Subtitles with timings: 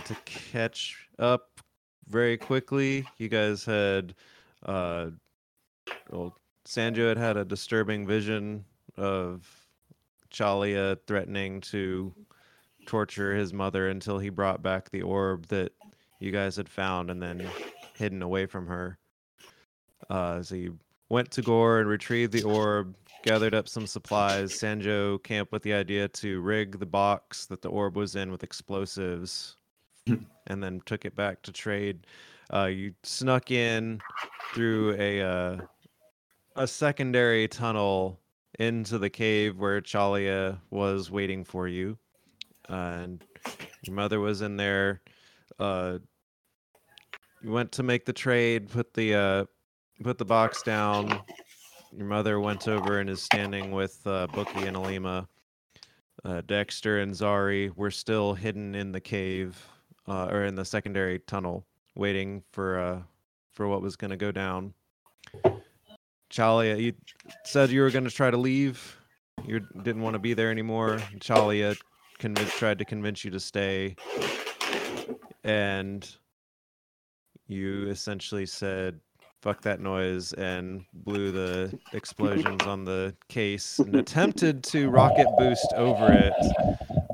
[0.00, 1.60] to catch up
[2.08, 4.14] very quickly, you guys had
[4.64, 5.10] uh,
[6.10, 6.36] well,
[6.66, 8.64] Sanjo had had a disturbing vision
[8.96, 9.46] of
[10.30, 12.12] Chalia threatening to
[12.86, 15.72] torture his mother until he brought back the orb that
[16.18, 17.46] you guys had found and then
[17.94, 18.98] hidden away from her.
[20.10, 24.52] Uh, so you went to Gore and retrieved the orb, gathered up some supplies.
[24.52, 28.42] Sanjo camped with the idea to rig the box that the orb was in with
[28.42, 29.56] explosives
[30.46, 32.06] and then took it back to trade.
[32.52, 34.00] Uh, you snuck in
[34.52, 35.58] through a uh,
[36.56, 38.20] a secondary tunnel
[38.58, 41.98] into the cave where Chalia was waiting for you,
[42.68, 43.24] and
[43.82, 45.00] your mother was in there.
[45.58, 45.98] Uh,
[47.42, 49.44] you went to make the trade, put the uh,
[50.02, 51.20] put the box down.
[51.96, 55.28] Your mother went over and is standing with uh, Bookie and Alima.
[56.24, 59.64] Uh, Dexter and Zari were still hidden in the cave
[60.08, 63.02] uh, or in the secondary tunnel, waiting for uh,
[63.52, 64.74] for what was going to go down.
[66.30, 66.92] Chalia, you
[67.44, 68.96] said you were going to try to leave.
[69.44, 70.98] You didn't want to be there anymore.
[71.18, 71.76] Chalia
[72.18, 73.96] tried to convince you to stay,
[75.44, 76.08] and
[77.46, 79.00] you essentially said
[79.42, 85.70] fuck that noise and blew the explosions on the case and attempted to rocket boost
[85.76, 86.32] over it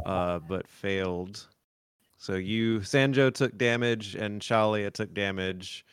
[0.07, 1.49] uh, but failed
[2.21, 5.85] so you sanjo took damage and chalia took damage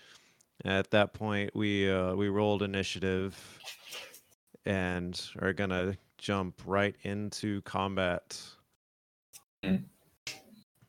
[0.66, 3.36] at that point we uh, we rolled initiative
[4.66, 8.40] and are gonna jump right into combat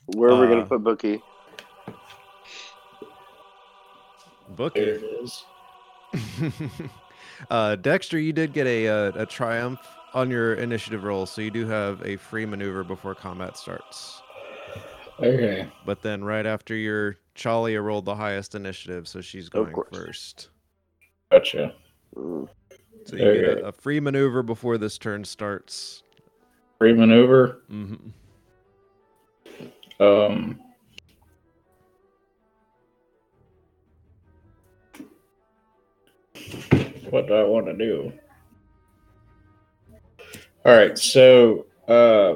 [0.07, 1.23] Where are we Uh, gonna put Bookie?
[4.51, 5.45] bookie There it is.
[7.51, 9.81] uh, Dexter, you did get a, a a triumph
[10.15, 14.23] on your initiative roll, so you do have a free maneuver before combat starts.
[15.21, 15.69] Okay.
[15.85, 20.51] But then right after your Chalia rolled the highest initiative, so she's going first.
[21.33, 21.75] Gotcha.
[22.15, 22.47] So
[23.13, 26.03] you get a, a free maneuver before this turn starts.
[26.79, 27.63] Free maneuver.
[27.69, 27.95] hmm
[30.01, 30.61] Um.
[37.11, 38.13] What do I want to do?
[40.65, 42.35] All right, so uh,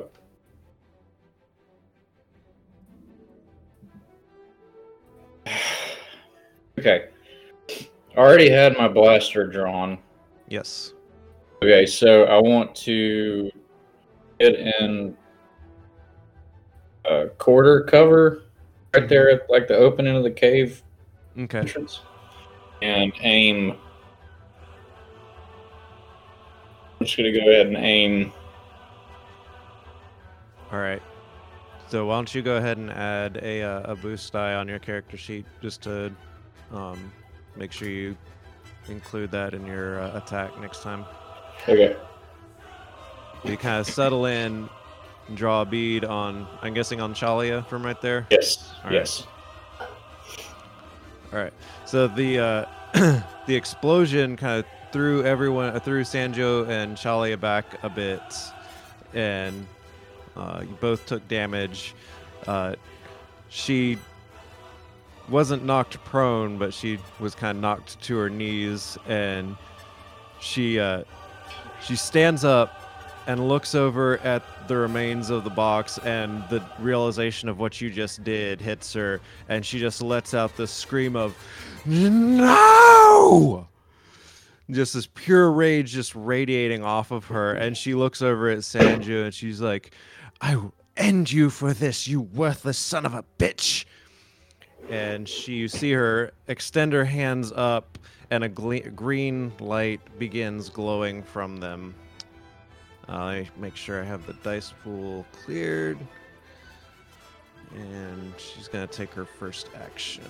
[6.83, 7.09] okay.
[7.71, 9.99] I already had my blaster drawn.
[10.49, 10.93] Yes.
[11.63, 13.51] Okay, so I want to
[14.41, 15.17] get in
[17.05, 18.43] a quarter cover
[18.95, 20.83] right there at like the opening of the cave
[21.39, 21.61] Okay.
[21.61, 22.01] entrance
[22.83, 23.77] and aim.
[27.01, 28.33] I'm just gonna go ahead and aim.
[30.71, 31.03] All right.
[31.89, 34.79] So why don't you go ahead and add a uh, a boost die on your
[34.79, 36.13] character sheet just to
[36.73, 37.13] um,
[37.57, 38.17] make sure you
[38.89, 41.05] include that in your uh, attack next time.
[41.69, 41.97] Okay.
[43.45, 44.69] You kind of settle in,
[45.29, 46.47] and draw a bead on.
[46.63, 48.27] I'm guessing on Chalia from right there.
[48.31, 48.73] Yes.
[48.79, 48.95] All right.
[48.95, 49.27] yes.
[51.33, 51.53] All right.
[51.87, 52.65] So the uh,
[53.47, 58.23] the explosion kind of threw everyone, uh, threw Sanjo and Chalia back a bit,
[59.15, 59.67] and
[60.37, 61.95] uh, you both took damage.
[62.47, 62.75] Uh,
[63.49, 63.99] she
[65.33, 69.57] wasn't knocked prone, but she was kind of knocked to her knees, and
[70.41, 71.03] she uh,
[71.83, 72.79] she stands up
[73.27, 77.91] and looks over at the remains of the box and the realization of what you
[77.91, 81.37] just did hits her and she just lets out this scream of
[81.85, 83.69] no!
[84.71, 89.25] Just this pure rage just radiating off of her and she looks over at Sanjo
[89.25, 89.95] and she's like
[90.41, 93.85] i will end you for this you worthless son of a bitch
[94.91, 97.99] and she you see her extend her hands up
[98.31, 101.95] and a green light begins glowing from them
[103.09, 105.99] uh, let make sure I have the dice pool cleared.
[107.75, 110.25] And she's to take her first action.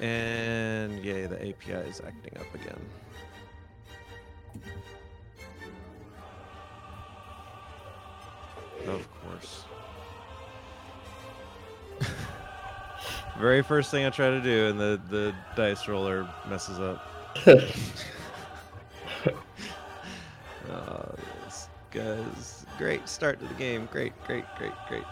[0.00, 2.80] And yay, the API is acting up again.
[13.38, 17.08] Very first thing I try to do, and the, the dice roller messes up.
[20.70, 21.14] Oh,
[21.44, 23.88] this guy's great start to the game.
[23.90, 25.04] Great, great, great, great.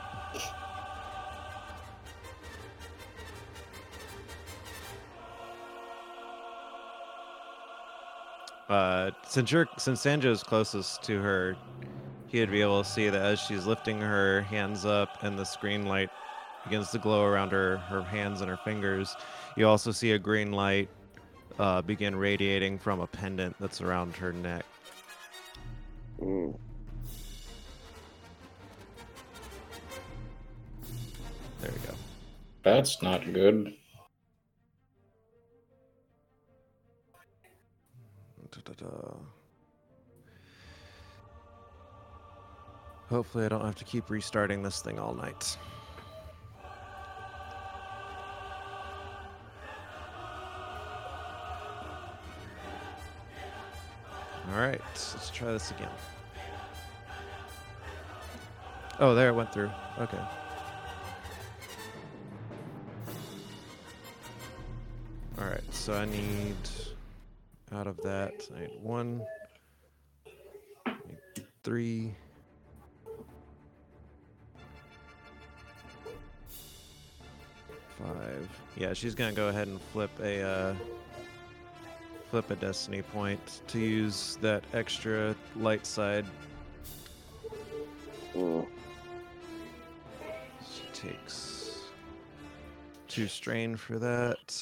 [8.69, 11.57] Uh, since you're since Sanjo's closest to her,
[12.27, 15.87] he'd be able to see that as she's lifting her hands up and the screen
[15.87, 16.11] light
[16.69, 19.15] begins to glow around her, her hands and her fingers,
[19.57, 20.89] you also see a green light
[21.59, 24.65] uh, begin radiating from a pendant that's around her neck.
[26.21, 26.59] Mm.
[31.61, 31.95] There we go.
[32.63, 33.73] That's not good.
[43.09, 45.57] Hopefully, I don't have to keep restarting this thing all night.
[54.57, 55.91] All right, let's try this again.
[58.99, 59.71] Oh, there it went through.
[59.99, 60.19] Okay.
[65.39, 66.57] All right, so I need
[67.75, 69.23] out of that, I need one,
[71.63, 72.15] three.
[77.99, 78.49] Five.
[78.75, 80.75] Yeah, she's gonna go ahead and flip a uh,
[82.43, 86.27] flip a destiny point to use that extra light side.
[88.35, 88.67] Mm.
[90.71, 91.85] She takes
[93.09, 94.55] two strain for that.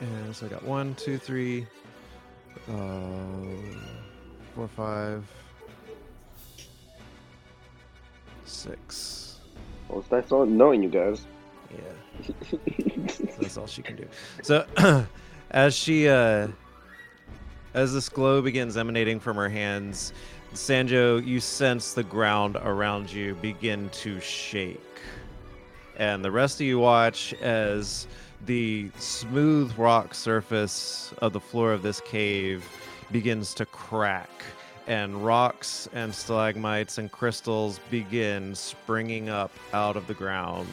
[0.00, 1.66] And so I got one, two, three,
[2.68, 3.02] uh,
[4.54, 5.24] four, five,
[8.44, 9.40] six.
[9.88, 11.26] Well, it's nice knowing you guys.
[11.72, 12.28] Yeah.
[13.08, 14.06] So that's all she can do.
[14.42, 14.66] So,
[15.50, 16.48] as she, uh,
[17.74, 20.12] as this glow begins emanating from her hands,
[20.54, 24.80] Sanjo, you sense the ground around you begin to shake,
[25.96, 28.06] and the rest of you watch as
[28.44, 32.64] the smooth rock surface of the floor of this cave
[33.10, 34.30] begins to crack.
[34.88, 40.66] And rocks and stalagmites and crystals begin springing up out of the ground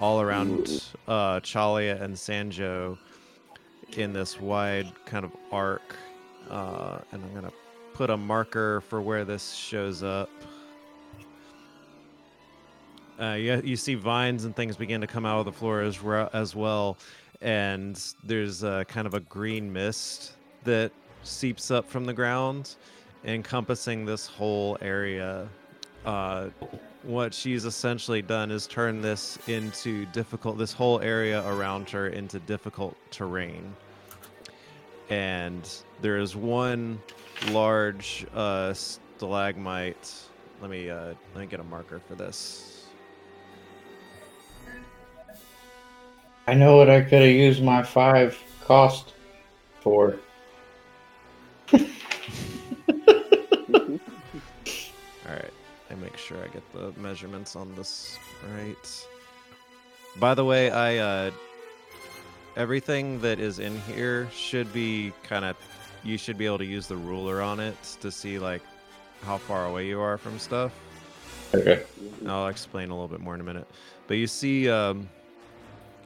[0.00, 2.96] all around uh, Chalia and Sanjo
[3.96, 5.96] in this wide kind of arc.
[6.48, 7.52] Uh, and I'm going to
[7.92, 10.30] put a marker for where this shows up.
[13.20, 15.98] Uh, you, you see vines and things begin to come out of the floor as,
[16.32, 16.96] as well.
[17.42, 20.32] And there's uh, kind of a green mist
[20.64, 20.92] that
[21.22, 22.76] seeps up from the ground,
[23.24, 25.46] encompassing this whole area.
[26.06, 26.48] Uh,
[27.02, 32.38] what she's essentially done is turn this into difficult this whole area around her into
[32.40, 33.74] difficult terrain.
[35.08, 35.68] And
[36.02, 37.00] there is one
[37.50, 40.14] large uh, stalagmite.
[40.60, 42.86] Let me uh, let me get a marker for this.
[46.46, 49.14] I know what I could have used my five cost
[49.80, 50.16] for.
[56.00, 58.18] make sure i get the measurements on this
[58.56, 59.06] right
[60.18, 61.30] by the way i uh
[62.56, 65.56] everything that is in here should be kind of
[66.02, 68.62] you should be able to use the ruler on it to see like
[69.22, 70.72] how far away you are from stuff
[71.52, 71.82] Okay.
[72.26, 73.66] I'll explain a little bit more in a minute.
[74.06, 75.08] But you see um,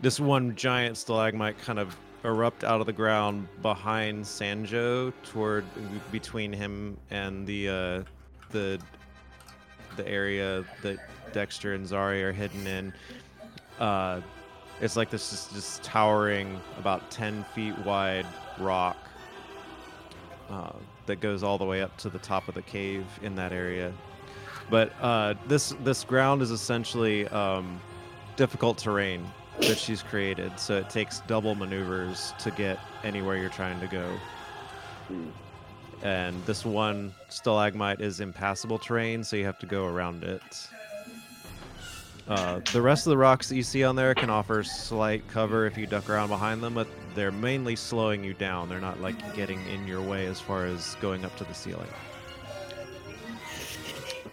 [0.01, 5.65] this one giant stalagmite kind of erupt out of the ground behind Sanjo, toward
[6.11, 8.03] between him and the uh,
[8.51, 8.81] the
[9.97, 10.99] the area that
[11.33, 12.93] Dexter and Zari are hidden in.
[13.79, 14.21] Uh,
[14.81, 18.27] it's like this just, just towering about 10 feet wide
[18.59, 18.97] rock
[20.51, 20.73] uh,
[21.07, 23.93] that goes all the way up to the top of the cave in that area.
[24.71, 27.81] But uh, this this ground is essentially um,
[28.37, 29.27] difficult terrain
[29.61, 34.19] that she's created, so it takes double maneuvers to get anywhere you're trying to go.
[36.05, 40.69] And this one stalagmite is impassable terrain, so you have to go around it.
[42.29, 45.67] Uh, the rest of the rocks that you see on there can offer slight cover
[45.67, 48.69] if you duck around behind them, but they're mainly slowing you down.
[48.69, 51.89] They're not like getting in your way as far as going up to the ceiling.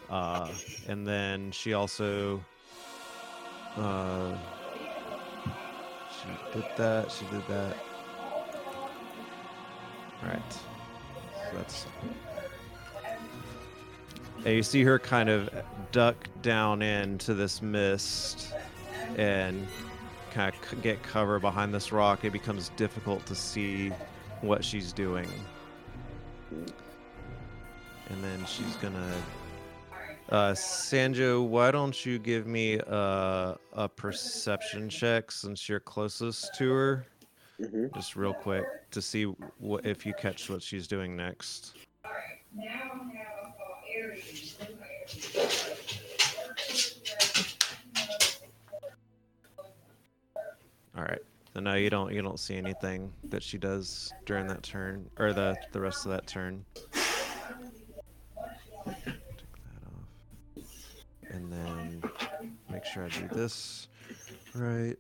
[0.10, 0.50] Uh,
[0.90, 2.44] and then she also,
[3.78, 4.36] uh,
[6.12, 7.10] she did that.
[7.12, 7.78] She did that.
[10.22, 10.58] All right.
[11.54, 11.86] That's.
[14.44, 15.50] And you see her kind of
[15.92, 18.54] duck down into this mist
[19.18, 19.68] and
[20.32, 22.26] kind of get cover behind this rock.
[22.26, 23.92] It becomes difficult to see
[24.42, 25.28] what she's doing.
[28.10, 29.14] And then she's gonna.
[30.30, 36.72] Uh, Sanjo, why don't you give me a, a perception check since you're closest to
[36.72, 37.06] her?
[37.62, 39.24] Hmm Just real quick to see
[39.58, 41.74] what if you catch what she's doing next.
[50.96, 51.22] All right.
[51.54, 52.14] So no, you don't.
[52.14, 56.12] You don't see anything that she does during that turn, or the the rest of
[56.12, 56.66] that turn.
[61.30, 62.04] And then
[62.70, 63.88] make sure I do this
[64.54, 64.98] right.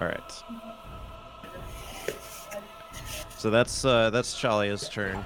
[0.00, 0.42] All right.
[3.36, 5.24] So that's uh, that's Chalia's turn.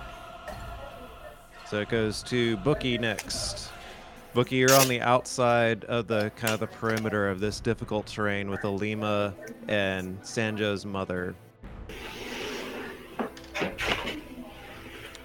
[1.67, 3.71] So it goes to Bookie next.
[4.35, 8.51] Bookie, you're on the outside of the kind of the perimeter of this difficult terrain
[8.51, 9.35] with Alima
[9.69, 11.35] and Sanjo's mother.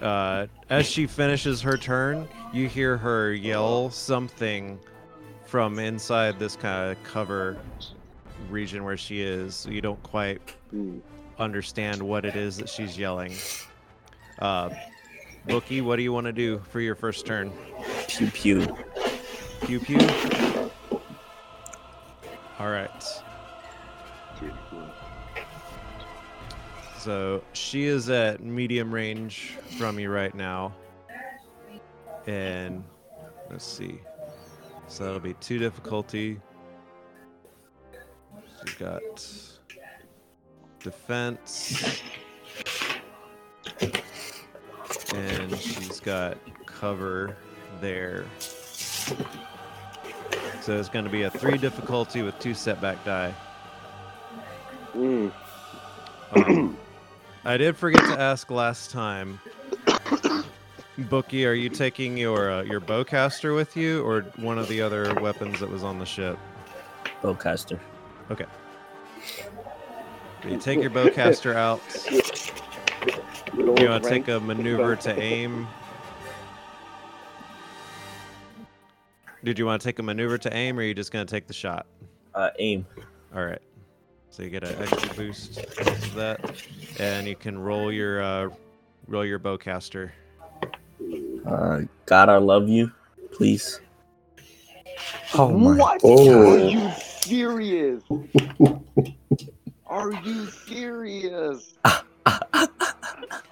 [0.00, 4.78] Uh, as she finishes her turn, you hear her yell something
[5.46, 7.56] from inside this kind of cover
[8.50, 9.66] region where she is.
[9.70, 10.40] You don't quite
[10.74, 11.00] Mm.
[11.38, 13.32] understand what it is that she's yelling.
[14.38, 14.70] Uh,
[15.46, 17.52] Bookie, what do you want to do for your first turn?
[18.08, 18.76] Pew pew.
[19.66, 19.98] Pew pew.
[22.58, 22.90] All right.
[26.98, 30.74] So she is at medium range from you right now.
[32.26, 32.82] And
[33.50, 34.00] let's see.
[34.88, 36.40] So that'll be two difficulty.
[38.64, 39.02] She's got
[40.80, 42.00] defense.
[45.14, 47.36] And she's got cover
[47.80, 48.26] there.
[50.62, 53.34] So it's going to be a three difficulty with two setback die.
[54.94, 55.32] Mm.
[56.34, 56.76] Um,
[57.44, 59.40] I did forget to ask last time.
[60.96, 65.12] Bookie, are you taking your uh, your bowcaster with you, or one of the other
[65.20, 66.38] weapons that was on the ship?
[67.20, 67.78] Bowcaster.
[70.48, 71.80] You take your bowcaster out.
[73.54, 75.66] You want to take a maneuver to aim?
[79.42, 81.30] Did you want to take a maneuver to aim, or are you just going to
[81.30, 81.86] take the shot?
[82.34, 82.86] Uh, aim.
[83.34, 83.60] All right.
[84.30, 86.62] So you get an extra boost because of that,
[86.98, 88.50] and you can roll your uh,
[89.06, 90.10] roll your bowcaster.
[91.46, 92.90] Uh, God, I love you.
[93.32, 93.80] Please.
[95.34, 95.76] Oh my.
[95.76, 96.00] What?
[96.02, 96.96] Oh.
[97.24, 98.02] Are you serious?
[99.86, 101.74] Are you serious?
[101.84, 102.68] How'd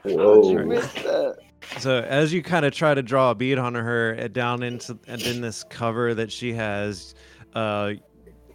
[0.04, 0.64] you Whoa.
[0.64, 1.36] miss that?
[1.78, 4.98] So as you kind of try to draw a bead on her uh, down into
[5.06, 7.14] and in this cover that she has,
[7.54, 7.92] uh,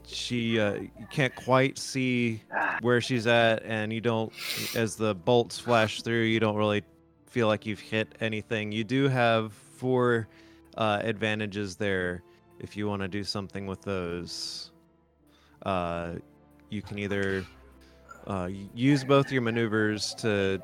[0.05, 2.43] she uh, you can't quite see
[2.81, 4.31] where she's at, and you don't.
[4.75, 6.83] As the bolts flash through, you don't really
[7.25, 8.71] feel like you've hit anything.
[8.71, 10.27] You do have four
[10.77, 12.21] uh, advantages there
[12.59, 14.71] if you want to do something with those.
[15.67, 16.13] Uh,
[16.69, 17.45] you can either
[18.25, 20.61] uh, use both your maneuvers to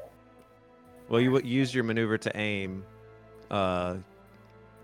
[1.10, 2.86] well, you use your maneuver to aim,
[3.52, 3.98] uh,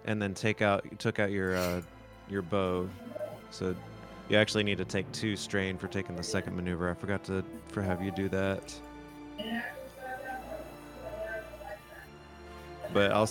[0.03, 1.81] and then take out took out your uh,
[2.29, 2.89] your bow.
[3.49, 3.73] So
[4.27, 6.91] you actually need to take two strain for taking the second maneuver.
[6.91, 8.75] I forgot to for have you do that.
[12.93, 13.25] But I'll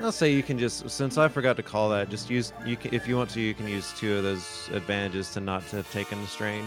[0.00, 2.94] I'll say you can just since I forgot to call that, just use you can
[2.94, 5.90] if you want to you can use two of those advantages to not to have
[5.92, 6.64] taken the strain.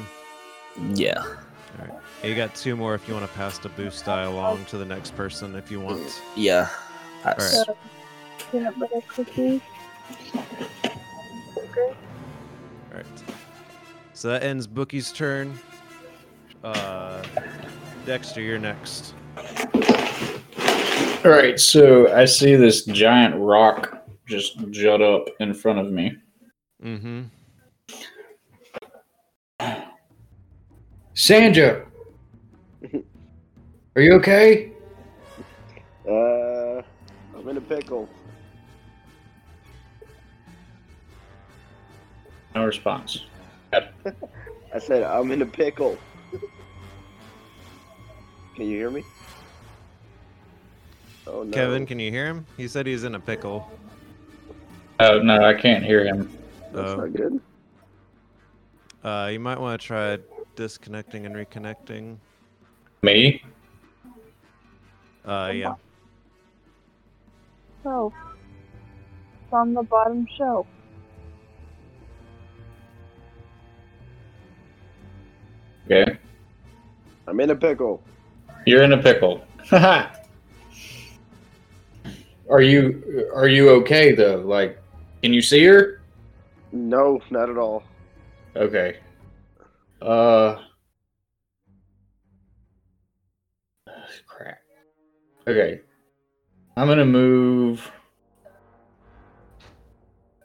[0.93, 1.21] Yeah.
[1.21, 1.35] All
[1.79, 1.99] right.
[2.23, 4.85] You got two more if you want to pass the boost die along to the
[4.85, 6.21] next person if you want.
[6.35, 6.69] Yeah.
[7.23, 7.55] Pass.
[7.55, 7.67] Alright.
[7.67, 7.77] So,
[8.51, 9.61] peanut butter cookies.
[10.33, 11.95] Okay.
[12.91, 13.05] All right.
[14.13, 15.59] So that ends Bookie's turn.
[16.63, 17.21] Uh,
[18.05, 19.13] Dexter, you're next.
[21.25, 26.15] All right, so I see this giant rock just jut up in front of me.
[26.83, 27.23] Mm-hmm.
[31.15, 31.87] Sandra,
[33.95, 34.71] are you okay?
[36.07, 36.83] Uh,
[37.35, 38.07] I'm in a pickle.
[42.53, 43.25] No response.
[43.73, 45.97] I said I'm in a pickle.
[48.55, 49.03] Can you hear me?
[51.27, 51.51] Oh no.
[51.51, 52.45] Kevin, can you hear him?
[52.57, 53.69] He said he's in a pickle.
[54.99, 56.29] Oh no, I can't hear him.
[56.71, 56.95] That's Oh.
[56.97, 57.41] not good.
[59.03, 60.17] Uh, you might want to try
[60.55, 62.17] disconnecting and reconnecting.
[63.03, 63.43] Me?
[65.25, 65.75] Uh, yeah.
[67.83, 68.11] So,
[69.43, 70.65] it's on the bottom shelf.
[75.85, 76.17] Okay.
[77.27, 78.01] I'm in a pickle.
[78.65, 79.43] You're in a pickle.
[79.69, 80.11] Haha.
[82.49, 84.37] Are you are you okay though?
[84.37, 84.79] Like,
[85.23, 86.01] can you see her?
[86.71, 87.83] No, not at all.
[88.55, 88.97] Okay.
[90.01, 90.57] Uh.
[94.27, 94.59] Crap.
[95.47, 95.81] Okay.
[96.77, 97.89] I'm gonna move.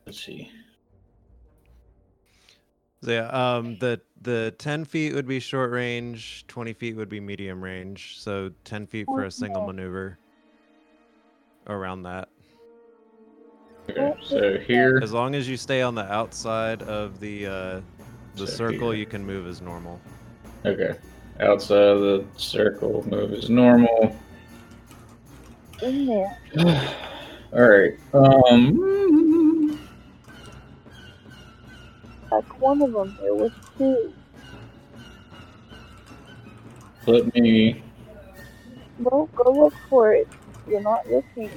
[0.06, 0.50] Let's see.
[3.02, 7.18] So yeah, um, the the ten feet would be short range, twenty feet would be
[7.18, 8.20] medium range.
[8.20, 10.19] So ten feet for a single maneuver.
[11.70, 12.28] Around that,
[13.88, 14.98] Okay, so here.
[15.04, 17.80] as long as you stay on the outside of the uh,
[18.34, 18.98] the So circle, here.
[18.98, 20.00] you can move as normal.
[20.66, 20.96] Okay.
[21.38, 24.16] Outside of the circle, move as normal.
[25.80, 26.38] In there.
[27.52, 27.92] All right.
[28.14, 29.78] Um.
[32.32, 33.16] Like one of them.
[33.20, 34.12] There was two.
[37.06, 37.80] Let me.
[39.04, 40.26] Go, go look for it.
[40.68, 41.50] You're not looking.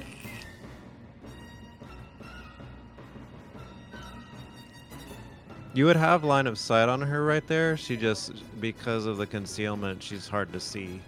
[5.73, 7.75] You would have line of sight on her right there.
[7.75, 11.01] She just because of the concealment, she's hard to see.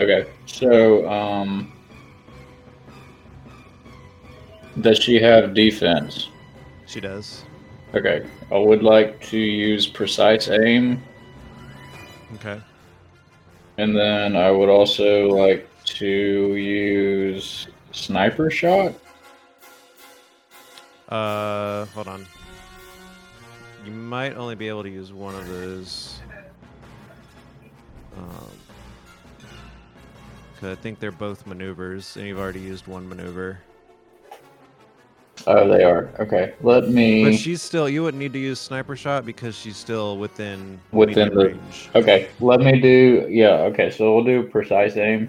[0.00, 0.26] Okay.
[0.46, 1.72] So, um.
[4.80, 6.28] Does she have defense?
[6.86, 7.44] She does.
[7.94, 8.26] Okay.
[8.50, 11.02] I would like to use precise aim,
[12.36, 12.60] Okay.
[13.80, 18.92] And then I would also like to use sniper shot.
[21.08, 22.26] Uh, hold on.
[23.86, 26.20] You might only be able to use one of those.
[28.18, 28.50] Um,
[30.62, 33.60] I think they're both maneuvers, and you've already used one maneuver.
[35.46, 36.10] Oh, they are.
[36.18, 36.54] Okay.
[36.62, 37.24] Let me.
[37.24, 37.88] But she's still.
[37.88, 41.90] You wouldn't need to use sniper shot because she's still within Within the- range.
[41.94, 42.28] Okay.
[42.40, 43.26] Let me do.
[43.30, 43.60] Yeah.
[43.62, 43.90] Okay.
[43.90, 45.28] So we'll do precise aim.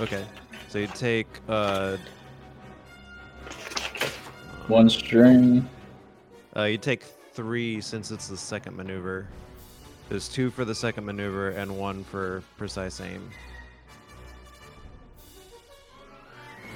[0.00, 0.24] Okay.
[0.68, 1.96] So you take uh.
[4.68, 5.68] One string.
[6.56, 9.28] Uh, you take three since it's the second maneuver.
[10.08, 13.28] There's two for the second maneuver and one for precise aim.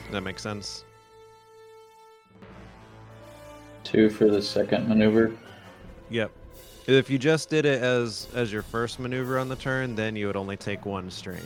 [0.04, 0.84] Does that make sense?
[3.90, 5.32] Two for the second maneuver.
[6.10, 6.30] Yep.
[6.86, 10.28] If you just did it as as your first maneuver on the turn, then you
[10.28, 11.42] would only take one strain.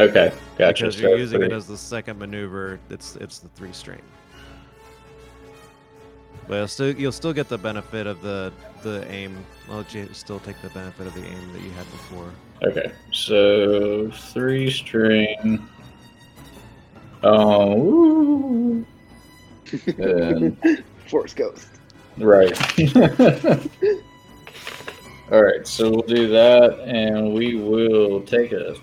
[0.00, 0.32] Okay.
[0.58, 0.84] Gotcha.
[0.84, 4.02] Because you're So using it as the second maneuver, it's it's the three strain.
[6.48, 8.52] But you'll still you'll still get the benefit of the
[8.82, 9.36] the aim.
[9.68, 12.32] I'll let you still take the benefit of the aim that you had before.
[12.64, 15.64] Okay, so three string.
[17.22, 18.86] Oh, woo.
[19.98, 21.66] And- Force Ghost.
[22.18, 22.56] right.
[25.32, 28.74] All right, so we'll do that, and we will take a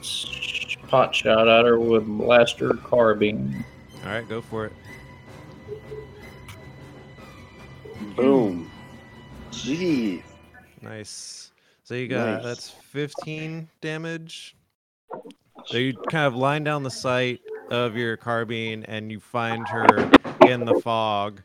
[0.88, 3.66] pot shot at her with blaster carbine.
[4.06, 4.74] All right, go for it.
[8.16, 8.72] Boom.
[9.52, 10.24] Jeez.
[10.82, 11.52] Nice.
[11.84, 12.44] So you got Nice.
[12.44, 14.56] that's 15 damage.
[15.66, 20.10] So you kind of line down the sight of your carbine and you find her
[20.48, 21.42] in the fog.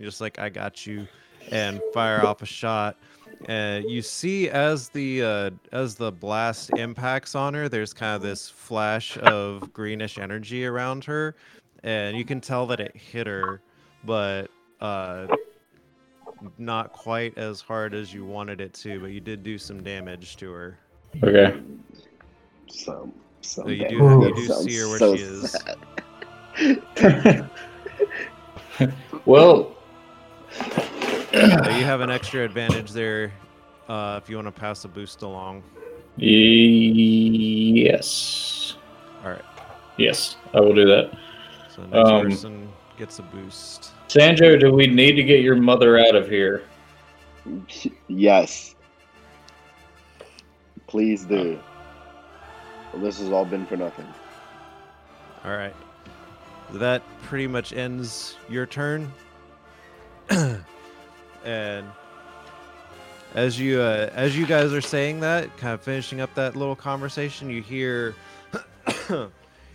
[0.00, 1.06] You're just like, I got you,
[1.50, 2.96] and fire off a shot.
[3.48, 8.22] And you see as the uh, as the blast impacts on her, there's kind of
[8.22, 11.36] this flash of greenish energy around her,
[11.82, 13.60] and you can tell that it hit her,
[14.04, 15.26] but uh,
[16.56, 20.38] not quite as hard as you wanted it to, but you did do some damage
[20.38, 20.78] to her.
[21.22, 21.60] Okay.
[22.68, 23.12] Some.
[23.42, 24.38] Some So you do damage.
[24.38, 25.56] you do see her where so she is.
[29.26, 29.79] well, So
[31.32, 33.32] you have an extra advantage there
[33.88, 35.62] uh, if you want to pass a boost along.
[37.80, 38.76] yes.
[39.24, 39.44] All right.
[39.96, 41.10] Yes, I will do that.
[41.74, 43.92] So next Um, person gets a boost.
[44.08, 46.62] Sanjo, do we need to get your mother out of here?
[48.08, 48.74] yes.
[50.86, 51.58] Please do.
[52.92, 54.06] Well, this has all been for nothing.
[55.44, 55.74] All right.
[56.72, 59.12] That pretty much ends your turn.
[61.44, 61.86] and
[63.34, 66.76] as you uh, as you guys are saying that, kind of finishing up that little
[66.76, 68.14] conversation, you hear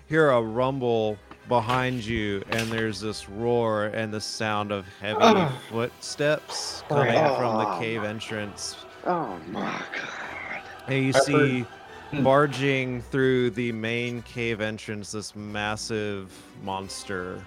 [0.07, 6.83] hear a rumble behind you, and there's this roar and the sound of heavy footsteps
[6.89, 7.37] coming Right.
[7.37, 8.77] from the cave entrance.
[9.05, 10.61] Oh my god.
[10.87, 16.31] And you I've see heard- barging through the main cave entrance this massive
[16.63, 17.41] monster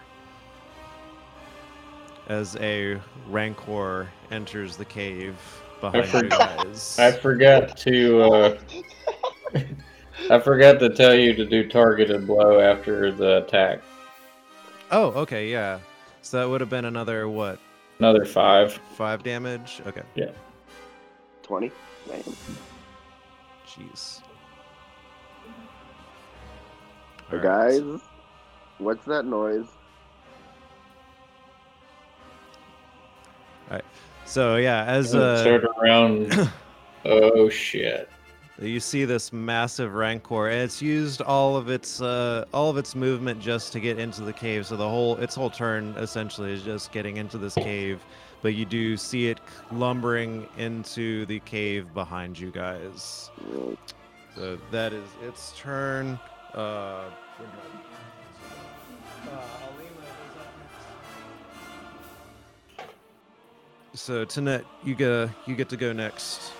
[2.28, 5.36] as a rancor enters the cave
[5.80, 6.98] behind you guys.
[7.00, 8.58] I forgot to uh,
[10.30, 13.80] I forgot to tell you to do targeted blow after the attack.
[14.90, 15.80] Oh, okay, yeah.
[16.22, 17.58] So that would have been another what?
[17.98, 18.72] Another five.
[18.94, 19.80] Five damage.
[19.86, 20.02] Okay.
[20.14, 20.30] Yeah.
[21.42, 21.70] 20.
[22.06, 22.22] Damn.
[23.66, 24.20] Jeez.
[27.30, 27.42] So Alright.
[27.42, 28.00] guys,
[28.78, 29.66] what's that noise?
[34.28, 36.50] So yeah, as Turn uh, around.
[37.06, 38.10] oh shit.
[38.60, 42.94] you see this massive rancor, and it's used all of its uh, all of its
[42.94, 44.66] movement just to get into the cave.
[44.66, 48.04] So the whole its whole turn essentially is just getting into this cave.
[48.42, 49.40] But you do see it
[49.72, 53.30] lumbering into the cave behind you guys.
[54.36, 56.20] So that is its turn.
[56.54, 57.04] Uh,
[59.26, 59.40] uh,
[63.98, 66.52] So Tanet, you get you get to go next.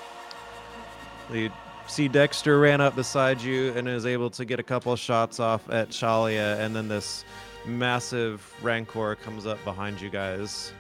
[1.33, 1.51] You
[1.87, 5.71] see Dexter ran up beside you and is able to get a couple shots off
[5.71, 7.25] at Chalia, and then this
[7.65, 10.73] massive Rancor comes up behind you guys.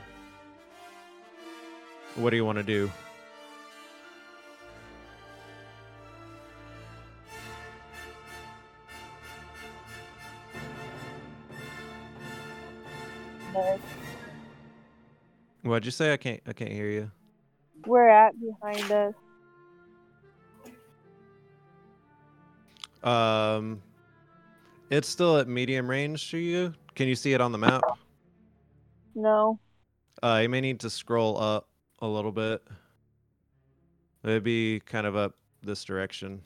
[2.16, 2.90] What do you want to do?
[13.54, 13.78] No.
[15.62, 16.12] What'd you say?
[16.12, 17.10] I can't I can't hear you.
[17.86, 19.14] We're at behind us.
[23.02, 23.82] Um,
[24.90, 26.74] it's still at medium range to you.
[26.94, 27.82] Can you see it on the map?
[29.14, 29.58] No.
[30.22, 31.68] Uh, you may need to scroll up
[32.00, 32.62] a little bit.
[34.24, 36.40] It'd be kind of up this direction.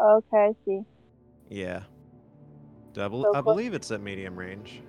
[0.00, 0.82] Okay, I see.
[1.48, 1.82] Yeah.
[2.92, 3.24] Double.
[3.24, 4.82] So I believe it's at medium range.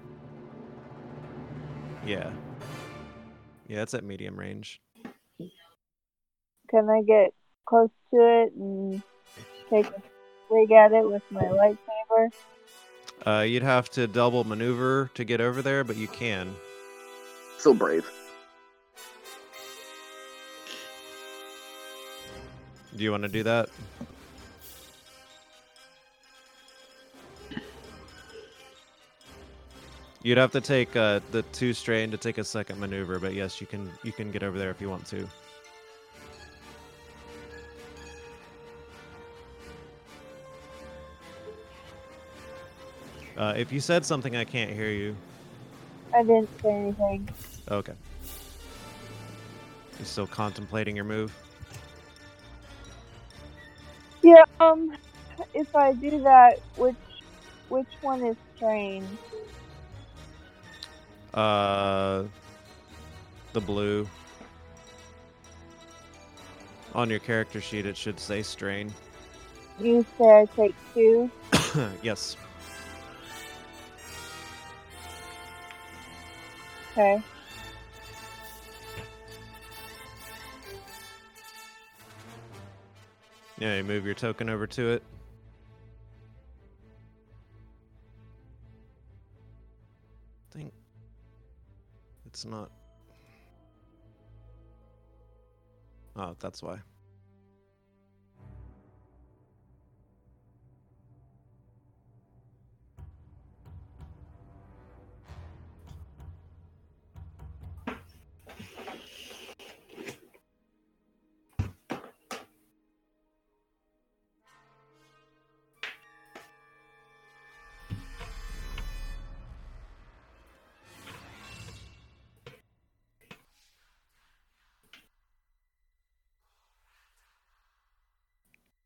[2.06, 2.32] Yeah.
[3.68, 4.82] Yeah, it's at medium range.
[6.70, 7.34] Can I get
[7.66, 9.02] close to it and
[9.70, 10.02] take a
[10.48, 12.32] swig at it with my lightsaber?
[13.26, 16.54] Uh, you'd have to double maneuver to get over there, but you can.
[17.58, 18.10] So brave.
[22.96, 23.70] Do you want to do that?
[30.24, 33.60] You'd have to take uh, the two strain to take a second maneuver, but yes,
[33.60, 35.28] you can you can get over there if you want to.
[43.36, 45.14] Uh, if you said something, I can't hear you.
[46.16, 47.28] I didn't say anything.
[47.70, 47.94] Okay.
[50.00, 51.36] You still contemplating your move?
[54.22, 54.96] Yeah, um,
[55.54, 56.96] if I do that, which
[57.68, 59.18] which one is trained?
[61.34, 62.24] Uh,
[63.54, 64.08] the blue.
[66.94, 68.94] On your character sheet, it should say strain.
[69.80, 71.32] You say I take two.
[72.04, 72.38] yes.
[76.92, 77.24] Okay.
[83.58, 85.04] Yeah, you move your token over to it.
[92.34, 92.72] It's not.
[96.16, 96.80] Oh, that's why.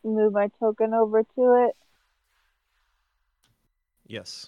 [0.08, 1.76] Move my token over to it.
[4.06, 4.48] Yes.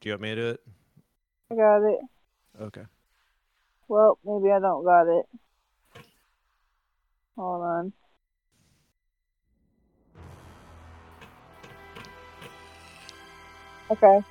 [0.00, 0.60] Do you want me to do it?
[1.52, 2.00] I got it.
[2.60, 2.82] Okay.
[3.86, 5.26] Well, maybe I don't got it.
[7.36, 7.92] Hold on.
[13.92, 14.06] Okay.
[14.06, 14.24] All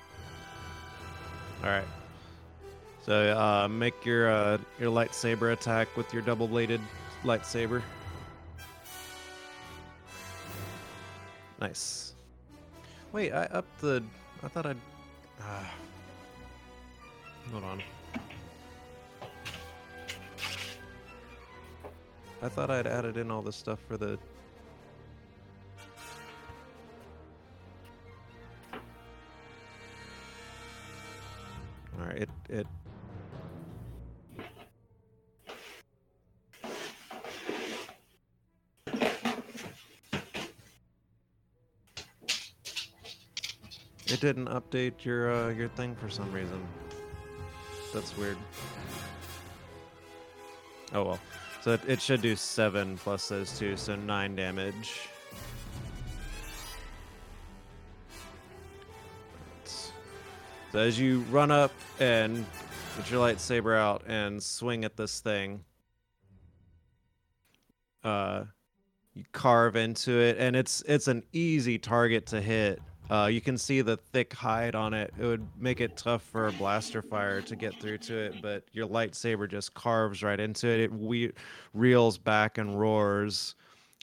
[1.63, 1.88] right.
[3.06, 6.82] So uh, make your uh, your lightsaber attack with your double bladed
[7.24, 7.82] lightsaber.
[11.62, 12.15] Nice.
[13.12, 14.04] Wait, I upped the.
[14.41, 14.78] I thought I'd.
[15.39, 15.74] Ah.
[17.52, 17.84] Hold on.
[22.41, 24.17] I thought I'd added in all this stuff for the.
[32.00, 32.67] All right, it it.
[44.12, 46.62] It didn't update your uh, your thing for some reason.
[47.93, 48.38] That's weird.
[50.93, 51.19] Oh well.
[51.62, 55.08] So it, it should do seven plus those two, so nine damage.
[60.71, 62.45] So as you run up and
[62.97, 65.63] get your lightsaber out and swing at this thing,
[68.04, 68.45] uh,
[69.13, 72.82] you carve into it, and it's it's an easy target to hit.
[73.12, 75.13] Uh, you can see the thick hide on it.
[75.19, 78.63] It would make it tough for a blaster fire to get through to it, but
[78.71, 80.80] your lightsaber just carves right into it.
[80.80, 81.34] It we-
[81.74, 83.56] reels back and roars,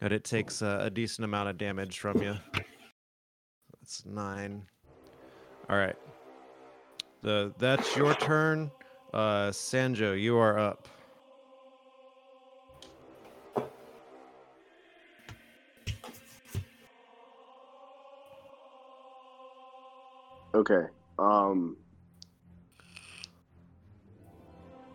[0.02, 2.36] and it takes a, a decent amount of damage from you.
[3.80, 4.66] That's nine.
[5.70, 5.96] All right.
[7.22, 8.70] The that's your turn.
[9.14, 10.86] Uh, Sanjo, you are up.
[20.54, 20.86] Okay.
[21.18, 21.76] Um.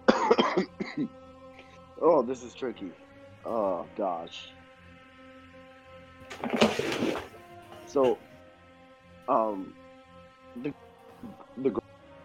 [2.01, 2.91] oh, this is tricky.
[3.45, 4.49] Oh gosh.
[7.85, 8.17] So,
[9.27, 9.73] um,
[10.63, 10.73] the
[11.57, 11.79] the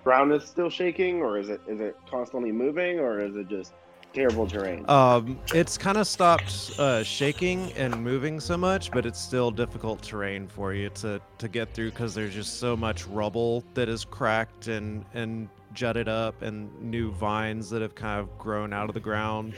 [0.05, 3.73] ground is still shaking, or is it is it constantly moving, or is it just
[4.13, 4.85] terrible terrain?
[4.89, 10.03] Um, it's kind of stopped uh, shaking and moving so much, but it's still difficult
[10.03, 14.05] terrain for you to to get through because there's just so much rubble that is
[14.05, 18.95] cracked and and jutted up, and new vines that have kind of grown out of
[18.95, 19.55] the ground.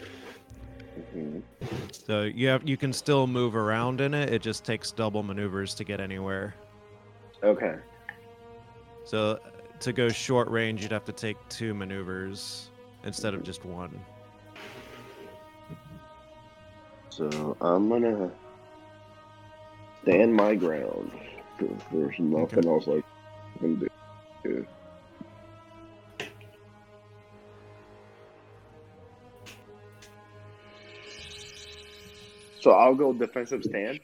[1.15, 1.43] Mhm.
[1.93, 4.33] So you have you can still move around in it.
[4.33, 6.55] It just takes double maneuvers to get anywhere.
[7.43, 7.77] Okay.
[9.05, 9.41] So
[9.81, 12.71] to go short range, you'd have to take two maneuvers
[13.05, 13.99] instead of just one.
[17.21, 18.33] So I'm gonna
[20.03, 21.13] stand my ground.
[21.59, 23.03] 'cause There's nothing else I
[23.59, 23.79] can
[24.45, 24.67] do.
[32.61, 34.01] So I'll go defensive stand,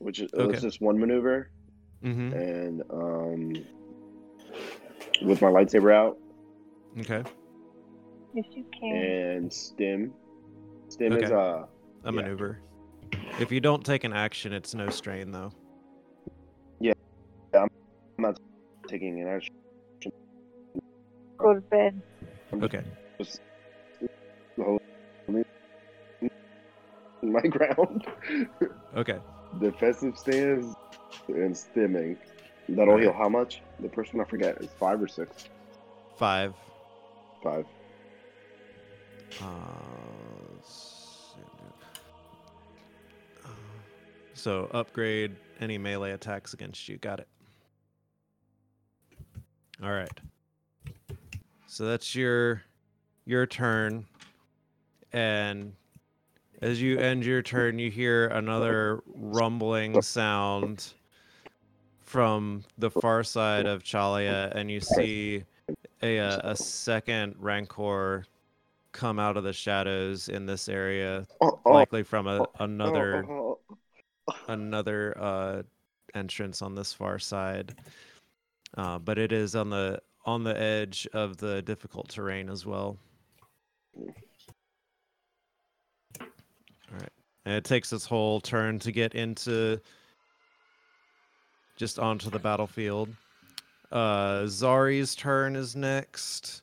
[0.00, 0.58] which is Okay.
[0.58, 1.48] just one maneuver,
[2.04, 2.32] Mm-hmm.
[2.32, 3.52] and um,
[5.22, 6.16] with my lightsaber out
[6.98, 7.22] Okay.
[8.32, 8.92] Yes, you can.
[8.96, 10.12] and stim.
[10.88, 11.34] Stim is Okay.
[11.34, 11.66] uh
[12.04, 12.10] A Yeah.
[12.12, 12.60] maneuver.
[13.38, 15.50] If you don't take an action, it's no strain though.
[16.78, 16.92] Yeah.
[17.54, 17.68] I'm
[18.18, 18.38] not
[18.88, 19.54] taking an action.
[21.38, 22.00] Go to bed.
[22.62, 22.82] Okay.
[23.18, 23.40] just
[27.22, 28.06] my ground.
[28.96, 29.18] Okay.
[29.60, 30.74] Defensive stance
[31.28, 32.16] and stimming.
[32.68, 33.02] That'll Alright.
[33.04, 33.62] heal how much?
[33.80, 35.48] The person I forget is five or six.
[36.16, 36.54] Five.
[37.42, 37.66] Five.
[39.42, 39.89] Uh,
[44.40, 46.96] so upgrade any melee attacks against you.
[46.96, 47.28] Got it.
[49.82, 50.10] All right.
[51.66, 52.62] So that's your
[53.26, 54.06] your turn,
[55.12, 55.72] and
[56.60, 60.92] as you end your turn, you hear another rumbling sound
[62.00, 65.44] from the far side of Chalia, and you see
[66.02, 68.24] a a, a second Rancor
[68.92, 73.32] come out of the shadows in this area, Oh, oh, likely from a, another oh,
[73.32, 73.78] oh, oh.
[74.48, 75.62] Another uh,
[76.14, 77.74] entrance on this far side.
[78.76, 82.96] Uh, but it is on the on the edge of the difficult terrain as well.
[83.98, 84.06] All
[86.92, 87.10] right,
[87.44, 89.80] and it takes its whole turn to get into
[91.76, 93.08] just onto the battlefield.
[93.90, 96.62] Uh, Zari's turn is next,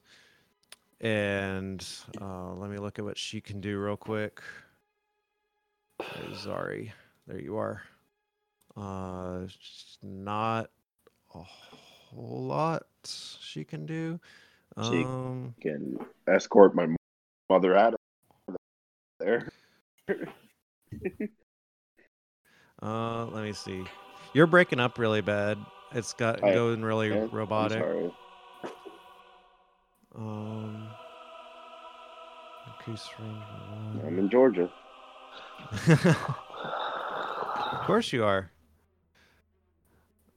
[1.02, 1.86] and
[2.22, 4.42] uh, let me look at what she can do real quick.
[6.34, 6.92] Zari,
[7.28, 7.82] there you are.
[8.76, 9.48] Uh,
[10.02, 10.70] not
[11.36, 14.20] a whole lot she can do.
[14.82, 16.88] She- Um, can escort my
[17.50, 17.96] mother out
[18.48, 18.56] of
[19.20, 19.50] there.
[22.82, 23.84] uh, let me see.
[24.34, 25.58] You're breaking up really bad.
[25.94, 27.12] It's got I going really?
[27.12, 27.80] I'm robotic.
[27.80, 28.12] sorry.
[30.16, 30.88] Um,
[32.68, 34.06] increase range.
[34.06, 34.70] I'm in Georgia.
[37.72, 38.50] of course you are.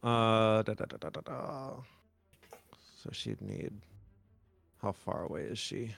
[0.03, 1.73] Uh, da, da, da, da, da, da.
[3.03, 3.73] So she'd need.
[4.83, 5.95] How far away is she?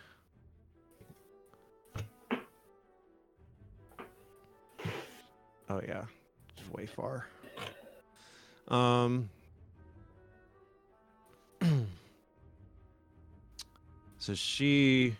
[5.70, 6.04] Oh yeah,
[6.72, 7.26] way far.
[8.68, 9.30] Um.
[14.18, 15.14] so she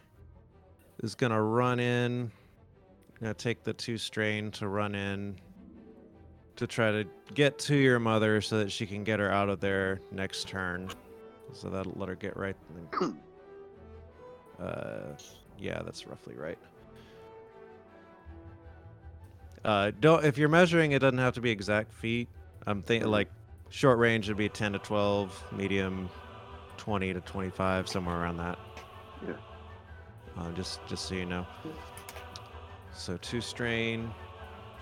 [1.03, 2.31] is gonna run in.
[3.20, 5.37] Gonna take the two strain to run in
[6.56, 9.60] to try to get to your mother so that she can get her out of
[9.60, 10.88] there next turn.
[11.52, 12.56] So that'll let her get right.
[14.60, 15.16] Uh,
[15.58, 16.58] yeah, that's roughly right.
[19.64, 22.28] Uh, don't if you're measuring, it doesn't have to be exact feet.
[22.66, 23.28] I'm thinking like
[23.70, 26.08] short range would be 10 to 12, medium
[26.76, 28.58] 20 to 25, somewhere around that.
[29.26, 29.34] Yeah.
[30.36, 31.46] Uh, just just so you know.
[32.94, 34.12] So two strain,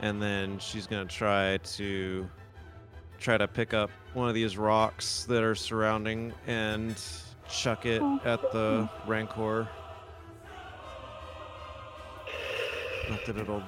[0.01, 2.29] and then she's gonna try to
[3.19, 7.01] try to pick up one of these rocks that are surrounding and
[7.49, 8.21] chuck it oh.
[8.25, 9.69] at the rancor.
[13.09, 13.63] Not that it'll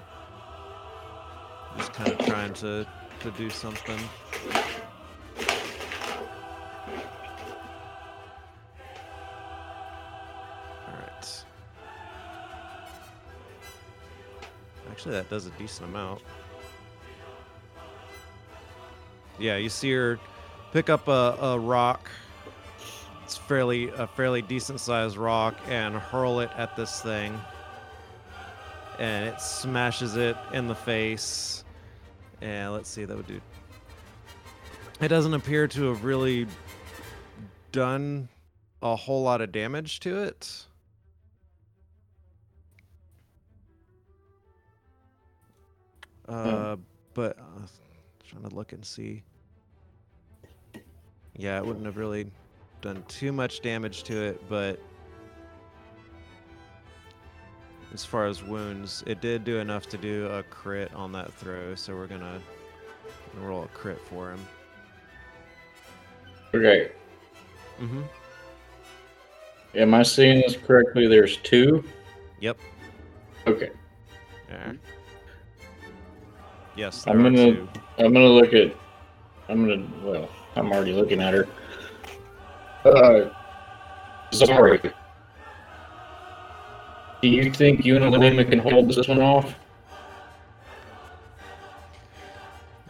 [1.76, 2.86] just kind of trying to
[3.20, 3.98] to do something.
[15.02, 16.20] Actually, that does a decent amount.
[19.36, 20.20] Yeah, you see her
[20.72, 22.08] pick up a, a rock.
[23.24, 27.36] It's fairly a fairly decent sized rock and hurl it at this thing.
[29.00, 31.64] And it smashes it in the face.
[32.40, 33.40] And let's see, that would do.
[35.00, 36.46] It doesn't appear to have really
[37.72, 38.28] done
[38.80, 40.64] a whole lot of damage to it.
[46.32, 46.76] Uh,
[47.14, 47.66] but uh,
[48.28, 49.22] trying to look and see.
[51.36, 52.26] Yeah, it wouldn't have really
[52.80, 54.80] done too much damage to it, but
[57.92, 61.74] as far as wounds, it did do enough to do a crit on that throw,
[61.74, 62.40] so we're gonna
[63.38, 64.46] roll a crit for him.
[66.54, 66.92] Okay.
[67.80, 68.02] Mm-hmm.
[69.74, 71.06] Am I seeing this correctly?
[71.06, 71.84] There's two?
[72.40, 72.58] Yep.
[73.46, 73.70] Okay.
[74.50, 74.72] Yeah.
[76.76, 77.68] Yes, I'm gonna- two.
[77.98, 78.74] I'm gonna look at.
[79.48, 79.86] I'm gonna.
[80.02, 81.46] Well, I'm already looking at her.
[82.84, 83.30] Uh,
[84.32, 84.80] sorry.
[87.20, 89.54] Do you think you and Lima can hold this one off?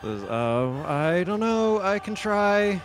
[0.03, 1.81] Uh, I don't know.
[1.81, 2.81] I can try.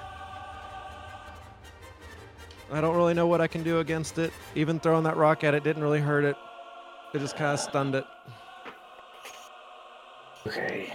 [2.71, 4.33] I don't really know what I can do against it.
[4.55, 6.35] Even throwing that rock at it didn't really hurt it.
[7.13, 8.03] It just kind of stunned it.
[10.47, 10.93] Okay.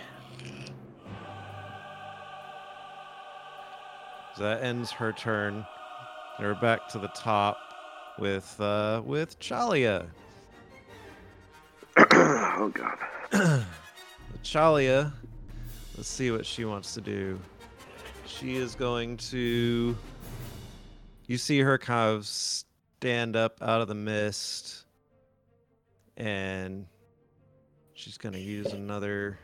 [4.34, 5.66] So that ends her turn.
[6.38, 7.58] And we're back to the top
[8.18, 10.06] with uh with Chalia.
[11.98, 12.98] oh god.
[14.42, 15.12] Chalia,
[15.98, 17.38] let's see what she wants to do.
[18.24, 19.94] She is going to.
[21.26, 24.86] You see her kind of stand up out of the mist,
[26.16, 26.86] and
[28.02, 29.38] she's going to use another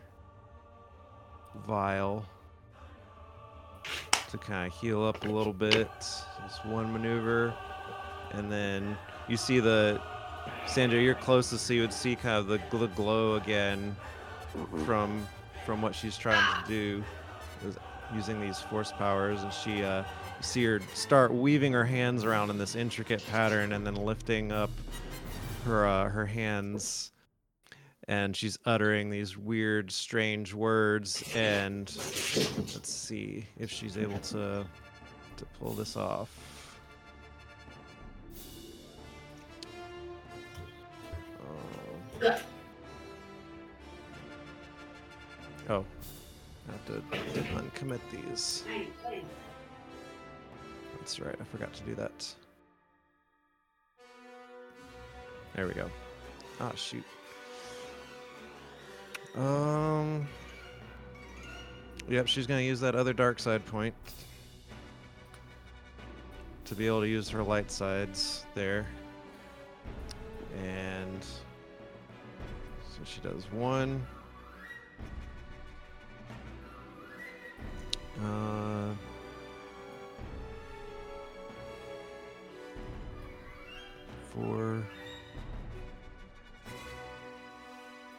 [1.64, 2.26] vial
[4.30, 5.88] to kind of heal up a little bit.
[5.98, 7.54] Just one maneuver,
[8.32, 10.00] and then you see the
[10.66, 11.00] Sandra.
[11.00, 13.94] You're closest, so you would see kind of the, glow again
[14.84, 15.24] from
[15.64, 17.04] from what she's trying to do
[18.14, 20.02] using these force powers and she uh
[20.40, 24.70] see her start weaving her hands around in this intricate pattern and then lifting up
[25.66, 27.10] her uh, her hands
[28.08, 31.94] and she's uttering these weird strange words and
[32.74, 34.66] let's see if she's able to
[35.36, 36.30] to pull this off
[41.40, 42.34] Um,
[45.70, 45.84] Oh,
[46.66, 47.02] I have to
[47.56, 48.64] uncommit these.
[50.98, 52.34] That's right, I forgot to do that.
[55.54, 55.90] There we go.
[56.60, 57.04] Ah, shoot.
[59.36, 60.26] Um.
[62.08, 63.94] Yep, she's gonna use that other dark side point
[66.64, 68.86] to be able to use her light sides there.
[70.58, 74.06] And so she does one.
[78.22, 78.92] Uh,
[84.32, 84.84] four.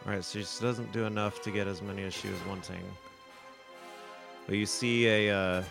[0.06, 2.84] Alright, so she doesn't do enough to get as many as she was wanting.
[4.48, 5.64] But you see a uh,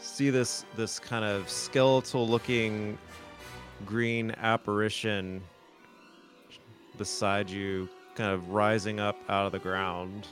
[0.00, 2.96] see this this kind of skeletal looking
[3.84, 5.42] green apparition
[6.96, 10.28] beside you kind of rising up out of the ground.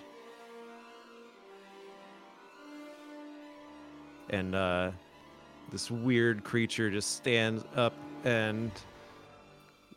[4.30, 4.90] and uh,
[5.70, 8.70] this weird creature just stands up and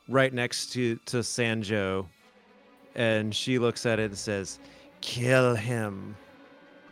[0.08, 2.06] right next to to Sanjo,
[2.95, 4.60] and she looks at it and says,
[5.01, 6.16] "Kill him."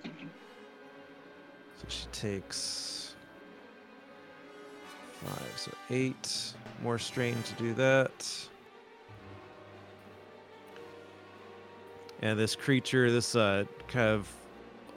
[0.04, 3.02] So she takes
[5.24, 8.50] Five, so eight more strain to do that.
[12.24, 14.28] And this creature, this uh, kind of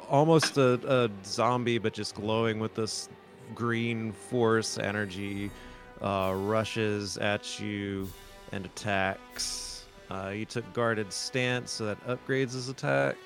[0.08, 3.10] almost a, a zombie, but just glowing with this
[3.54, 5.50] green force energy,
[6.02, 8.08] uh, rushes at you
[8.52, 9.84] and attacks.
[10.10, 13.16] Uh, you took guarded stance, so that upgrades his attack.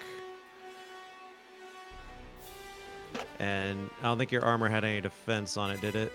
[3.39, 6.13] And I don't think your armor had any defense on it, did it?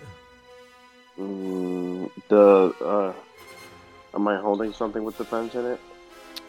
[1.19, 3.13] Mm, the uh,
[4.15, 5.79] am I holding something with defense in it?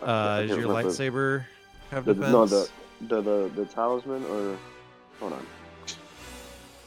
[0.02, 0.88] Uh, does your remember.
[0.88, 1.44] lightsaber
[1.90, 2.32] have The, defense?
[2.32, 2.70] no, the,
[3.02, 4.56] the the the talisman or
[5.20, 5.46] hold on.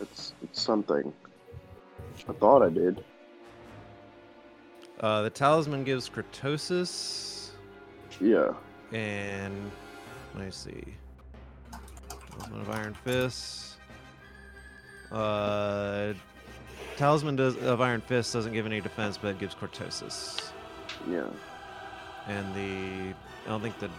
[0.02, 1.14] It's it's something.
[2.30, 3.04] I thought I did.
[5.00, 7.52] Uh, the talisman gives Cortosis,
[8.20, 8.54] Yeah.
[8.92, 9.72] and
[10.36, 10.84] let me see.
[12.32, 13.76] Talisman of Iron Fist.
[15.12, 16.14] Uh,
[16.98, 20.52] talisman does, of Iron Fist doesn't give any defense, but it gives Cortosis.
[21.10, 21.28] Yeah.
[22.28, 23.16] And the
[23.46, 23.90] I don't think the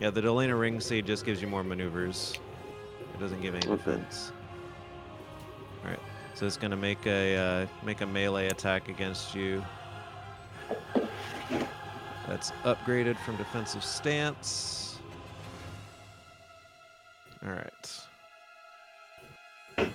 [0.00, 2.38] yeah the Delena Ring Seed just gives you more maneuvers.
[3.14, 3.76] It doesn't give any Okay.
[3.76, 4.32] defense.
[6.38, 9.60] So it's gonna make a uh, make a melee attack against you.
[12.28, 15.00] That's upgraded from defensive stance.
[17.44, 18.00] All right.
[19.78, 19.86] All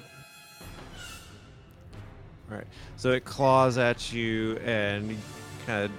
[2.50, 2.68] right.
[2.98, 5.18] So it claws at you and
[5.66, 5.92] kind of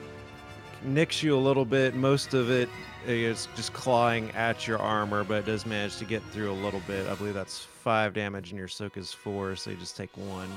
[0.84, 1.94] nicks you a little bit.
[1.94, 2.68] Most of it
[3.06, 6.80] is just clawing at your armor, but it does manage to get through a little
[6.86, 7.06] bit.
[7.08, 10.48] I believe that's five damage, and your soak is four, so you just take one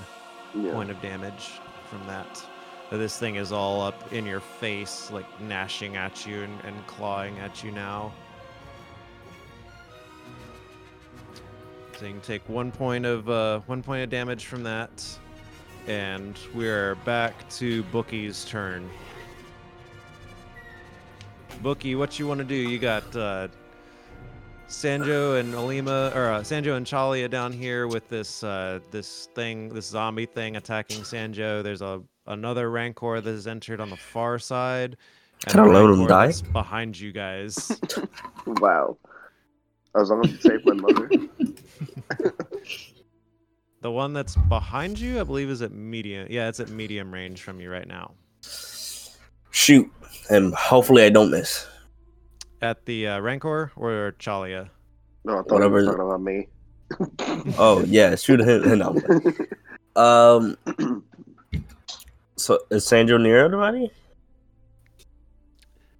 [0.55, 0.71] Yeah.
[0.71, 1.59] point of damage
[1.89, 2.41] from that.
[2.89, 7.37] This thing is all up in your face, like gnashing at you and, and clawing
[7.39, 8.13] at you now.
[11.97, 15.03] So you can take one point of uh, one point of damage from that,
[15.87, 18.89] and we're back to Bookie's turn.
[21.61, 22.55] Bookie, what you want to do?
[22.55, 23.47] You got uh,
[24.67, 29.69] Sanjo and Alima, or uh, Sanjo and Chalia down here with this uh, this thing,
[29.69, 31.63] this zombie thing attacking Sanjo.
[31.63, 34.97] There's a another Rancor that has entered on the far side.
[35.45, 36.51] and Can I a let him Rancor die?
[36.51, 37.79] Behind you guys.
[38.61, 38.97] Wow.
[39.93, 41.09] As long as you save my mother.
[43.81, 46.27] the one that's behind you, I believe, is at medium.
[46.29, 48.13] Yeah, it's at medium range from you right now.
[49.57, 49.91] Shoot,
[50.29, 51.65] and hopefully I don't miss.
[52.61, 54.69] At the uh, Rancor or Chalia?
[55.25, 55.79] No, I thought Whatever.
[55.81, 56.47] you were talking about me.
[57.57, 58.77] Oh yeah, shoot him.
[58.77, 58.95] No.
[59.95, 60.55] Um.
[62.35, 63.91] So is Sandro near everybody?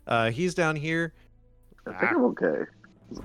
[0.06, 1.14] Uh, he's down here.
[1.88, 2.62] I think I'm okay.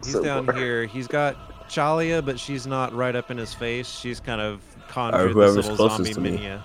[0.02, 0.54] He's So down far.
[0.54, 0.86] here.
[0.86, 3.86] He's got Chalia, but she's not right up in his face.
[3.86, 6.38] She's kind of Or conjured this whoever's little zombie to me.
[6.38, 6.62] minia.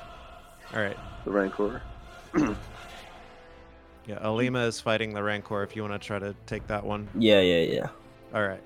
[0.74, 0.97] All right.
[1.26, 1.82] The Rancor.
[4.08, 5.64] Yeah, Alima is fighting the Rancor.
[5.64, 7.08] If you want to try to take that one.
[7.16, 7.88] Yeah, yeah, yeah.
[8.34, 8.62] All right.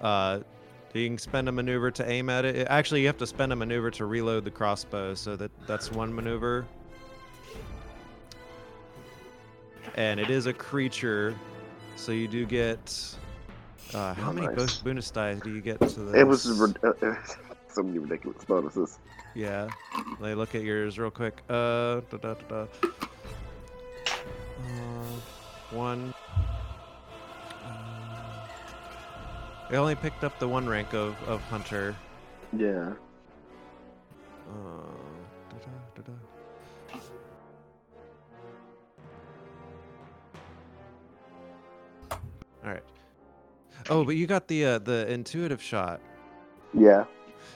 [0.00, 0.40] Uh,
[0.94, 2.66] you can spend a maneuver to aim at it.
[2.68, 5.14] Actually, you have to spend a maneuver to reload the crossbow.
[5.14, 6.64] So that that's one maneuver.
[9.96, 11.34] And it is a creature,
[11.96, 13.16] so you do get.
[13.92, 14.56] Uh, how Oh, many nice.
[14.56, 16.14] bonus bonus die do you get to this?
[16.14, 17.14] It was rid- uh, uh,
[17.68, 18.98] so many ridiculous bonuses.
[19.34, 19.68] Yeah.
[20.20, 21.38] Let me look at yours real quick.
[21.48, 22.66] Uh, da, da, da, da.
[24.62, 26.14] Uh, one.
[27.64, 28.46] Uh,
[29.70, 31.96] I only picked up the one rank of, of Hunter.
[32.56, 32.92] Yeah.
[34.48, 34.54] Uh,
[35.48, 36.12] da, da, da, da.
[42.64, 42.82] All right.
[43.90, 46.00] Oh, but you got the uh, the intuitive shot.
[46.74, 47.04] Yeah.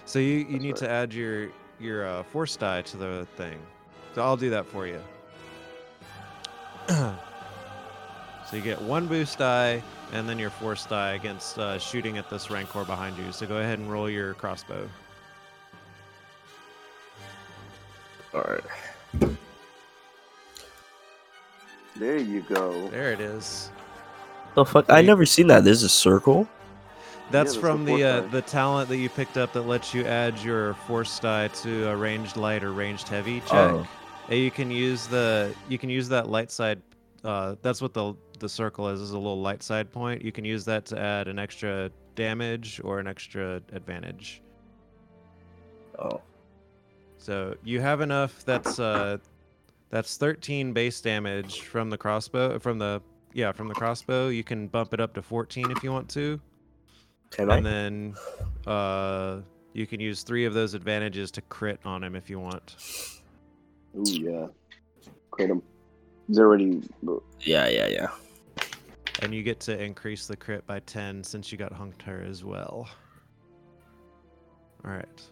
[0.04, 0.76] So you, you That's need right.
[0.76, 3.58] to add your your uh, force die to the thing.
[4.14, 5.00] So I'll do that for you.
[6.88, 7.16] So
[8.52, 9.82] you get one boost die
[10.12, 13.32] and then your force die against uh, shooting at this rancor behind you.
[13.32, 14.88] So go ahead and roll your crossbow.
[18.34, 19.36] All right.
[21.96, 22.88] There you go.
[22.88, 23.70] There it is.
[24.54, 24.86] The fuck?
[24.90, 25.64] I never seen that.
[25.64, 26.46] There's a circle.
[27.30, 30.04] That's that's from the the uh, the talent that you picked up that lets you
[30.04, 33.52] add your force die to a ranged light or ranged heavy check.
[33.52, 33.86] Oh.
[34.28, 36.82] And you can use the you can use that light side.
[37.24, 39.00] Uh, that's what the the circle is.
[39.00, 40.22] Is a little light side point.
[40.22, 44.42] You can use that to add an extra damage or an extra advantage.
[45.98, 46.20] Oh.
[47.18, 48.44] So you have enough.
[48.44, 49.18] That's uh,
[49.90, 52.58] that's 13 base damage from the crossbow.
[52.58, 53.00] From the
[53.32, 54.28] yeah, from the crossbow.
[54.28, 56.40] You can bump it up to 14 if you want to.
[57.30, 57.56] Can I?
[57.58, 58.14] And then,
[58.66, 59.40] uh,
[59.72, 62.76] You can use three of those advantages to crit on him if you want.
[63.96, 64.46] Ooh, yeah.
[65.30, 65.62] Crit him.
[66.26, 66.82] He's already.
[67.40, 68.08] Yeah, yeah, yeah.
[69.20, 72.88] And you get to increase the crit by 10 since you got Hunter as well.
[74.84, 75.22] Alright.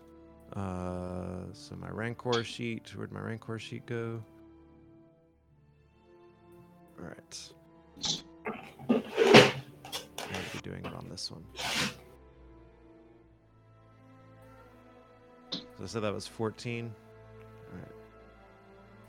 [0.55, 2.93] Uh, so my Rancor sheet.
[2.97, 4.23] Where'd my Rancor sheet go?
[6.99, 7.53] Alright.
[8.89, 11.45] I'm going to be doing it on this one.
[15.53, 16.95] So I said that was 14.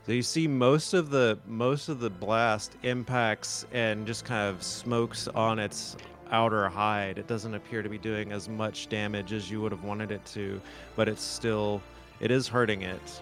[0.06, 4.62] So you see most of the most of the blast impacts and just kind of
[4.62, 5.96] smokes on its
[6.30, 7.18] outer hide.
[7.18, 10.24] It doesn't appear to be doing as much damage as you would have wanted it
[10.26, 10.60] to,
[10.94, 11.82] but it's still
[12.20, 13.20] it is hurting it.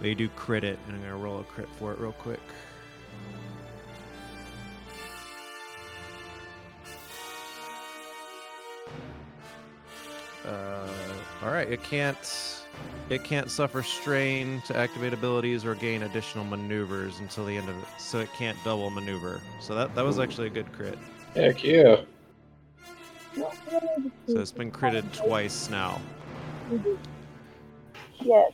[0.00, 2.40] But you do crit it, and I'm gonna roll a crit for it real quick.
[10.44, 10.88] Uh,
[11.44, 12.61] all right, it can't
[13.10, 17.76] it can't suffer strain to activate abilities or gain additional maneuvers until the end of
[17.76, 19.40] it, so it can't double maneuver.
[19.60, 20.98] So that that was actually a good crit.
[21.34, 22.02] Heck yeah.
[23.34, 26.00] So it's been critted twice now.
[28.20, 28.52] Yes.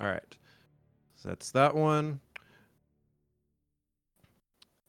[0.00, 0.36] All right.
[1.16, 2.20] So that's that one.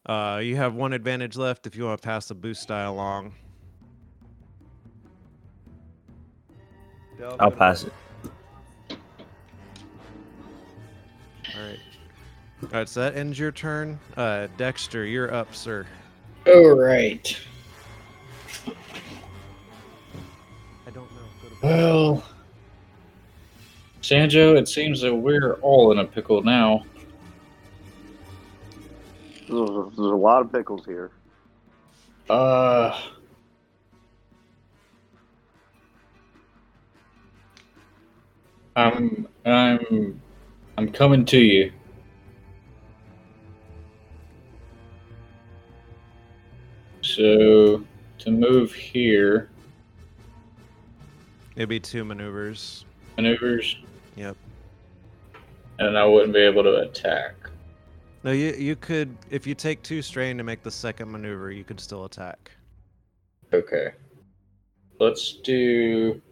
[0.04, 3.34] Uh, you have one advantage left if you want to pass the boost die along.
[7.22, 7.92] I'll pass it.
[11.54, 11.78] All right.
[12.62, 12.88] All right.
[12.88, 13.98] So that ends your turn.
[14.16, 15.86] Uh, Dexter, you're up, sir.
[16.46, 17.36] All right.
[20.86, 21.28] I don't know.
[21.62, 22.24] Well,
[24.02, 26.84] Sanjo, it seems that we're all in a pickle now.
[29.48, 31.10] There's, there's a lot of pickles here.
[32.28, 33.00] Uh.
[38.76, 40.20] I'm I'm
[40.78, 41.72] I'm coming to you.
[47.00, 47.84] So
[48.18, 49.48] to move here,
[51.56, 52.84] It'd be two maneuvers.
[53.16, 53.76] maneuvers,
[54.16, 54.36] Yep.
[55.78, 57.34] and I wouldn't be able to attack.
[58.24, 61.64] No, you you could if you take two strain to make the second maneuver, you
[61.64, 62.52] could still attack.
[63.52, 63.92] Okay.
[65.00, 66.22] Let's do.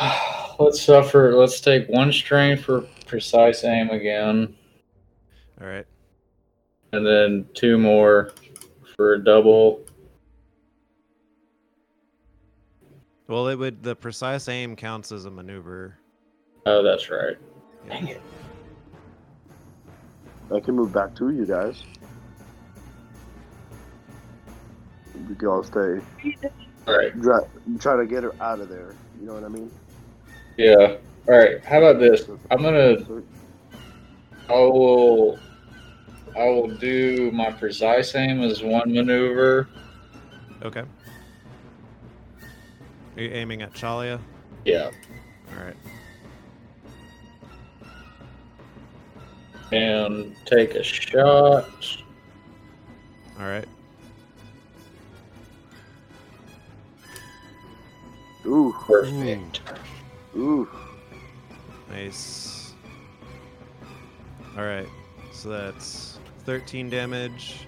[0.58, 1.34] Let's suffer.
[1.34, 4.54] Let's take one strain for precise aim again,
[5.60, 5.86] All right.
[6.92, 8.32] and then two more
[8.96, 9.80] for a double.
[13.28, 15.98] Well, it would the precise aim counts as a maneuver.
[16.66, 17.36] Oh, that's right.
[17.86, 17.92] Yeah.
[17.94, 18.22] Dang it.
[20.54, 21.82] I can move back to you guys.
[25.28, 26.00] We can all stay.
[26.86, 27.12] All right.
[27.22, 27.40] Try,
[27.78, 28.94] try to get her out of there.
[29.20, 29.70] You know what I mean?
[30.58, 30.96] Yeah.
[31.28, 31.64] All right.
[31.64, 32.28] How about this?
[32.50, 32.96] I'm gonna.
[34.50, 35.38] I will.
[36.36, 39.68] I will do my precise aim as one maneuver.
[40.62, 40.82] Okay.
[43.16, 44.20] Are you aiming at Chalia?
[44.64, 44.90] Yeah.
[45.56, 45.76] All right.
[49.72, 51.68] And take a shot.
[53.38, 53.66] All right.
[58.46, 59.60] Ooh, Perfect.
[59.60, 59.97] ooh.
[61.90, 62.74] Nice.
[64.56, 64.88] All right.
[65.32, 67.66] So that's 13 damage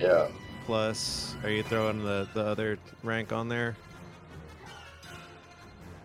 [0.00, 0.28] Yeah.
[0.66, 1.34] plus.
[1.42, 3.76] Are you throwing the the other rank on there?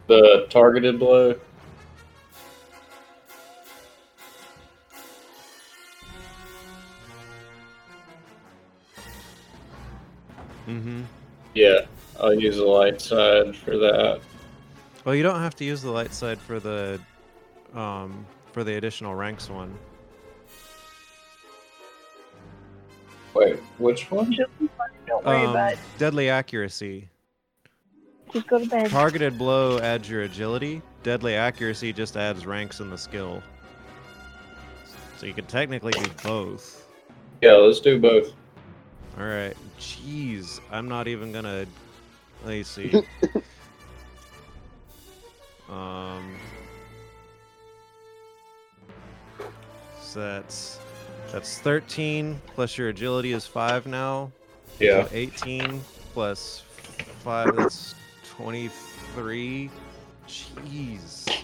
[0.07, 1.35] The targeted blow.
[10.67, 11.01] Mm-hmm.
[11.53, 11.85] Yeah.
[12.21, 14.21] I'll use the light side for that.
[15.05, 16.99] Well, you don't have to use the light side for the
[17.73, 19.75] um for the additional ranks one.
[23.33, 24.31] Wait, which one?
[24.33, 24.89] She'll be fine.
[25.07, 25.79] Don't worry Um, about it.
[25.97, 27.07] deadly accuracy.
[28.33, 28.89] Just go to bed.
[28.89, 30.81] Targeted blow adds your agility.
[31.03, 33.41] Deadly accuracy just adds ranks in the skill.
[35.17, 36.87] So you can technically do both.
[37.41, 38.33] Yeah, let's do both.
[39.17, 39.55] All right.
[39.79, 41.65] Jeez, I'm not even gonna.
[42.43, 42.91] Let me see.
[45.69, 46.35] um.
[50.01, 50.79] So that's
[51.31, 54.31] that's 13 plus your agility is five now.
[54.79, 55.05] Yeah.
[55.05, 55.81] So 18
[56.13, 56.63] plus
[57.23, 57.55] five.
[57.55, 57.95] That's
[58.35, 59.69] 23.
[60.27, 61.43] Jeez.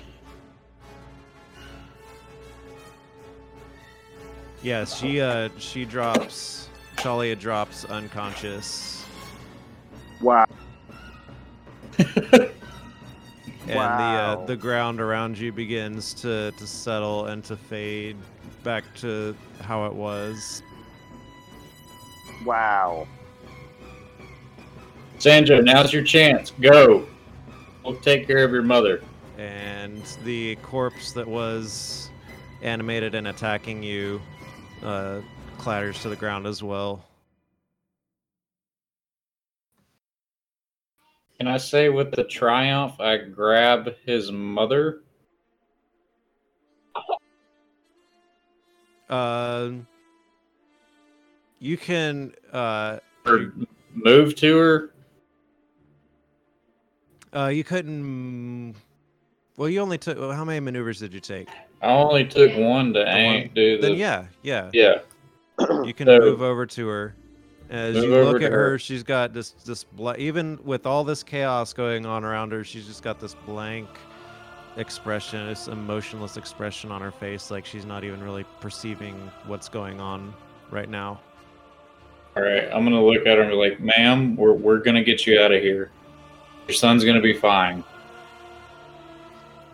[4.64, 9.06] Yeah, she uh she drops Chalia drops unconscious,
[10.20, 10.48] Wow.
[12.00, 12.52] and
[13.68, 18.18] the uh, the ground around you begins to to settle and to fade
[18.64, 20.62] back to how it was.
[22.46, 23.08] Wow.
[25.18, 26.52] Sanjo, now's your chance.
[26.62, 27.08] Go.
[27.84, 29.02] We'll take care of your mother.
[29.38, 32.10] and the corpse that was
[32.62, 34.22] animated and attacking you
[34.84, 35.22] uh,
[35.58, 37.04] clatters to the ground as well.
[41.40, 45.02] Can I say with the triumph, I grab his mother?
[49.10, 49.70] Uh,
[51.60, 52.34] you can.
[52.52, 53.54] Uh, Or
[53.94, 54.92] move to her?
[57.34, 58.76] uh, you couldn't.
[59.58, 60.18] Well, you only took.
[60.20, 61.48] well, How many maneuvers did you take?
[61.84, 63.88] I only took one to The aim, one- do the.
[63.90, 64.70] Then yeah, yeah.
[64.74, 64.96] Yeah.
[65.84, 67.16] You can So- move over to her.
[67.70, 68.80] As Move you look at her, her.
[68.80, 72.88] she's got this this bla- even with all this chaos going on around her, she's
[72.88, 73.90] just got this blank
[74.78, 79.16] expression, this emotionless expression on her face, like she's not even really perceiving
[79.46, 80.34] what's going on
[80.72, 81.20] right now.
[82.38, 82.66] All right.
[82.66, 85.26] I'm going to look at her and be like, ma'am, we're, we're going to get
[85.26, 85.90] you out of here.
[86.68, 87.84] Your son's going to be fine.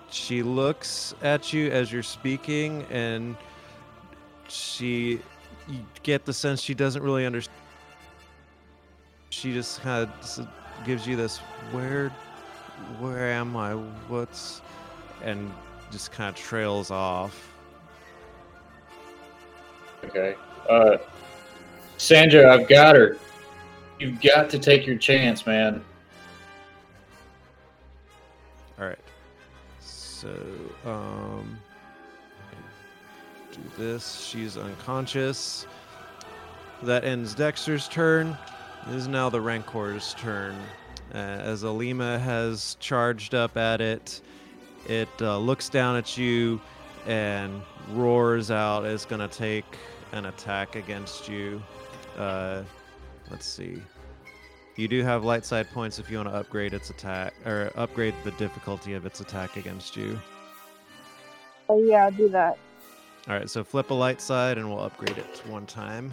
[0.09, 3.35] She looks at you as you're speaking, and
[4.47, 5.19] she
[5.67, 7.57] you get the sense she doesn't really understand.
[9.33, 10.47] She just kind of
[10.85, 11.39] gives you this
[11.71, 12.09] where,
[12.99, 13.73] where am I?
[13.73, 14.61] What's,
[15.23, 15.51] and
[15.91, 17.51] just kind of trails off.
[20.05, 20.35] Okay.
[20.69, 20.97] Uh,
[21.97, 23.17] Sanjo, I've got her.
[23.99, 25.83] You've got to take your chance, man.
[28.79, 28.99] All right.
[29.79, 30.29] So,
[30.85, 31.57] um,
[33.51, 34.21] do this.
[34.21, 35.65] She's unconscious.
[36.83, 38.37] That ends Dexter's turn.
[38.87, 40.55] It is now the Rancor's turn.
[41.13, 44.21] Uh, as Alima has charged up at it,
[44.87, 46.59] it uh, looks down at you
[47.05, 47.61] and
[47.91, 48.83] roars out.
[48.85, 49.65] It's going to take
[50.11, 51.63] an attack against you.
[52.17, 52.63] Uh,
[53.31, 53.81] let's see.
[54.75, 58.15] You do have light side points if you want to upgrade its attack or upgrade
[58.23, 60.19] the difficulty of its attack against you.
[61.69, 62.57] Oh yeah, I'll do that.
[63.29, 66.11] All right, so flip a light side and we'll upgrade it one time.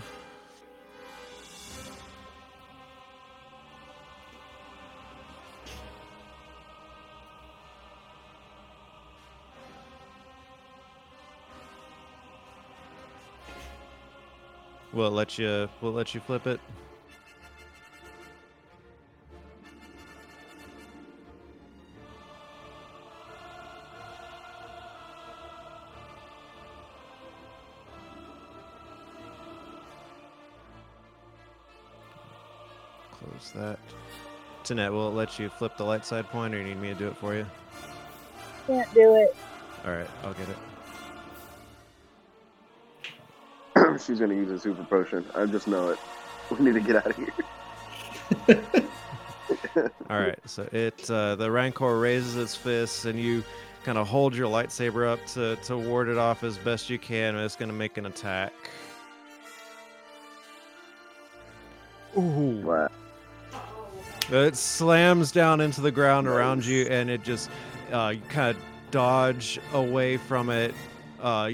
[14.93, 15.69] We'll let you.
[15.81, 16.61] We'll let you flip it.
[33.13, 33.79] Close that.
[34.65, 36.95] Tanette, will it let you flip the light side point, or you need me to
[36.95, 37.47] do it for you?
[38.67, 39.37] Can't do it.
[39.85, 40.57] All right, I'll get it.
[43.99, 45.25] She's gonna use a super potion.
[45.35, 45.99] I just know it.
[46.51, 47.33] We need to get out of here.
[50.11, 53.45] All right, so it uh, the Rancor raises its fists, and you
[53.85, 57.37] kind of hold your lightsaber up to to ward it off as best you can.
[57.37, 58.53] And it's going to make an attack.
[62.19, 62.63] Ooh!
[62.65, 62.89] Wow.
[64.31, 67.51] It slams down into the ground around you, and it just
[67.93, 70.75] uh, you kind of dodge away from it.
[71.21, 71.53] Uh,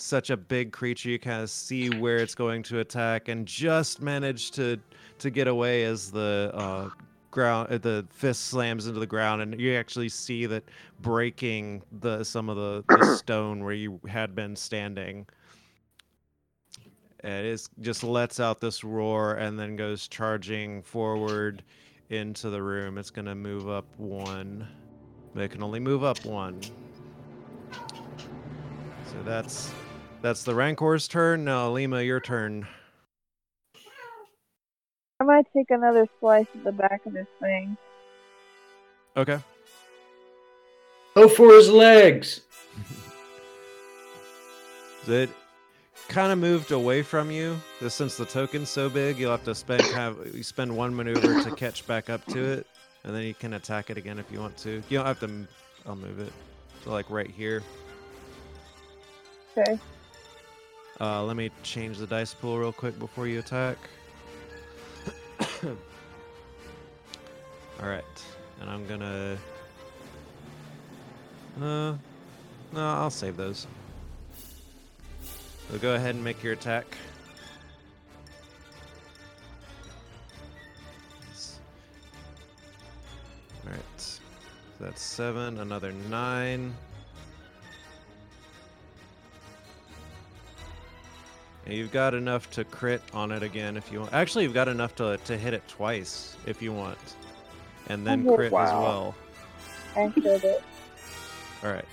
[0.00, 4.00] such a big creature, you kind of see where it's going to attack, and just
[4.00, 4.78] manage to
[5.18, 6.88] to get away as the uh,
[7.30, 10.64] ground uh, the fist slams into the ground, and you actually see that
[11.00, 15.26] breaking the some of the, the stone where you had been standing.
[17.20, 21.64] And it is, just lets out this roar and then goes charging forward
[22.10, 22.96] into the room.
[22.96, 24.68] It's going to move up one.
[25.34, 26.60] But it can only move up one.
[27.72, 29.72] So that's
[30.22, 31.44] that's the Rancor's turn.
[31.44, 32.66] Now, Lima, your turn.
[35.20, 37.76] I might take another slice at the back of this thing.
[39.16, 39.38] Okay.
[41.16, 42.40] Go for his legs.
[45.04, 45.30] So it
[46.08, 47.56] kind of moved away from you.
[47.80, 50.94] Just since the token's so big, you'll have to spend kind of you spend one
[50.94, 52.66] maneuver to catch back up to it,
[53.04, 54.82] and then you can attack it again if you want to.
[54.90, 55.26] You don't have to.
[55.26, 55.48] m-
[55.86, 56.30] I'll move it.
[56.84, 57.62] So like right here.
[59.56, 59.78] Okay.
[61.00, 63.78] Uh, let me change the dice pool real quick before you attack.
[67.80, 68.04] All right,
[68.60, 69.38] and I'm gonna.
[71.60, 71.94] Uh,
[72.72, 73.68] no, I'll save those.
[75.70, 76.86] So go ahead and make your attack.
[83.64, 84.20] All right, so
[84.80, 85.60] that's seven.
[85.60, 86.74] Another nine.
[91.74, 94.12] You've got enough to crit on it again if you want.
[94.12, 96.98] Actually, you've got enough to to hit it twice if you want,
[97.88, 98.36] and then Okay.
[98.36, 99.14] crit as well.
[99.96, 100.62] And crit it.
[101.62, 101.84] All right.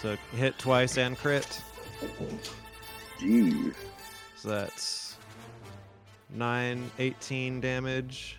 [0.00, 1.60] So hit twice and crit.
[3.18, 3.74] Jeez.
[4.36, 5.16] So that's
[6.30, 8.38] 9, 18 damage.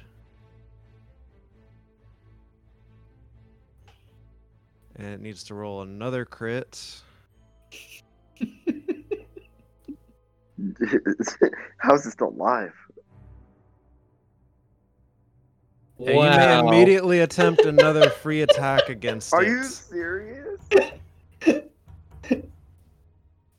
[4.95, 7.01] And it needs to roll another crit.
[11.78, 12.74] How's this still alive?
[15.99, 19.49] And you may immediately attempt another free attack against Are it.
[19.49, 20.59] you serious?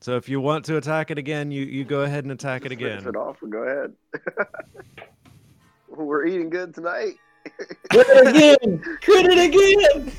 [0.01, 2.69] So if you want to attack it again, you, you go ahead and attack it
[2.71, 3.07] Just finish again.
[3.07, 3.93] it off and go ahead.
[5.87, 7.13] We're eating good tonight.
[7.89, 8.81] Crit it again!
[9.01, 10.11] Crit it again!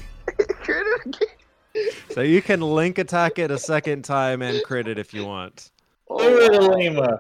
[0.63, 1.91] Crit it again.
[2.13, 5.71] So you can link attack it a second time and crit it if you want.
[6.09, 6.75] Do it, Oh, wow.
[6.75, 7.19] Alima.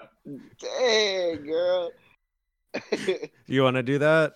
[0.58, 1.90] Dang, girl.
[3.46, 4.32] You want to do that?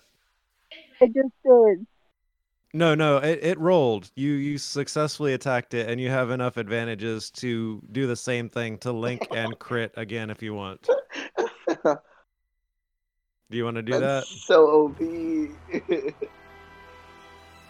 [1.01, 1.87] It just did.
[2.73, 4.11] No, no, it, it rolled.
[4.15, 8.77] You you successfully attacked it, and you have enough advantages to do the same thing
[8.79, 10.87] to link and crit again if you want.
[11.67, 14.25] Do you want to do that?
[14.25, 15.01] So OP.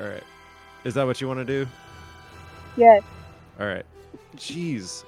[0.02, 0.24] All right.
[0.84, 1.66] Is that what you want to do?
[2.76, 3.02] Yes.
[3.60, 3.86] All right.
[4.36, 5.06] Jeez.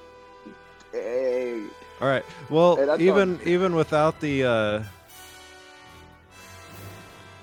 [0.91, 1.69] Dang.
[2.01, 2.25] All right.
[2.49, 4.83] Well, Hey, even on- even without the uh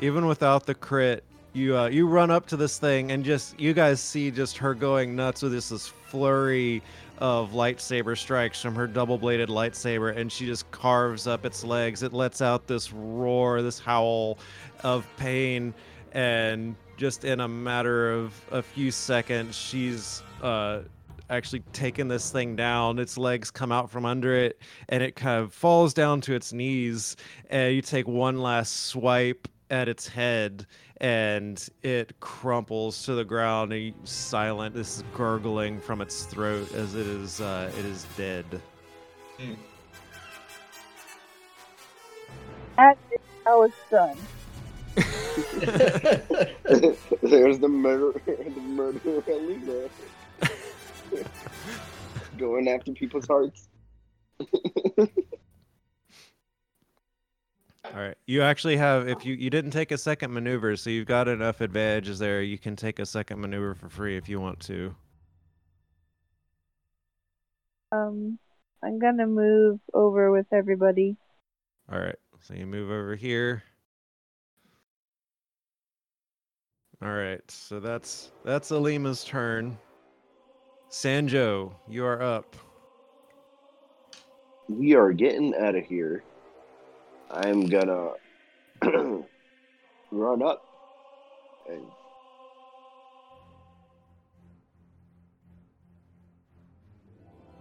[0.01, 3.72] even without the crit, you uh you run up to this thing and just you
[3.72, 6.82] guys see just her going nuts with this this flurry
[7.18, 12.05] of lightsaber strikes from her double-bladed lightsaber and she just carves up its legs.
[12.05, 14.38] It lets out this roar, this howl
[14.84, 15.74] of pain
[16.12, 20.80] and just in a matter of a few seconds she's uh
[21.31, 22.99] actually taken this thing down.
[22.99, 26.53] Its legs come out from under it, and it kind of falls down to its
[26.53, 27.16] knees.
[27.51, 30.66] And you take one last swipe at its head,
[31.01, 33.72] and it crumples to the ground.
[33.72, 38.45] And you, silent, this gurgling from its throat as it is uh, it is dead.
[42.79, 44.20] At this, I was stunned.
[47.22, 49.89] There's the murder, the murderer Alima.
[52.39, 53.69] Going after people's hearts.
[57.95, 61.07] All right, you actually have if you you didn't take a second maneuver, so you've
[61.07, 62.43] got enough advantages there.
[62.43, 64.95] You can take a second maneuver for free if you want to.
[67.91, 68.39] Um,
[68.83, 71.17] I'm gonna move over with everybody.
[71.91, 73.63] All right, so you move over here.
[77.01, 79.79] All right, so that's that's Alima's turn.
[80.91, 82.57] Sanjo, you are up.
[84.68, 86.22] We are getting out of here.
[87.30, 88.12] I'm gonna
[90.11, 90.64] run up
[91.68, 91.82] and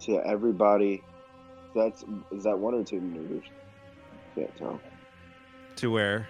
[0.00, 1.02] to everybody.
[1.74, 3.44] That's is that one or two maneuvers?
[4.34, 4.80] Can't tell.
[5.76, 6.28] To where?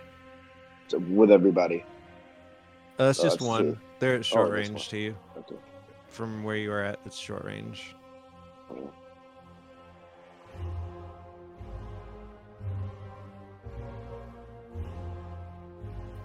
[0.89, 1.85] So with everybody.
[2.99, 3.63] Uh, that's Oh, just one.
[3.63, 3.79] two.
[4.01, 5.17] They're at short Oh, range to you.
[6.09, 7.95] From where you are at, it's short range.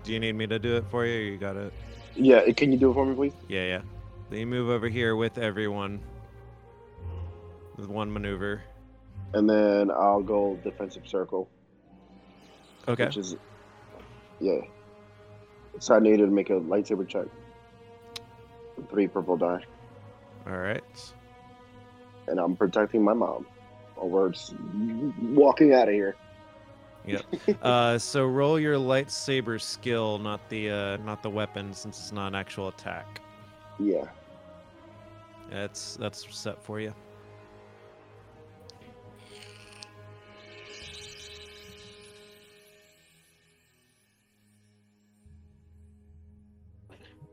[0.03, 1.17] Do you need me to do it for you?
[1.19, 1.73] Or you got it.
[2.15, 3.33] Yeah, can you do it for me, please?
[3.47, 3.81] Yeah, yeah.
[4.29, 6.01] Then you move over here with everyone.
[7.77, 8.61] With one maneuver.
[9.33, 11.49] And then I'll go defensive circle,
[12.87, 13.05] Okay.
[13.05, 13.35] which is
[14.39, 14.59] yeah.
[15.79, 17.25] So I needed to make a lightsaber check.
[18.91, 19.63] Three purple die,
[20.47, 20.83] All right.
[22.27, 23.45] and I'm protecting my mom.
[23.95, 24.33] Or we're
[25.21, 26.15] walking out of here.
[27.61, 32.27] Uh, so roll your lightsaber skill, not the uh, not the weapon, since it's not
[32.27, 33.19] an actual attack.
[33.77, 34.05] Yeah.
[35.49, 36.93] That's that's set for you.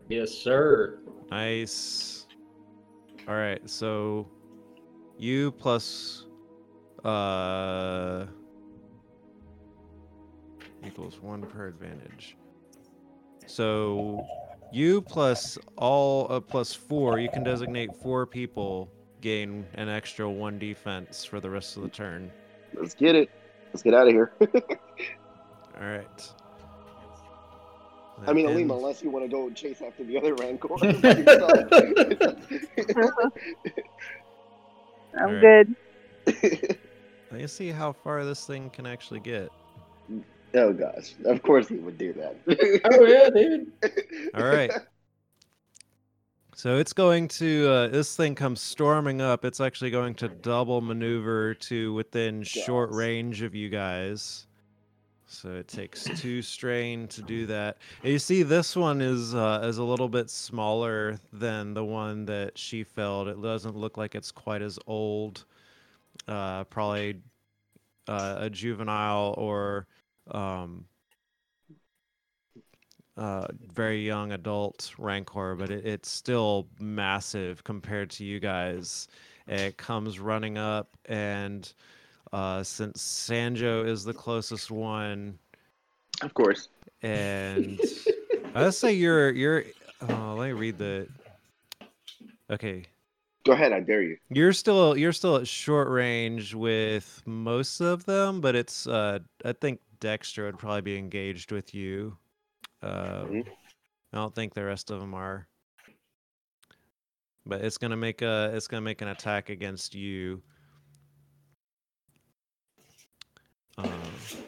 [0.09, 0.99] Yes, sir.
[1.31, 2.10] Nice.
[3.31, 4.27] All right, so
[5.17, 6.27] you plus
[7.05, 8.27] uh
[10.85, 12.37] equals one per advantage.
[13.47, 14.27] So
[14.73, 20.59] you plus all uh, plus four, you can designate four people gain an extra one
[20.59, 22.33] defense for the rest of the turn.
[22.75, 23.31] Let's get it.
[23.73, 24.33] Let's get out of here.
[25.81, 26.33] All right.
[28.27, 30.69] I mean, And- Alima, unless you want to go chase after the other Rancor.
[35.19, 35.67] I'm Alright.
[35.67, 35.75] good.
[37.31, 39.51] Let me see how far this thing can actually get.
[40.55, 42.37] oh gosh, of course he would do that.
[42.93, 43.73] oh yeah, dude.
[44.35, 44.71] All right.
[46.55, 49.45] So it's going to uh, this thing comes storming up.
[49.45, 54.47] It's actually going to double maneuver to within short range of you guys.
[55.33, 57.79] So it takes two strain to do that.
[58.03, 62.25] And you see, this one is uh, is a little bit smaller than the one
[62.27, 63.29] that she felled.
[63.29, 65.45] It doesn't look like it's quite as old.
[66.27, 67.21] Uh, probably
[68.09, 69.87] uh, a juvenile or
[70.33, 70.85] um,
[73.17, 79.07] uh, very young adult rancor, but it, it's still massive compared to you guys.
[79.47, 81.73] It comes running up, and
[82.33, 85.39] uh, since Sanjo is the closest one,
[86.23, 86.69] of course.
[87.03, 87.81] and
[88.55, 89.65] I'd say you're you're.
[90.09, 91.09] Oh, let me read the.
[92.51, 92.85] Okay,
[93.47, 94.17] Go ahead, I dare you.
[94.29, 99.53] you're still you're still at short range with most of them, but it's uh I
[99.53, 102.17] think Dexter would probably be engaged with you.
[102.83, 103.47] Uh, Mhm.
[104.13, 105.47] I don't think the rest of them are.
[107.47, 110.43] But it's gonna make a it's gonna make an attack against you.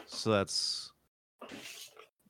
[0.07, 0.91] So that's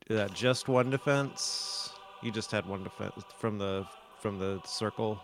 [0.09, 1.91] that just one defense.
[2.21, 3.85] You just had one defense from the
[4.21, 5.19] from the circle.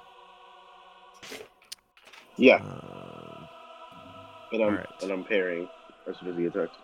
[2.38, 3.48] Yeah, Uh,
[4.54, 4.88] and I'm alright.
[5.02, 5.68] and I'm parrying
[6.08, 6.78] as soon as he attacks.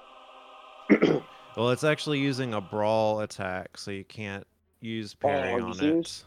[1.57, 4.45] Well, it's actually using a brawl attack, so you can't
[4.81, 6.25] use parry are you on it.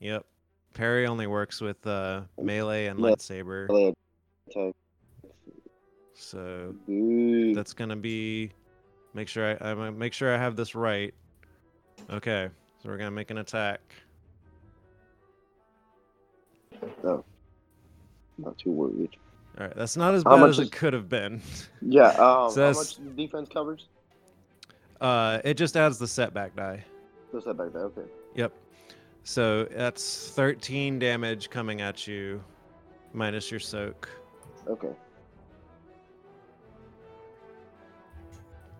[0.00, 0.26] Yep.
[0.72, 3.68] Parry only works with uh, melee and lightsaber.
[3.68, 3.94] Melee
[4.50, 4.74] attack.
[6.14, 7.54] So Ooh.
[7.54, 8.50] that's gonna be.
[9.12, 11.12] Make sure I, I'm make sure I have this right.
[12.10, 12.48] Okay,
[12.82, 13.80] so we're gonna make an attack.
[18.38, 19.10] Not too worried.
[19.58, 21.40] All right, that's not as bad as is- it could have been.
[21.80, 22.10] Yeah.
[22.20, 23.88] Um, So how much defense covers?
[25.00, 26.84] Uh, it just adds the setback die.
[27.32, 27.80] Just setback die.
[27.80, 28.02] Okay.
[28.34, 28.52] Yep.
[29.22, 32.42] So that's 13 damage coming at you,
[33.12, 34.08] minus your soak.
[34.68, 34.90] Okay.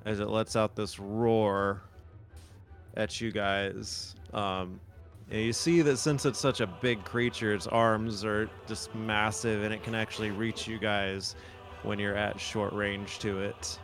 [0.05, 1.82] As it lets out this roar
[2.96, 4.14] at you guys.
[4.32, 4.80] Um,
[5.30, 9.62] and you see that since it's such a big creature, its arms are just massive
[9.62, 11.34] and it can actually reach you guys
[11.82, 13.78] when you're at short range to it.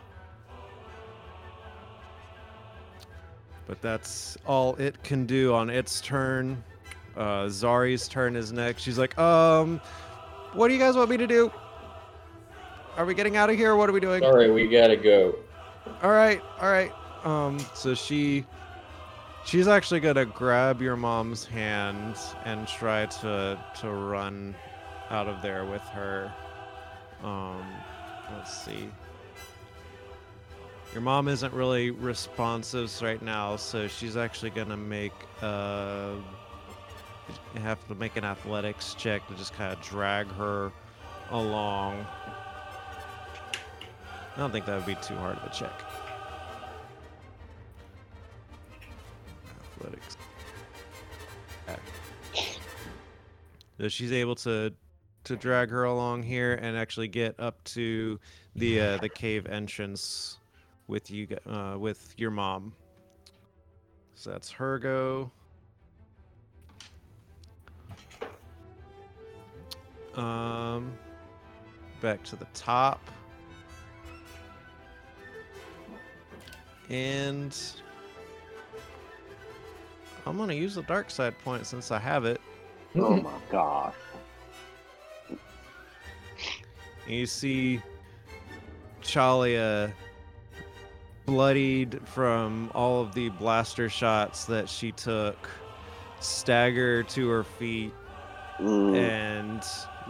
[3.65, 6.63] But that's all it can do on its turn.
[7.15, 8.83] Uh, Zari's turn is next.
[8.83, 9.81] She's like, um,
[10.53, 11.51] what do you guys want me to do?
[12.97, 13.75] Are we getting out of here?
[13.75, 14.21] What are we doing?
[14.21, 15.35] Sorry, we gotta go.
[16.01, 16.91] All right, all right.
[17.23, 18.45] Um, so she,
[19.45, 22.15] she's actually gonna grab your mom's hand
[22.45, 24.55] and try to to run
[25.09, 26.33] out of there with her.
[27.23, 27.65] Um,
[28.35, 28.89] let's see.
[30.93, 36.15] Your mom isn't really responsive right now, so she's actually gonna make uh,
[37.55, 40.71] have to make an athletics check to just kind of drag her
[41.29, 42.05] along.
[44.35, 45.83] I don't think that would be too hard of a check.
[49.77, 50.17] Athletics.
[53.81, 54.71] So she's able to
[55.23, 58.19] to drag her along here and actually get up to
[58.55, 60.37] the uh, the cave entrance
[60.87, 62.73] with you uh, with your mom.
[64.13, 65.31] So that's her go.
[70.15, 70.93] Um,
[72.01, 73.01] back to the top.
[76.91, 77.57] And
[80.25, 82.41] I'm gonna use the dark side point since I have it.
[82.95, 83.93] Oh my god.
[87.07, 87.81] You see
[89.01, 89.93] Chalia
[91.25, 95.49] bloodied from all of the blaster shots that she took,
[96.19, 97.93] stagger to her feet
[98.59, 98.95] Mm.
[98.95, 99.63] and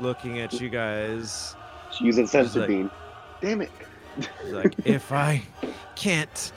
[0.04, 1.56] looking at you guys.
[1.92, 2.92] She's using sensor like- beam.
[3.40, 3.72] Damn it.
[4.42, 5.42] She's like, if I
[5.96, 6.52] can't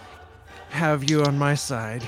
[0.75, 2.03] have you on my side,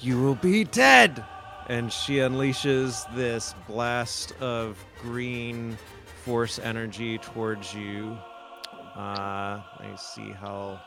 [0.00, 1.24] you will be dead.
[1.68, 5.78] And she unleashes this blast of green
[6.24, 8.18] force energy towards you.
[8.96, 10.80] Uh, let me see how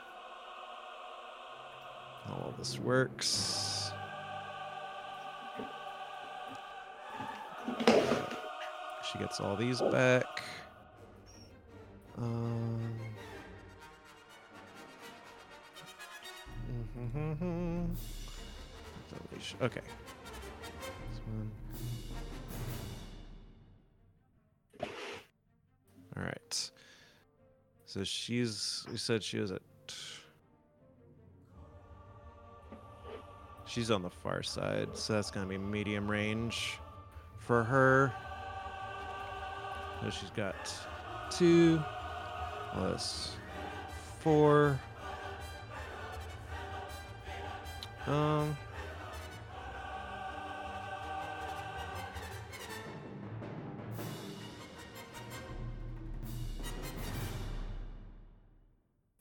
[2.26, 3.92] how all this works.
[9.10, 10.44] She gets all these back.
[12.18, 12.94] Um,
[17.16, 17.84] Mm-hmm.
[19.62, 19.82] okay.
[21.10, 21.52] This one.
[26.18, 26.72] All right.
[27.86, 28.86] So she's.
[28.92, 29.62] You said she was at.
[33.66, 36.80] She's on the far side, so that's gonna be medium range
[37.38, 38.12] for her.
[40.02, 40.56] So she's got
[41.30, 41.82] two
[42.72, 43.36] plus
[44.20, 44.80] four.
[48.08, 48.58] Um.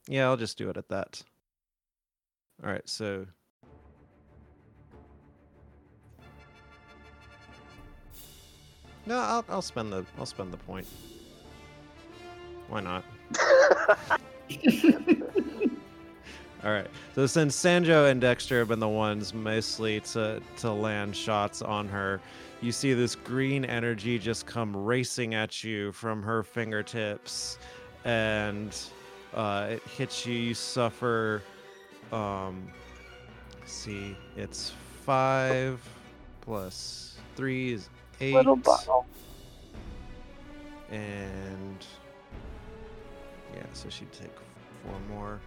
[0.08, 1.22] Yeah, I'll just do it at that.
[2.62, 3.26] All right, so
[9.04, 10.86] No, I'll I'll spend the I'll spend the point.
[12.68, 13.04] Why not?
[16.64, 16.86] All right.
[17.14, 21.88] So since Sanjo and Dexter have been the ones mostly to to land shots on
[21.88, 22.20] her,
[22.60, 27.58] you see this green energy just come racing at you from her fingertips,
[28.04, 28.76] and
[29.34, 30.34] uh, it hits you.
[30.34, 31.42] You suffer.
[32.12, 32.70] Um,
[33.58, 34.72] let's see, it's
[35.04, 35.82] five
[36.42, 37.88] plus three is
[38.20, 38.34] eight.
[38.34, 39.06] Little bottle.
[40.92, 41.84] And
[43.54, 44.30] yeah, so she'd take
[44.84, 45.40] four more.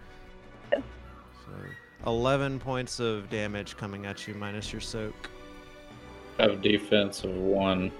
[1.48, 1.56] Yes.
[2.04, 5.30] So 11 points of damage coming at you minus your soak.
[6.38, 7.90] Have defense of one.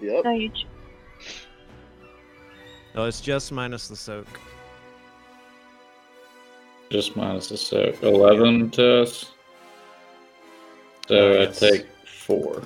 [0.00, 0.24] Yep.
[0.24, 0.48] No, you.
[0.50, 0.66] Ch-
[2.94, 4.26] No, it's just minus the soak.
[6.90, 8.02] Just minus the soak.
[8.02, 9.32] 11 to us.
[11.08, 12.62] So Uh, I take four.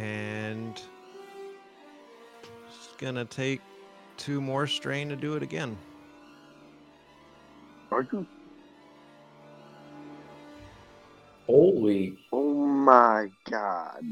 [0.00, 0.80] And
[2.68, 3.60] it's gonna take
[4.16, 5.76] two more strain to do it again.
[7.92, 8.26] Are you?
[11.46, 12.16] Holy.
[12.32, 14.04] Oh my god.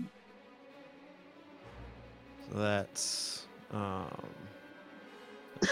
[2.50, 4.10] So that's um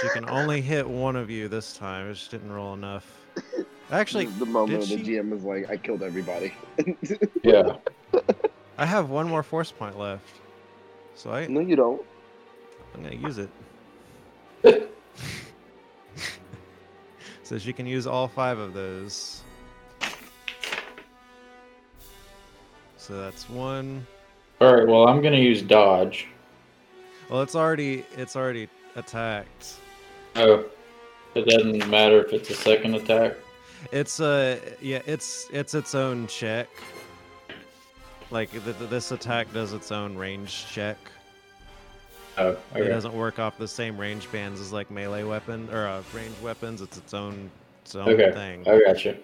[0.00, 2.08] she can only hit one of you this time.
[2.08, 3.06] It just didn't roll enough.
[3.90, 5.12] Actually, the moment did the she?
[5.12, 6.54] GM is like, I killed everybody.
[7.42, 7.76] Yeah.
[8.79, 10.41] I have one more force point left.
[11.14, 12.03] So I, no, you don't.
[12.95, 13.51] I'm gonna use it.
[17.43, 19.43] so she can use all five of those.
[22.97, 24.07] So that's one.
[24.61, 24.87] All right.
[24.87, 26.27] Well, I'm gonna use dodge.
[27.31, 29.74] Well, it's already it's already attacked.
[30.35, 30.66] Oh,
[31.35, 33.37] it doesn't matter if it's a second attack.
[33.93, 36.68] It's uh yeah, it's it's its own check.
[38.31, 40.97] Like th- th- this attack does its own range check.
[42.39, 46.03] Oh, It doesn't work off the same range bands as like melee weapon or uh,
[46.12, 46.83] ranged weapons.
[46.83, 47.51] It's its own
[47.83, 48.33] its own Okay.
[48.33, 48.68] thing.
[48.68, 49.16] I got you.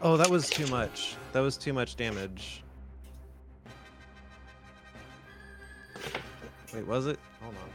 [0.00, 1.16] Oh, that was too much.
[1.32, 2.62] That was too much damage.
[6.72, 7.18] Wait, was it?
[7.42, 7.70] Hold on.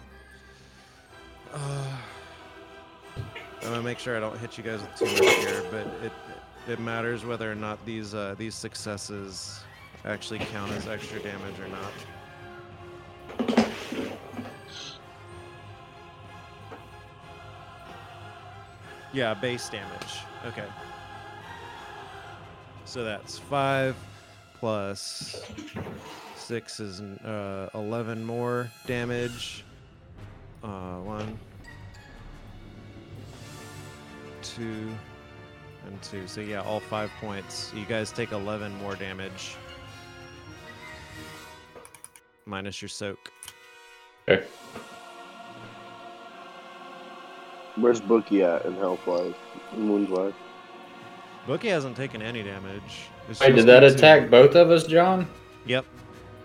[3.64, 6.11] I'm gonna make sure I don't hit you guys with too much here, but it
[6.68, 9.61] it matters whether or not these uh, these successes
[10.05, 11.91] actually count as extra damage or not.
[19.14, 20.18] Yeah, base damage.
[20.45, 20.66] Okay.
[22.86, 23.95] So that's five
[24.59, 25.41] plus
[26.36, 29.64] six is uh, eleven more damage.
[30.64, 31.39] Uh, one,
[34.56, 34.89] two,
[35.86, 36.28] and two.
[36.28, 37.72] So yeah, all five points.
[37.76, 39.56] You guys take eleven more damage.
[42.45, 43.32] Minus your soak.
[44.28, 44.45] Okay.
[47.76, 49.34] Where's Bookie at in health wise?
[49.74, 50.34] Wounds wise?
[51.47, 53.08] Bookie hasn't taken any damage.
[53.30, 53.95] It's Wait, did that you two.
[53.95, 55.28] attack both of us, John?
[55.66, 55.86] Yep.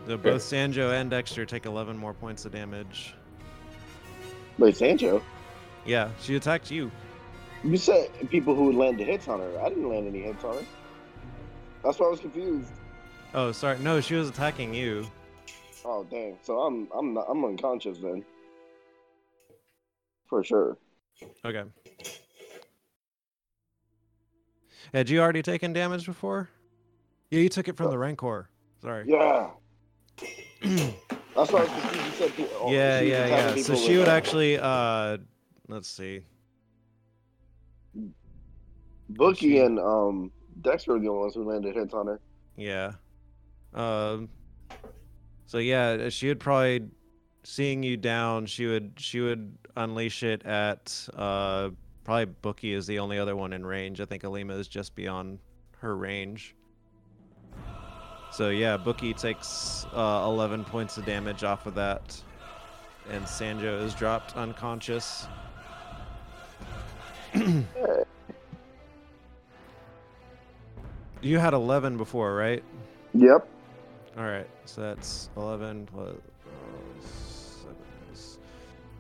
[0.07, 3.15] So both Sanjo and Dexter take 11 more points of damage.
[4.59, 5.23] Wait, Sanjo?
[5.85, 6.91] Yeah, she attacked you.
[7.65, 9.61] You said people who would land the hits on her.
[9.61, 10.65] I didn't land any hits on her.
[11.83, 12.71] That's why I was confused.
[13.35, 13.79] Oh, sorry.
[13.81, 15.07] No, she was attacking you.
[15.85, 16.37] Oh dang!
[16.43, 18.25] So I'm I'm not, I'm unconscious then.
[20.27, 20.77] For sure.
[21.45, 21.65] Okay.
[24.93, 26.49] Had you already taken damage before?
[27.31, 28.49] Yeah, you took it from the Rancor.
[28.83, 29.05] Sorry.
[29.07, 29.51] Yeah.
[30.63, 32.05] That's why I was confused.
[32.05, 33.63] You said oh, yeah, yeah, yeah.
[33.63, 35.19] So she would uh, actually uh
[35.69, 36.23] let's see.
[39.11, 40.31] Bookie and um
[40.63, 42.21] Dexter were the ones who landed hits on her.
[42.57, 42.93] Yeah.
[43.75, 44.29] Um.
[45.47, 46.89] So yeah, she would probably
[47.45, 48.47] seeing you down.
[48.47, 51.71] She would she would unleash it at uh
[52.05, 54.01] probably Bookie is the only other one in range.
[54.01, 55.39] I think Alima is just beyond
[55.79, 56.55] her range.
[58.31, 62.21] So yeah, Bookie takes uh, 11 points of damage off of that,
[63.11, 65.27] and Sanjo is dropped unconscious.
[71.21, 72.63] you had 11 before, right?
[73.15, 73.49] Yep.
[74.17, 77.07] All right, so that's 11 plus uh,
[77.63, 77.77] 7
[78.13, 78.39] is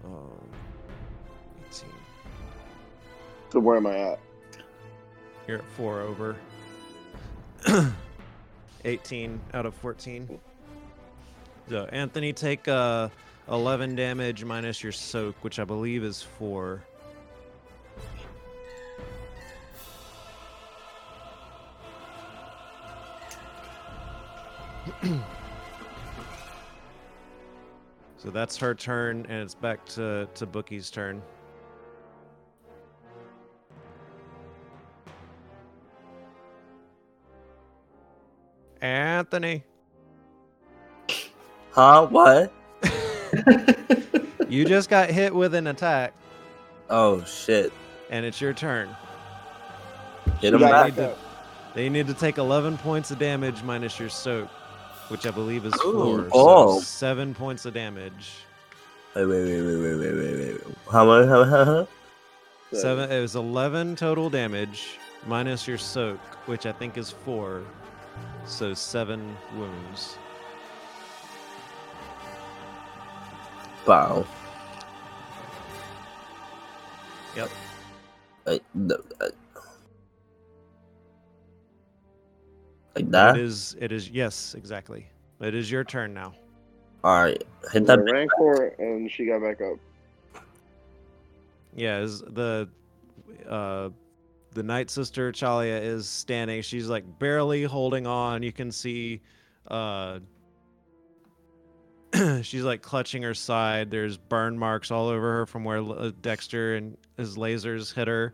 [0.04, 0.48] um,
[1.68, 1.88] 18.
[3.52, 4.18] So where am I at?
[5.46, 6.36] You're at 4 over.
[8.84, 10.38] 18 out of 14.
[11.68, 13.08] So, Anthony, take uh,
[13.50, 16.82] 11 damage minus your soak, which I believe is 4.
[28.16, 31.22] So that's her turn, and it's back to, to Bookie's turn.
[38.80, 39.64] Anthony,
[41.72, 42.06] Huh?
[42.08, 42.52] What?
[44.48, 46.12] you just got hit with an attack,
[46.90, 47.72] Oh shit!
[48.10, 48.88] and it's your turn.
[50.40, 50.86] Hit You him back.
[50.86, 51.16] need to-
[51.74, 54.48] They need to take 11 points of damage minus your soak,
[55.08, 56.28] which I believe is Ooh, four.
[56.32, 56.78] oh.
[56.78, 58.30] So seven points of damage.
[59.14, 60.66] Wait, wait, wait, wait, wait, wait, wait, wait.
[60.66, 60.76] wait.
[60.90, 61.26] How much?
[61.28, 61.88] How, how, how?
[62.72, 63.10] Seven.
[63.10, 67.62] It was 11 total damage minus your soak, which I think is four.
[68.46, 70.18] So seven wounds.
[73.86, 74.26] Wow.
[77.36, 77.50] Yep.
[78.46, 79.28] Like, no, uh,
[82.98, 83.36] like It that.
[83.38, 83.76] is.
[83.80, 84.08] It is.
[84.10, 85.06] Yes, exactly.
[85.40, 86.34] It is your turn now.
[87.04, 87.42] All right,
[87.72, 88.12] hit The that.
[88.12, 89.78] Rancor, and she got back up.
[91.74, 92.68] Yeah, is the
[93.48, 93.90] uh
[94.52, 96.62] the night sister Chalia is standing.
[96.62, 98.42] She's like barely holding on.
[98.42, 99.20] You can see
[99.68, 100.18] uh
[102.42, 103.90] she's like clutching her side.
[103.90, 108.32] There's burn marks all over her from where uh, Dexter and his lasers hit her.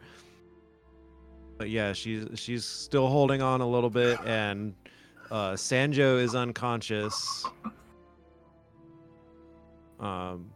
[1.57, 4.75] But yeah, she's she's still holding on a little bit and
[5.31, 7.47] uh Sanjo is unconscious.
[10.01, 10.51] Um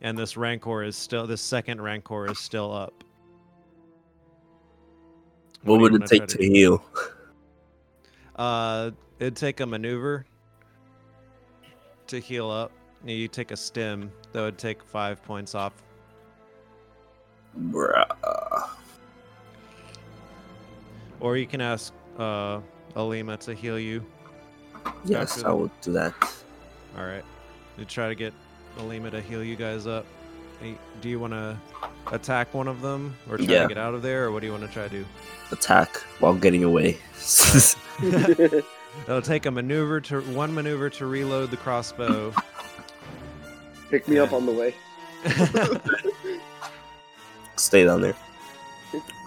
[0.00, 3.04] and this rancor is still this second rancor is still up.
[5.64, 6.84] What you would it take to heal?
[8.36, 10.26] Uh, it'd take a maneuver
[12.06, 12.70] to heal up.
[13.04, 15.72] You take a stim that would take five points off.
[17.58, 18.04] Bruh.
[21.20, 22.60] Or you can ask uh
[22.96, 24.04] Alima to heal you.
[25.04, 25.56] Yes, After I that.
[25.56, 26.14] will do that.
[26.98, 27.24] All right.
[27.78, 28.32] You try to get
[28.78, 30.06] Alima to heal you guys up.
[30.60, 31.58] Hey, Do you want to
[32.12, 33.62] attack one of them or try Yeah.
[33.62, 35.04] to get out of there, or what do you want to try to do?
[35.50, 36.98] Attack while getting away.
[38.02, 42.32] It'll take a maneuver to one maneuver to reload the crossbow.
[43.90, 44.74] Pick me up on the way.
[47.56, 48.14] Stay down there.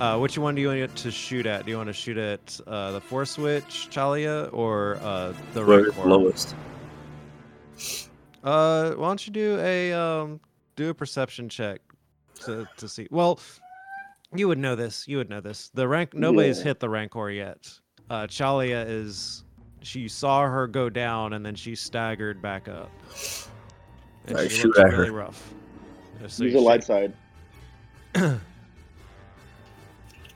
[0.00, 1.66] Uh, which one do you want to shoot at?
[1.66, 5.94] Do you want to shoot at uh, the force switch, Chalia, or uh, the Whoever's
[5.94, 6.08] Rancor?
[6.08, 6.54] lowest.
[8.42, 10.40] Uh, why don't you do a um,
[10.76, 11.80] do a perception check
[12.46, 13.08] to to see?
[13.10, 13.38] Well,
[14.34, 15.06] you would know this.
[15.06, 15.68] You would know this.
[15.74, 16.64] The rank nobody's Yeah.
[16.64, 17.70] hit the Rancor yet.
[18.08, 19.44] Uh, Chalia is.
[19.82, 22.90] She saw her go down and then she staggered back up.
[24.26, 24.98] And Alright, she shoot looks at her.
[24.98, 25.52] really rough.
[26.22, 27.12] Uh, So Use you the light side.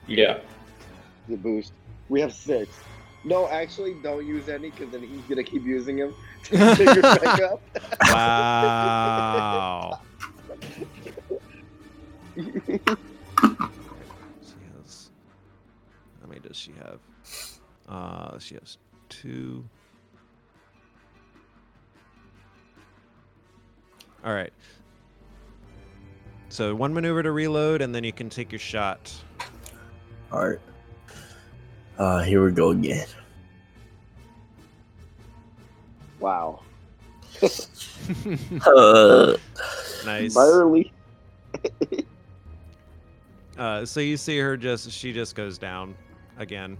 [0.07, 0.39] Yeah.
[1.29, 1.73] The boost.
[2.09, 2.71] We have six.
[3.25, 6.15] No, actually, don't use any because then he's gonna keep using them
[6.45, 7.61] to figure back up.
[8.11, 10.01] Wow.
[12.37, 12.43] she
[14.77, 15.11] has.
[16.21, 17.01] How many does she have?
[17.89, 18.77] Uh, she has
[19.09, 19.65] two.
[24.23, 24.53] All right.
[26.51, 29.13] So one maneuver to reload, and then you can take your shot.
[30.35, 30.59] All right.
[31.97, 33.07] Uh, here we go again.
[36.19, 36.61] wow.
[38.67, 39.35] Uh,
[40.05, 40.35] nice.
[40.35, 40.93] Barely.
[43.57, 45.95] Uh, so you see her just she just goes down
[46.39, 46.77] again.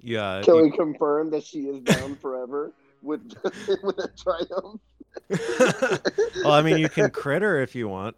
[0.00, 0.40] Yeah.
[0.44, 2.72] Can you- we confirm that she is down forever
[3.02, 3.20] with
[3.82, 4.80] with a triumph?
[6.42, 8.16] well, I mean, you can crit her if you want.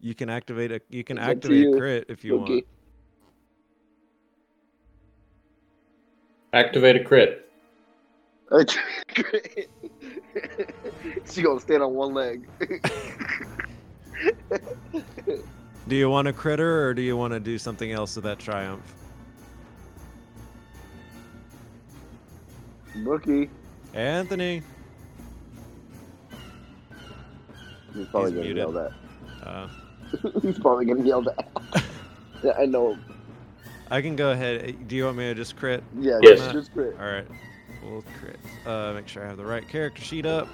[0.00, 2.38] You can activate a you can It's up to activate a crit if you Okay.
[2.38, 2.64] want.
[6.52, 7.46] Activate a crit.
[11.30, 12.48] she gonna stand on one leg.
[15.88, 18.38] Do you want a critter or do you want to do something else with that
[18.38, 18.82] triumph?
[23.04, 23.48] Bookie.
[23.94, 24.62] Anthony.
[27.94, 28.56] He's probably He's gonna muted.
[28.56, 28.90] yell that.
[29.42, 29.68] Uh,
[30.42, 31.48] He's probably gonna yell that.
[32.42, 32.92] yeah, I know.
[32.94, 33.04] him.
[33.90, 34.88] I can go ahead.
[34.88, 35.82] Do you want me to just crit?
[35.98, 36.38] Yeah, Yes.
[36.38, 36.96] just, just crit.
[36.98, 37.26] All right.
[37.82, 38.38] We'll crit.
[38.66, 40.48] Uh, make sure I have the right character sheet up.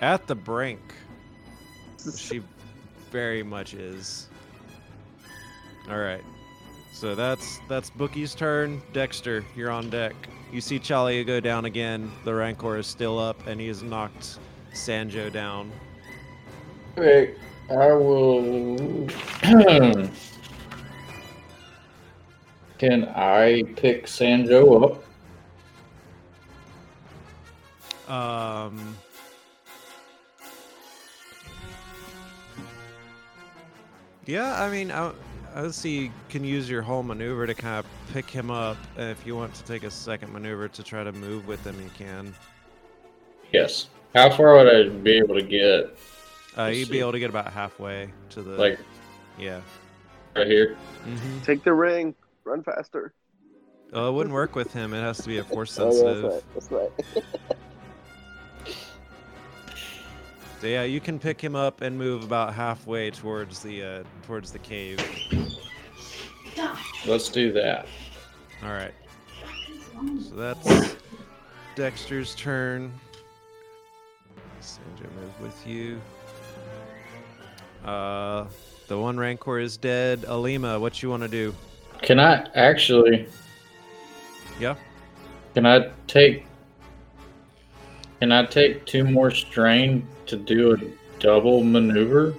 [0.00, 0.80] At the brink.
[2.16, 2.42] She
[3.10, 4.28] very much is.
[5.88, 6.24] All right.
[6.92, 8.82] So that's that's Bookie's turn.
[8.92, 10.14] Dexter, you're on deck.
[10.52, 12.10] You see Chalia go down again.
[12.24, 14.38] The Rancor is still up, and he is knocked
[14.72, 15.70] Sanjo down.
[16.98, 17.34] Okay,
[17.70, 19.06] I will.
[22.78, 25.04] Can I pick Sanjo up?
[28.10, 28.96] Um.
[34.26, 35.12] Yeah, I mean, I,
[35.54, 38.76] I see you can use your whole maneuver to kind of pick him up.
[38.96, 41.80] And if you want to take a second maneuver to try to move with him,
[41.80, 42.34] you can.
[43.52, 43.88] Yes.
[44.14, 45.96] How far would I be able to get?
[46.56, 46.92] Uh, Let's you'd see.
[46.92, 48.52] be able to get about halfway to the.
[48.52, 48.78] Like
[49.38, 49.60] yeah.
[50.36, 50.76] right here?
[51.04, 52.14] hmm Take the ring.
[52.44, 53.14] Run faster.
[53.94, 54.94] Oh, it wouldn't work with him.
[54.94, 56.42] It has to be a force Oh, yeah, sensitive.
[56.54, 56.90] that's right.
[56.98, 57.24] That's right.
[60.60, 64.52] So yeah, you can pick him up and move about halfway towards the uh, towards
[64.52, 65.00] the cave.
[67.04, 67.86] Let's do that.
[68.62, 68.94] All right.
[70.20, 70.94] So that's
[71.74, 72.92] Dexter's turn.
[75.02, 76.00] Sanjo move with you.
[77.84, 78.46] Uh,
[78.88, 80.24] the one Rancor is dead.
[80.26, 81.54] Alima, what you want to do?
[82.00, 83.26] Can I actually?
[84.60, 84.76] Yeah.
[85.54, 86.44] Can I take?
[88.20, 92.34] Can I take two more strain to do a double maneuver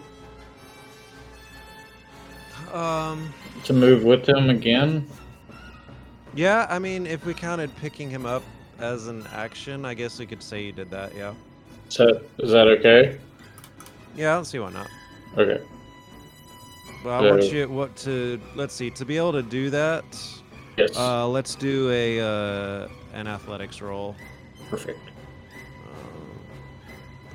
[2.74, 3.34] Um.
[3.66, 5.08] to move with him again?
[6.36, 8.44] Yeah, I mean, if we counted picking him up
[8.80, 11.14] as an action, I guess we could say you did that.
[11.16, 11.34] Yeah.
[11.94, 13.20] So is that okay?
[14.16, 14.90] Yeah, I don't see why not.
[15.38, 15.64] Okay.
[17.04, 20.04] But I want you what to let's see to be able to do that.
[20.76, 20.98] Yes.
[20.98, 24.16] Uh, let's do a uh, an athletics roll.
[24.72, 24.98] Perfect.
[25.86, 26.40] Um,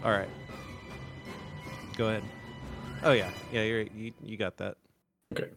[0.02, 0.28] all right.
[1.96, 2.24] Go ahead.
[3.04, 4.76] Oh yeah, yeah, you're you, you got that.
[5.34, 5.50] Okay.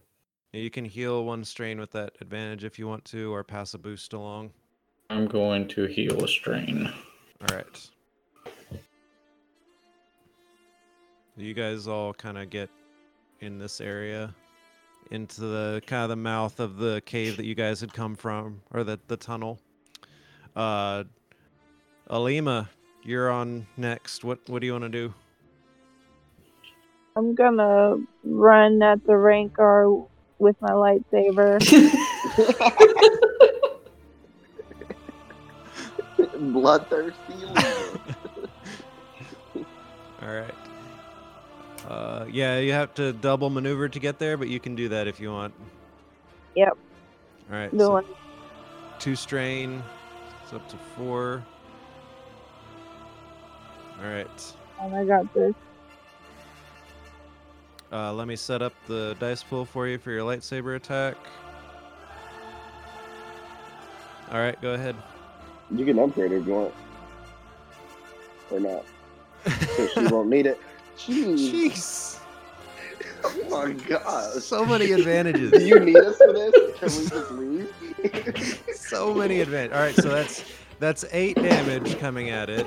[0.52, 3.78] You can heal one strain with that advantage if you want to, or pass a
[3.78, 4.52] boost along.
[5.10, 6.86] I'm going to heal a strain.
[7.40, 7.90] All right.
[11.36, 12.68] You guys all kind of get
[13.40, 14.34] in this area,
[15.10, 18.60] into the kind of the mouth of the cave that you guys had come from,
[18.70, 19.58] or the the tunnel.
[20.54, 21.04] Uh,
[22.10, 22.68] Alima,
[23.02, 24.24] you're on next.
[24.24, 25.14] What what do you want to do?
[27.16, 30.04] I'm gonna run at the Rancor
[30.38, 31.60] with my lightsaber.
[36.52, 37.16] Bloodthirsty.
[40.22, 40.61] All right.
[41.92, 45.06] Uh, yeah, you have to double maneuver to get there, but you can do that
[45.06, 45.52] if you want.
[46.56, 46.78] Yep.
[47.50, 47.70] All right.
[47.70, 48.04] so Doing
[48.98, 49.82] two strain.
[50.42, 51.44] It's up to four.
[54.02, 54.54] All right.
[54.80, 55.54] and I got this.
[57.92, 61.16] Uh, let me set up the dice pool for you for your lightsaber attack.
[64.30, 64.96] All right, go ahead.
[65.70, 66.74] you can upgrade it if you want.
[68.50, 68.84] Or not.
[69.44, 70.58] Because she won't need it.
[71.06, 71.50] Jeez.
[71.52, 72.18] Jeez,
[73.24, 74.42] Oh my god.
[74.42, 75.50] so many advantages.
[75.52, 76.52] Do you need us for this?
[76.78, 78.62] Can we just leave?
[78.76, 79.76] so many advantages.
[79.76, 80.44] All right, so that's
[80.78, 82.66] that's eight damage coming at it.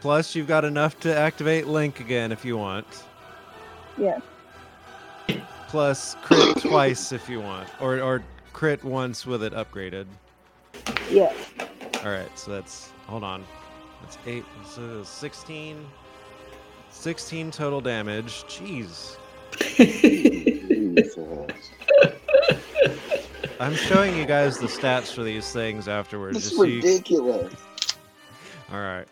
[0.00, 2.86] Plus, you've got enough to activate Link again if you want.
[3.98, 4.20] Yes.
[5.68, 8.22] Plus, crit twice if you want, or or
[8.52, 10.06] crit once with it upgraded.
[11.10, 11.34] Yes.
[12.04, 13.44] All right, so that's hold on.
[14.02, 14.44] That's eight.
[14.68, 15.84] So 16.
[16.96, 18.42] 16 total damage.
[18.44, 19.16] Jeez.
[23.60, 26.54] I'm showing you guys the stats for these things afterwards.
[26.56, 27.54] So you- ridiculous.
[28.72, 29.06] All right.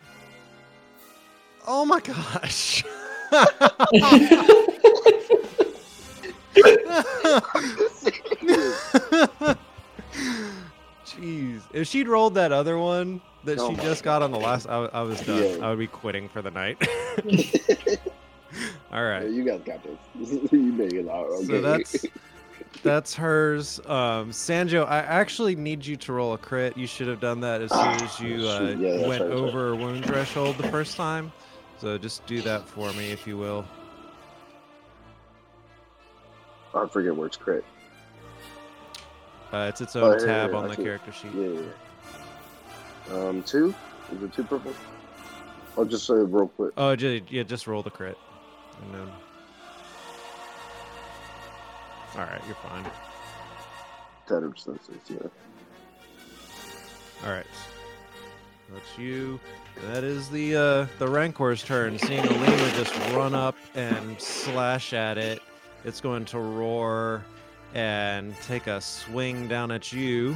[1.67, 2.83] Oh my gosh.
[11.17, 11.61] Jeez.
[11.73, 14.85] If she'd rolled that other one that Oh she just got on the last, I,
[14.85, 15.59] I was done.
[15.59, 15.65] Yeah.
[15.65, 16.77] I would be quitting for the night.
[18.91, 19.97] All right, Yeah, you guys got this.
[20.51, 21.27] you make it out.
[21.27, 21.45] Okay.
[21.45, 22.05] So that's
[22.83, 23.79] that's hers.
[23.79, 26.77] Um, Sanjo, I actually need you to roll a crit.
[26.77, 29.79] You should have done that as soon as you uh, yeah, went right, that's right.
[29.79, 31.31] wound threshold the first time.
[31.77, 33.65] So just do that for me, if you will.
[36.73, 37.65] I forget where it's crit.
[39.53, 41.31] Uh, it's its Oh, own yeah, yeah, tab yeah, on I the character sheet.
[41.33, 41.59] Yeah, yeah.
[43.09, 43.15] yeah.
[43.15, 43.73] Um, two.
[44.11, 44.73] Is it two purple?
[45.77, 46.73] I'll just say real quick.
[46.77, 48.17] Oh, ju- yeah, just roll the crit,
[48.81, 49.07] and then.
[52.15, 52.85] All right, you're fine.
[54.27, 54.95] Tether senses.
[55.09, 55.17] Yeah.
[57.25, 57.45] All right,
[58.73, 59.39] that's you.
[59.87, 61.99] That is the uh, the Rancor's turn.
[61.99, 65.41] Seeing Alima just run up and slash at it,
[65.83, 67.23] it's going to roar
[67.75, 70.35] and take a swing down at you.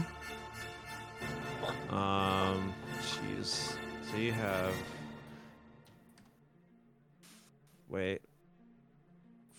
[1.90, 3.74] Um, jeez.
[4.12, 4.74] So you have.
[7.88, 8.22] Wait.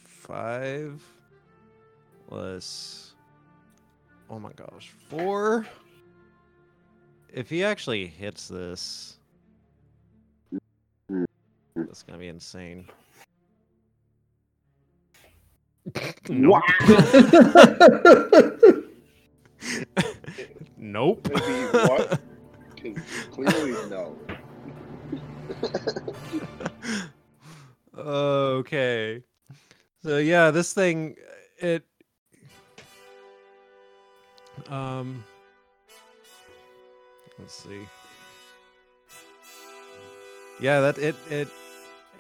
[0.05, 1.03] Five
[2.29, 3.15] plus.
[4.29, 4.93] Oh my gosh.
[5.09, 5.67] Four.
[7.33, 9.17] If he actually hits this,
[11.75, 12.87] that's gonna be insane.
[16.29, 16.63] Nope.
[20.77, 21.29] nope.
[21.29, 22.21] Maybe what?
[23.33, 24.17] clearly no.
[27.97, 29.23] okay.
[30.03, 31.17] So yeah, this thing
[31.59, 31.85] it
[34.69, 35.25] um
[37.39, 37.87] let's see.
[40.61, 41.49] Yeah, that it it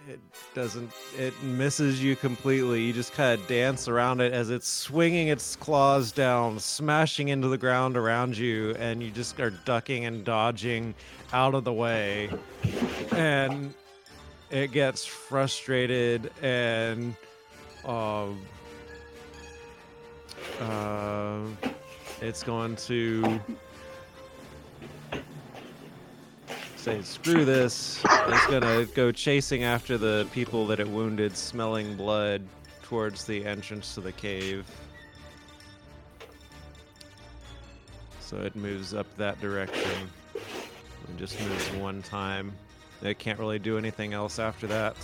[0.09, 0.21] it
[0.55, 2.83] doesn't it misses you completely.
[2.83, 7.49] You just kind of dance around it as it's swinging its claws down, smashing into
[7.49, 10.95] the ground around you and you just are ducking and dodging
[11.33, 12.31] out of the way.
[13.13, 13.75] And
[14.51, 17.15] it gets frustrated and
[17.85, 18.41] um
[20.61, 21.41] uh,
[22.21, 23.41] it's going to
[26.81, 32.43] say screw this it's gonna go chasing after the people that it wounded smelling blood
[32.83, 34.65] towards the entrance to the cave
[38.21, 40.09] so it moves up that direction
[41.07, 42.53] and just moves one time
[43.03, 44.95] it can't really do anything else after that.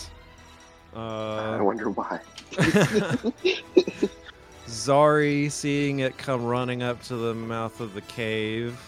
[0.95, 2.21] I Uh, wonder why.
[4.67, 8.79] Zari, seeing it come running up to the mouth of the cave,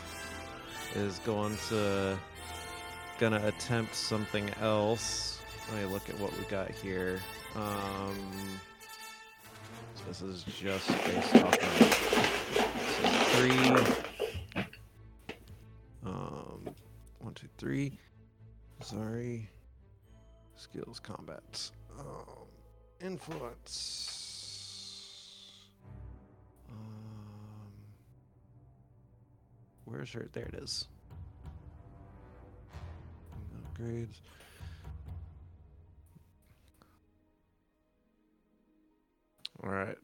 [0.95, 2.19] is going to
[3.19, 5.41] gonna attempt something else.
[5.73, 7.21] Let me look at what we got here.
[7.57, 8.61] Um,
[9.95, 11.83] so this is just based off of
[12.95, 13.71] so three.
[16.07, 16.75] Um,
[17.19, 17.99] one, two, three.
[18.83, 19.51] Sorry.
[20.55, 21.71] Skills, combat.
[21.99, 22.47] Um,
[23.01, 24.15] influence.
[26.71, 27.73] Um,
[29.85, 30.29] where's her?
[30.33, 30.87] There it is.
[33.79, 34.21] Upgrades.
[39.63, 39.97] All right.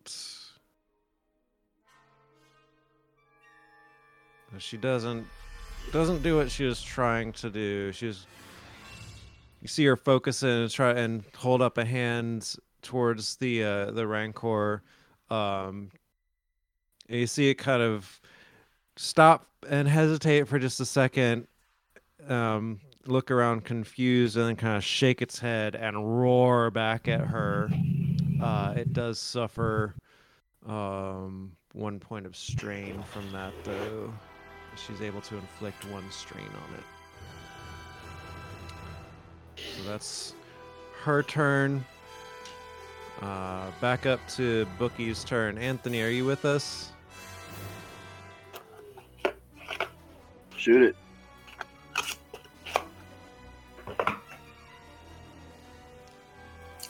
[4.59, 5.26] She doesn't
[5.92, 7.92] doesn't do what she was trying to do.
[7.92, 8.26] She's
[9.60, 14.06] you see her focus and try and hold up a hand towards the uh, the
[14.06, 14.82] rancor.
[15.30, 15.90] Um,
[17.09, 18.20] you see it kind of
[18.96, 21.46] stop and hesitate for just a second,
[22.28, 27.20] um, look around confused, and then kind of shake its head and roar back at
[27.20, 27.70] her.
[28.43, 29.94] Uh, it does suffer
[30.66, 34.12] um, one point of strain from that, though.
[34.76, 36.85] She's able to inflict one strain on it.
[39.56, 40.35] So that's
[41.02, 41.85] her turn.
[43.22, 45.56] Uh, back up to Bookie's turn.
[45.59, 46.90] Anthony, are you with us?
[50.56, 50.97] Shoot it.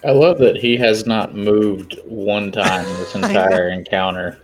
[0.06, 4.38] I love that he has not moved one time this entire encounter.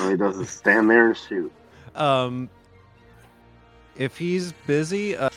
[0.00, 1.52] All he does is stand there and shoot.
[1.94, 2.48] Um,
[3.96, 5.30] if he's busy, uh,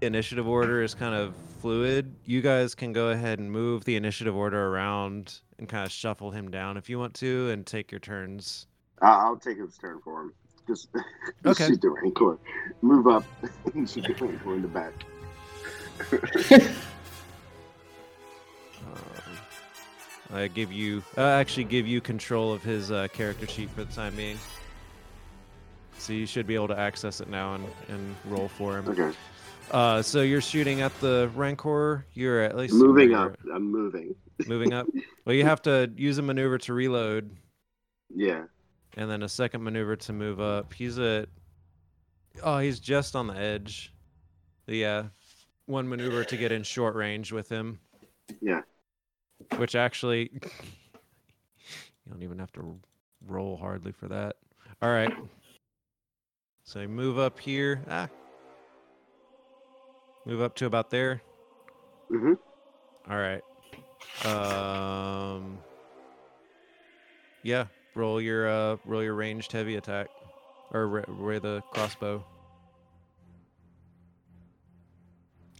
[0.00, 2.14] initiative order is kind of fluid.
[2.24, 6.30] You guys can go ahead and move the initiative order around and kind of shuffle
[6.30, 8.66] him down if you want to, and take your turns.
[9.02, 10.32] I- I'll take his turn for him.
[10.66, 10.88] Just,
[11.44, 11.72] just Okay.
[11.72, 12.38] shoot the rancor.
[12.82, 13.24] Move up
[13.74, 14.92] and shoot the rancor in the back.
[20.34, 23.92] I give you, I actually give you control of his uh, character sheet for the
[23.92, 24.38] time being.
[25.98, 28.88] so you should be able to access it now and, and roll for him.
[28.88, 29.12] Okay.
[29.70, 32.04] Uh, so you're shooting at the Rancor.
[32.12, 33.38] You're at least Moving you're up.
[33.54, 34.14] I'm moving.
[34.46, 34.86] Moving up.
[35.24, 37.34] Well, you have to use a maneuver to reload,
[38.14, 38.44] Yeah.
[38.94, 40.74] and then a second maneuver to move up.
[40.74, 41.30] He's at.
[42.42, 43.90] Oh, he's just on the edge.
[44.66, 45.04] Yeah,
[45.64, 47.78] one maneuver to get in short range with him.
[48.42, 48.60] Yeah.
[49.56, 50.40] Which actually, you
[52.10, 52.78] don't even have to
[53.26, 54.36] roll hardly for that.
[54.82, 55.12] All right.
[56.64, 57.82] So you move up here.
[57.88, 58.08] Ah.
[60.26, 61.20] Move up to about there.
[62.10, 62.38] Mhm.
[63.10, 63.42] All right.
[64.24, 65.58] Um.
[67.42, 67.66] Yeah.
[67.94, 70.08] Roll your uh roll your ranged heavy attack,
[70.72, 72.24] or roll the crossbow.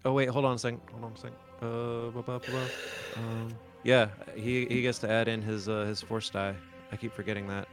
[0.04, 0.80] Oh wait, hold on a second.
[0.90, 1.36] Hold on a second.
[1.64, 2.68] Uh, blah, blah, blah.
[3.16, 6.54] um, yeah, he he gets to add in his uh his force die.
[6.92, 7.68] I keep forgetting that.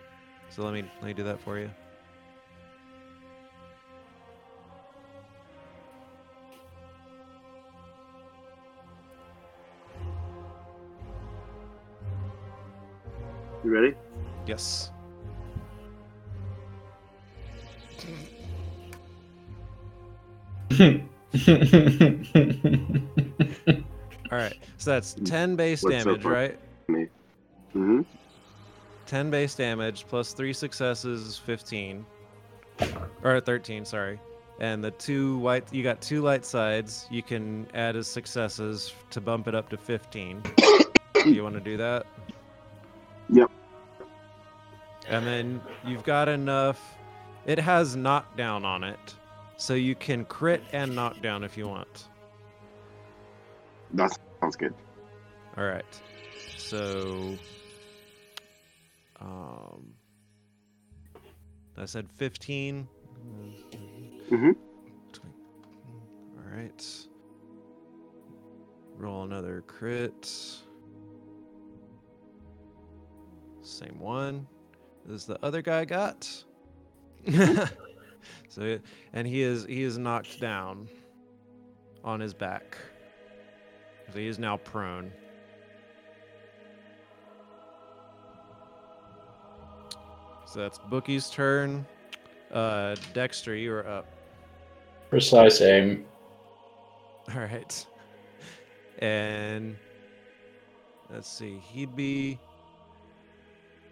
[0.49, 1.69] So let me let me do that for you.
[13.63, 13.95] You ready?
[14.45, 14.91] Yes.
[24.31, 24.57] All right.
[24.77, 26.57] So that's ten base What's damage, right?
[27.75, 28.01] Mm-hmm.
[29.05, 32.05] 10 base damage plus 3 successes is 15
[33.23, 34.19] or 13 sorry
[34.59, 39.19] and the two white you got two light sides you can add as successes to
[39.21, 40.41] bump it up to 15
[41.25, 42.05] you want to do that
[43.29, 43.51] Yep.
[45.07, 46.95] and then you've got enough
[47.45, 49.15] it has knockdown on it
[49.57, 52.05] so you can crit and knockdown if you want
[53.93, 54.11] That
[54.43, 54.73] sounds good.
[55.57, 56.01] all right.
[56.57, 57.37] So
[59.19, 59.93] um
[61.77, 62.87] i said 15
[64.31, 64.51] Mm-hmm.
[66.37, 66.87] all right.
[68.97, 70.31] Roll another crit.
[73.61, 74.47] Same one
[75.13, 76.29] as the other guy got.
[78.49, 78.79] So
[79.13, 80.89] and he is he is knocked down
[82.03, 82.77] on his back
[84.11, 85.11] so he is now prone
[90.51, 91.85] So that's Bookie's turn.
[92.51, 94.05] Uh, Dexter, you are up.
[95.09, 96.03] Precise aim.
[97.33, 97.85] All right.
[98.99, 99.77] And
[101.09, 102.37] let's see, he'd be.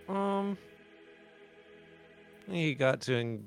[0.09, 0.57] Um.
[2.49, 3.15] He got to.
[3.15, 3.45] En-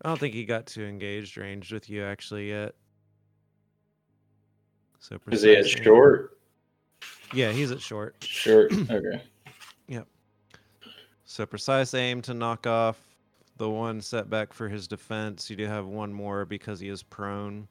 [0.00, 2.74] I don't think he got to engaged ranged with you actually yet.
[5.08, 6.36] So Is he at short?
[7.32, 8.16] Yeah, he's at short.
[8.20, 8.70] Short.
[8.90, 9.22] Okay.
[9.86, 10.06] Yep.
[11.24, 12.98] So precise aim to knock off
[13.56, 15.48] the one setback for his defense.
[15.48, 17.68] You do have one more because he is prone.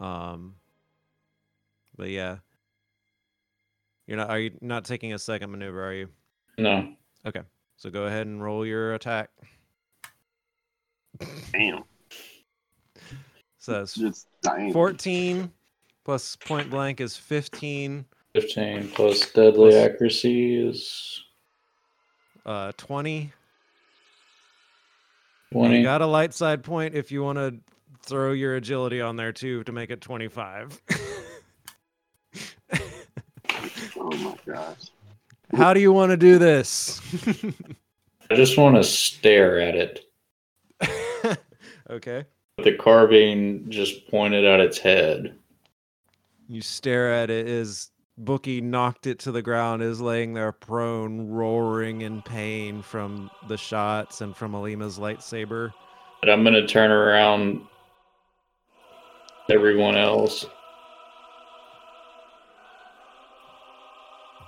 [0.00, 0.54] Um
[1.98, 2.36] but yeah.
[4.06, 6.08] You're not are you not taking a second maneuver, are you?
[6.56, 6.94] No.
[7.26, 7.42] Okay.
[7.76, 9.28] So go ahead and roll your attack.
[11.52, 11.84] Damn.
[13.58, 14.72] So that's Just dying.
[14.72, 15.52] 14
[16.06, 21.24] plus point blank is 15, 15 plus deadly Plus- accuracy is
[22.46, 23.32] uh 20.
[25.50, 25.76] 20.
[25.76, 27.56] You got a light side point if you want to
[28.02, 30.80] throw your agility on there too to make it 25.
[33.98, 34.90] Oh my gosh.
[35.56, 37.00] How do you want to do this?
[38.30, 41.38] I just want to stare at it.
[41.90, 42.24] okay.
[42.58, 45.36] With the carbine just pointed at its head.
[46.48, 51.28] You stare at it as Bookie knocked it to the ground, is laying there prone,
[51.28, 55.72] roaring in pain from the shots and from Alima's lightsaber.
[56.20, 57.60] But I'm going to turn around
[59.50, 60.46] everyone else.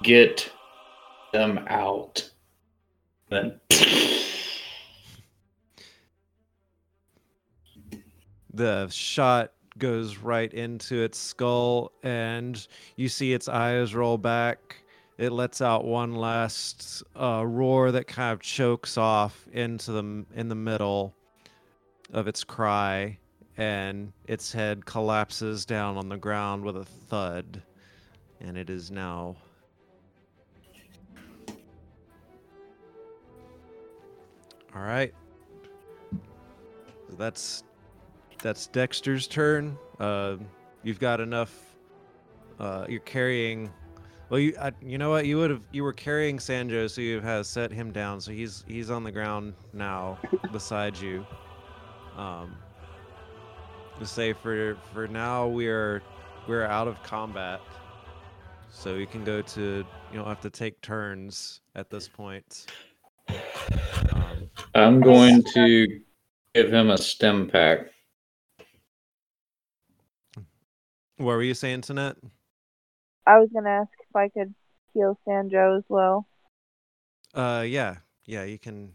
[0.02, 0.50] Get
[1.32, 2.30] them out.
[3.28, 3.60] Then
[8.54, 14.76] The shot goes right into its skull, and you see its eyes roll back.
[15.16, 20.48] It lets out one last uh, roar that kind of chokes off into the in
[20.48, 21.14] the middle
[22.12, 23.18] of its cry,
[23.56, 27.62] and its head collapses down on the ground with a thud,
[28.40, 29.36] and it is now.
[34.74, 35.12] All right.
[37.16, 37.64] That's
[38.42, 39.76] that's Dexter's turn.
[39.98, 40.36] Uh,
[40.82, 41.76] you've got enough.
[42.58, 43.70] Uh, you're carrying
[44.30, 45.26] Well, you uh, you know what?
[45.26, 48.20] You would have you were carrying Sanjo, so you have set him down.
[48.20, 50.18] So he's he's on the ground now
[50.52, 51.26] beside you.
[52.16, 52.56] Um.
[53.98, 56.02] To say for for now we are
[56.46, 57.60] we're out of combat,
[58.70, 59.84] so you can go to you
[60.14, 62.66] don't have to take turns at this point.
[64.12, 66.00] Um, I'm going to
[66.54, 67.88] give him a stim pack.
[71.18, 72.16] What were you saying, Tanet?
[73.26, 74.54] I was gonna ask if I could
[74.94, 76.26] heal Sanjo as well.
[77.34, 78.92] Uh, yeah, yeah, you can.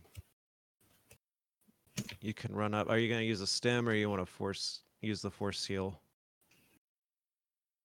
[2.22, 2.90] You can run up.
[2.90, 6.00] Are you gonna use a stim, or you want to force use the force heal?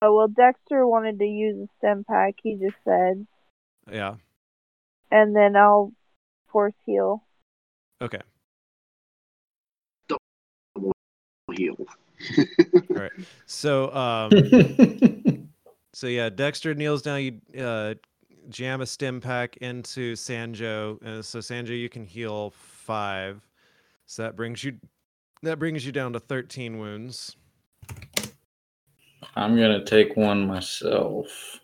[0.01, 2.37] Oh well, Dexter wanted to use a stim pack.
[2.43, 3.27] He just said,
[3.91, 4.15] Yeah.
[5.11, 5.93] and then I'll
[6.47, 7.25] force heal.
[8.01, 8.21] Okay.
[10.09, 10.93] Double
[11.53, 11.77] Heal.
[12.91, 13.13] All right.
[13.47, 15.51] So, um,
[15.93, 17.23] so yeah, Dexter kneels down.
[17.23, 17.95] You uh,
[18.49, 23.41] jam a stim pack into Sanjo, and so Sanjo, you can heal five.
[24.07, 24.79] So that brings you
[25.43, 27.37] that brings you down to thirteen wounds.
[29.37, 31.61] I'm gonna take one myself.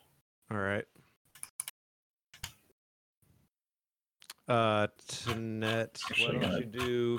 [0.50, 0.84] All right.
[4.46, 7.18] Uh, Tanet, why don't you do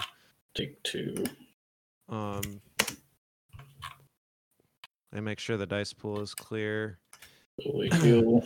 [0.53, 1.26] Take two.
[2.07, 2.62] um?
[5.16, 7.00] And make sure the dice pool is clear.
[7.64, 8.46] Fully heal.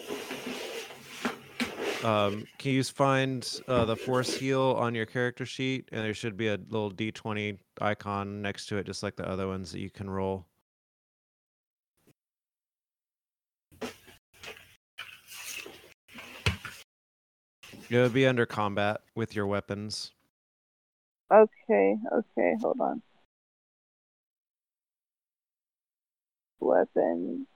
[2.04, 5.90] Um, can you find uh, the force heal on your character sheet?
[5.92, 9.48] And there should be a little d20 icon next to it, just like the other
[9.48, 10.46] ones that you can roll.
[17.90, 20.12] It would be under combat with your weapons.
[21.34, 23.02] Okay, okay, hold on.
[26.62, 27.49] Weapons.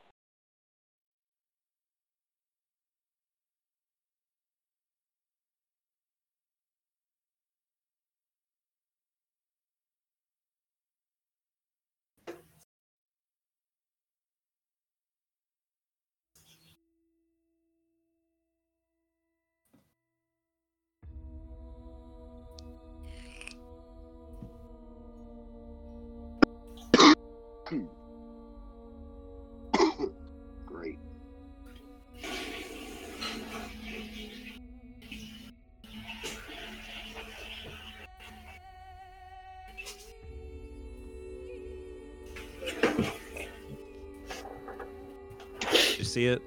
[46.23, 46.41] See it?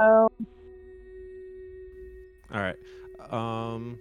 [0.00, 0.28] Oh,
[2.52, 2.76] All right.
[3.30, 3.98] Um,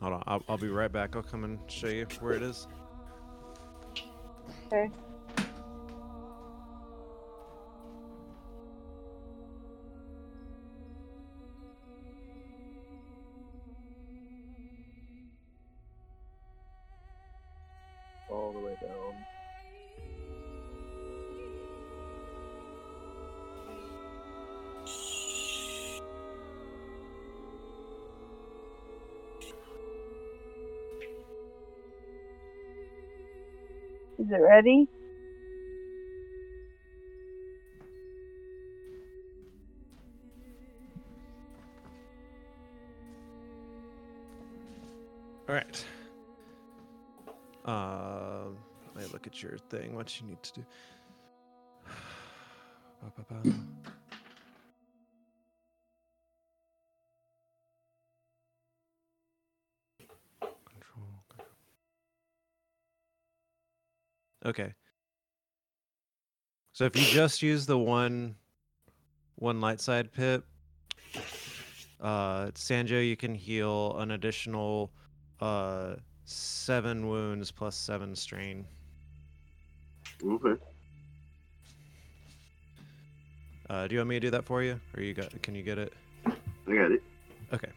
[0.00, 0.22] hold on.
[0.26, 1.16] I'll, I'll be right back.
[1.16, 2.66] I'll come and show you where it is.
[4.72, 4.90] okay.
[34.28, 34.86] Is it ready?
[45.48, 45.84] All right.
[47.64, 48.58] Um,
[48.94, 49.96] me look at your thing.
[49.96, 50.64] What you need to do.
[64.48, 64.72] Okay.
[66.72, 68.34] So if you just use the one
[69.34, 70.42] one light side pip,
[72.00, 74.90] uh Sanjo you can heal an additional
[75.42, 78.64] uh seven wounds plus seven strain.
[80.24, 80.54] Okay.
[83.68, 84.80] Uh do you want me to do that for you?
[84.96, 85.92] Or you got can you get it?
[86.26, 87.02] I got it.
[87.52, 87.68] Okay.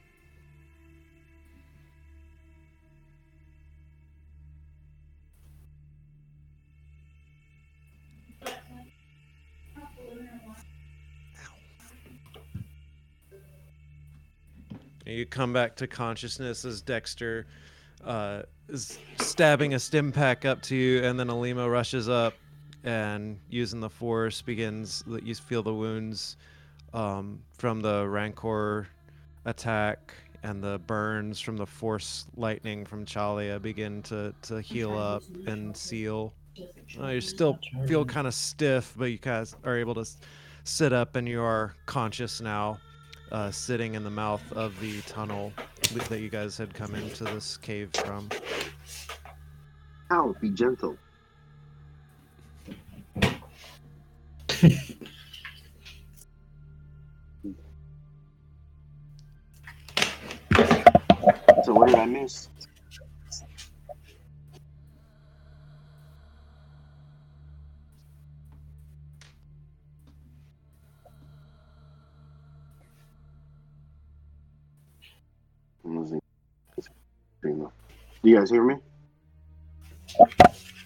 [15.12, 17.46] You come back to consciousness as Dexter
[18.04, 22.34] uh, is stabbing a stim pack up to you, and then Alima rushes up
[22.84, 25.04] and using the force begins.
[25.24, 26.38] You feel the wounds
[26.94, 28.88] um, from the Rancor
[29.46, 30.14] attack,
[30.44, 35.76] and the burns from the force lightning from Chalia begin to, to heal up and
[35.78, 36.34] seal.
[37.00, 40.06] Uh, you still feel kind of stiff, but you guys are able to
[40.64, 42.80] sit up and you are conscious now,
[43.32, 45.54] uh, sitting in the mouth of the tunnel
[46.10, 48.30] that you guys had come into this cave from.
[50.12, 50.98] Ow, be gentle.
[61.64, 62.50] so what did I miss?
[75.92, 76.22] I'm losing-
[77.44, 77.70] Do
[78.24, 78.76] you guys hear me?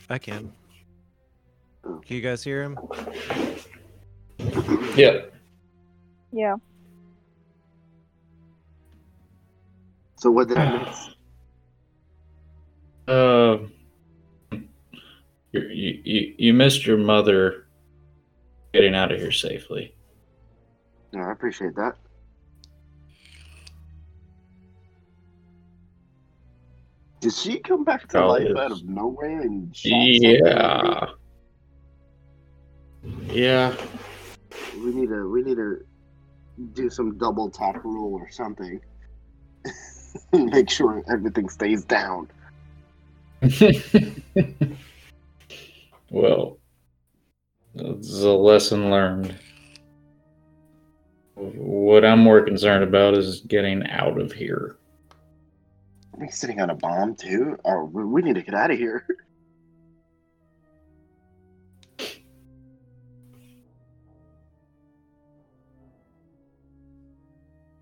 [0.10, 0.52] I can.
[1.84, 2.02] Oh.
[2.04, 2.80] Can you guys hear him?
[4.96, 5.26] Yeah.
[6.32, 6.56] Yeah.
[10.16, 11.10] So what did I miss?
[13.08, 13.58] Uh,
[15.52, 17.68] you, you you you missed your mother
[18.74, 19.94] getting out of here safely.
[21.14, 21.96] Yeah, I appreciate that.
[27.26, 28.56] Did she come back to Oh, life yes.
[28.56, 31.08] out of nowhere and shot something Yeah.
[33.34, 33.76] Yeah.
[34.76, 35.84] We need to we need to
[36.74, 38.80] do some double tap rule or something.
[40.34, 42.30] Make sure everything stays down.
[46.12, 46.60] well,
[47.74, 49.36] it's a lesson learned.
[51.34, 54.76] What I'm more concerned about is getting out of here.
[56.16, 57.58] Are we sitting on a bomb too?
[57.66, 59.06] Oh, we we need to get out of here.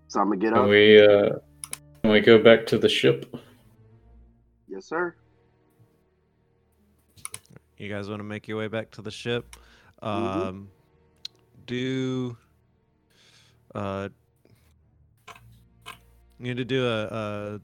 [0.08, 0.68] So I'm gonna get Can up.
[0.68, 1.30] we uh
[2.00, 3.34] can we go back to the ship?
[4.68, 5.16] Yes, sir.
[7.78, 9.56] You guys want to make your way back to the ship?
[10.00, 10.06] Mhm.
[10.06, 10.68] Um,
[11.66, 12.36] do
[13.74, 14.08] uh,
[16.38, 17.60] you need to do a, a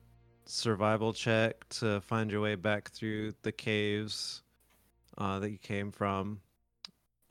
[0.51, 4.43] survival check to find your way back through the caves
[5.19, 6.41] uh, that you came from.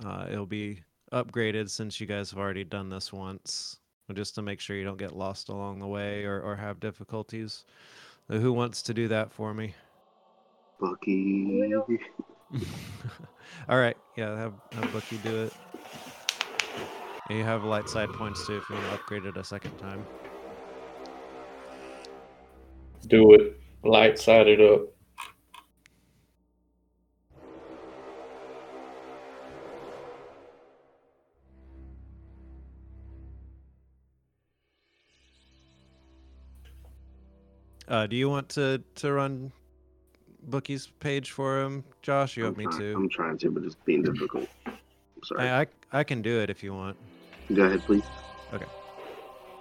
[0.04, 0.82] Uh, it'll be
[1.12, 3.78] upgraded since you guys have already done this once,
[4.14, 7.66] just to make sure you don't get lost along the way or, or have difficulties.
[8.30, 9.74] Uh, Who wants to do that for me?
[10.80, 11.74] Bucky.
[13.70, 15.54] All right, yeah, have, have Bucky do it.
[17.30, 19.78] And you have light side points too if you want to upgrade it a second
[19.78, 20.06] time.
[23.08, 23.60] Do it.
[23.84, 24.82] Light sided up.
[37.88, 39.52] Uh, do you want to to run
[40.50, 42.38] Bookie's page for him, Josh?
[42.38, 42.94] You I'm want me trying, to?
[42.96, 44.48] I'm trying to, but it's being difficult.
[44.68, 44.74] I'm
[45.24, 45.50] sorry.
[45.50, 46.96] I, I I can do it if you want,
[47.52, 48.04] Go ahead, please.
[48.54, 48.66] Okay.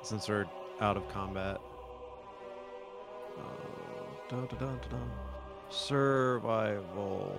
[0.02, 0.44] Since we're
[0.81, 1.59] out of combat.
[4.28, 5.10] Dun, dun, dun, dun, dun.
[5.70, 7.36] Survival.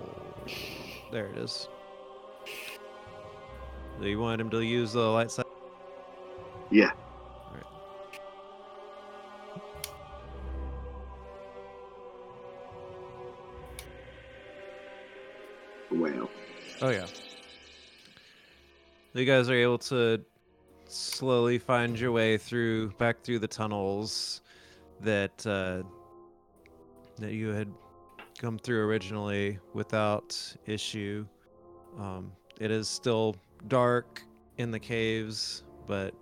[1.12, 1.68] There it is.
[4.00, 5.44] Do you want him to use the light side?
[6.70, 6.90] Yeah.
[15.90, 16.28] Wow.
[16.82, 17.06] Oh yeah.
[19.12, 20.20] You guys are able to
[20.86, 24.40] slowly find your way through back through the tunnels
[25.02, 25.82] that uh,
[27.18, 27.72] that you had
[28.38, 30.36] come through originally without
[30.66, 31.26] issue.
[31.98, 33.36] Um, it is still
[33.68, 34.22] dark
[34.58, 36.14] in the caves, but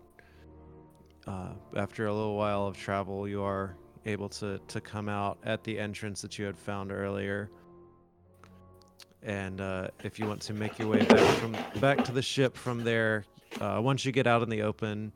[1.26, 3.76] uh, after a little while of travel, you are
[4.06, 7.50] able to to come out at the entrance that you had found earlier
[9.22, 12.56] and uh, if you want to make your way back from back to the ship
[12.56, 13.24] from there,
[13.60, 15.12] uh, once you get out in the open,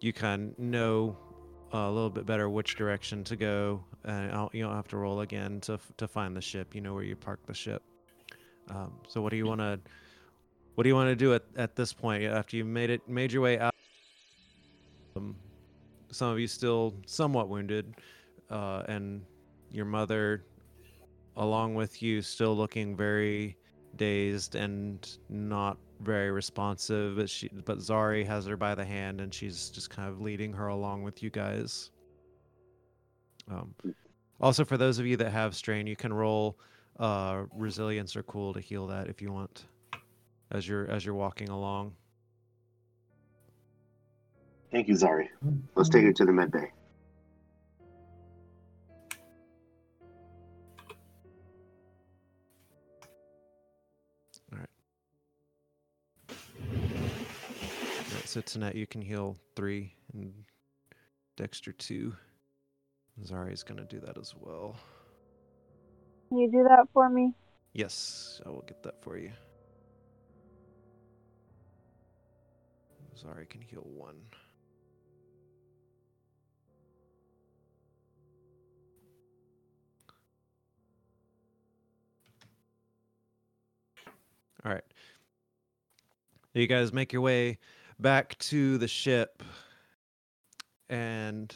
[0.00, 1.16] you can know
[1.72, 5.20] a little bit better which direction to go, and I'll- you don't have to roll
[5.20, 6.74] again to to find the ship.
[6.74, 7.82] You know where you park the ship.
[8.68, 9.80] Um, so what do you want to
[10.74, 13.32] what do you want to do at, at this point after you made it made
[13.32, 13.74] your way out?
[15.16, 15.36] Um,
[16.10, 17.94] some of you still somewhat wounded,
[18.50, 19.24] uh, and
[19.70, 20.44] your mother
[21.36, 23.56] along with you still looking very
[23.96, 29.32] dazed and not very responsive but she but Zari has her by the hand and
[29.32, 31.90] she's just kind of leading her along with you guys
[33.50, 33.74] um,
[34.40, 36.58] also for those of you that have strain you can roll
[36.98, 39.66] uh, resilience or cool to heal that if you want
[40.50, 41.92] as you're as you're walking along
[44.72, 45.28] Thank you, Zari.
[45.74, 46.72] Let's take her to the med bay.
[58.32, 60.32] So tonight you can heal three and
[61.36, 62.16] Dexter two.
[63.22, 64.74] Zari's gonna do that as well.
[66.30, 67.34] Can you do that for me?
[67.74, 69.32] Yes, I will get that for you.
[73.22, 74.16] Zari can heal one.
[84.64, 84.84] All right.
[86.54, 87.58] You guys make your way
[88.02, 89.42] back to the ship
[90.90, 91.54] and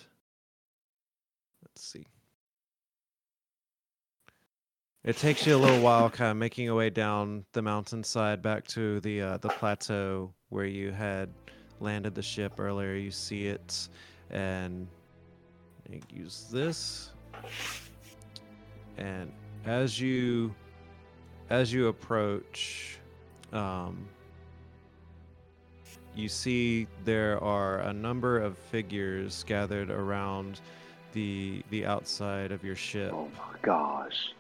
[1.63, 2.07] let's see.
[5.05, 8.67] It takes you a little while, kind of making your way down the mountainside back
[8.69, 11.29] to the uh, the plateau where you had
[11.79, 12.95] landed the ship earlier.
[12.95, 13.89] You see it,
[14.31, 14.89] and
[16.13, 17.11] use this.
[18.97, 19.31] And
[19.65, 20.53] as you
[21.51, 22.99] as you approach,
[23.53, 24.09] um,
[26.17, 30.61] you see there are a number of figures gathered around
[31.13, 33.13] the the outside of your ship.
[33.13, 34.33] Oh my gosh.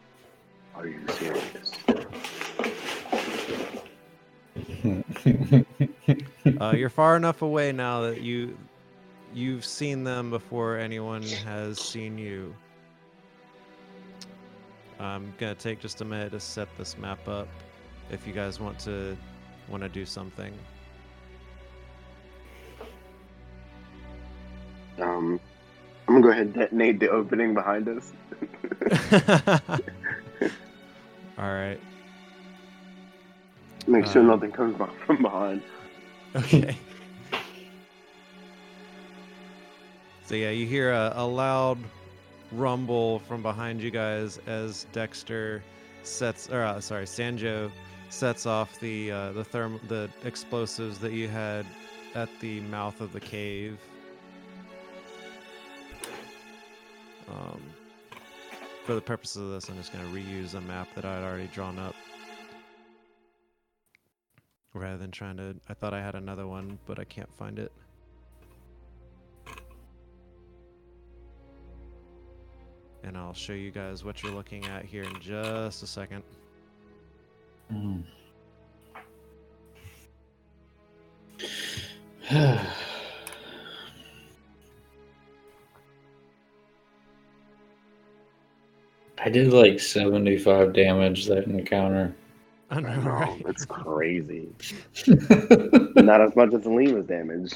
[0.74, 1.72] Are you serious?
[6.60, 8.56] Uh, you're far enough away now that you
[9.34, 12.54] you've seen them before anyone has seen you.
[14.98, 17.48] I'm gonna take just a minute to set this map up.
[18.10, 19.16] If you guys want to
[19.68, 20.52] want to do something.
[25.00, 25.40] Um,
[26.08, 28.12] I'm gonna go ahead and detonate the opening behind us.
[31.38, 31.78] All right.
[33.86, 35.62] Make sure Um, nothing comes from behind.
[36.34, 36.76] Okay.
[40.24, 41.78] So yeah, you hear a, a loud
[42.52, 45.62] rumble from behind you guys as Dexter
[46.02, 47.70] sets, or uh, sorry, Sanjo
[48.08, 51.64] sets off the uh, the therm the explosives that you had
[52.14, 53.78] at the mouth of the cave.
[57.28, 57.60] Um,
[58.84, 61.48] for the purposes of this, I'm just going to reuse a map that I'd already
[61.48, 61.94] drawn up.
[64.74, 67.72] Rather than trying to, I thought I had another one, but I can't find it.
[73.02, 76.22] And I'll show you guys what you're looking at here in just a second.
[82.28, 82.56] Hmm.
[89.18, 92.14] I did like 75 damage that encounter.
[92.70, 93.42] I know, I know, right?
[93.46, 94.48] it's crazy.
[95.96, 97.52] Not as much as Lima's damage.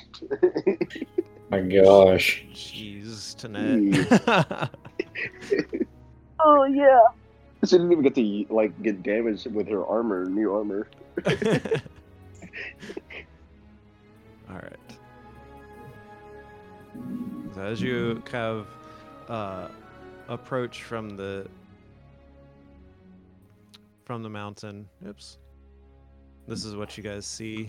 [1.50, 2.44] My gosh.
[2.52, 4.70] Jeez, Tanette.
[6.42, 7.00] Oh yeah.
[7.64, 10.88] she didn't even get to like get damaged with her armor, new armor.
[14.48, 14.76] All right.
[17.54, 18.66] So as you kind of
[19.28, 19.68] uh,
[20.30, 21.46] approach from the
[24.04, 25.38] from the mountain, oops.
[26.48, 27.68] This is what you guys see.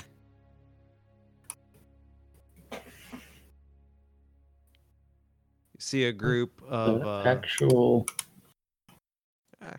[2.71, 2.79] You
[5.79, 8.07] see a group of uh, actual.
[9.61, 9.75] Ah.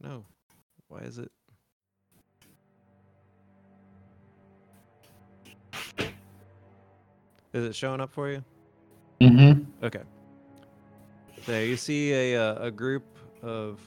[0.00, 0.24] No.
[0.88, 1.30] Why is it?
[7.52, 8.42] Is it showing up for you?
[9.20, 9.84] Mm-hmm.
[9.84, 10.02] Okay.
[11.44, 13.04] There you see a uh, a group
[13.42, 13.80] of.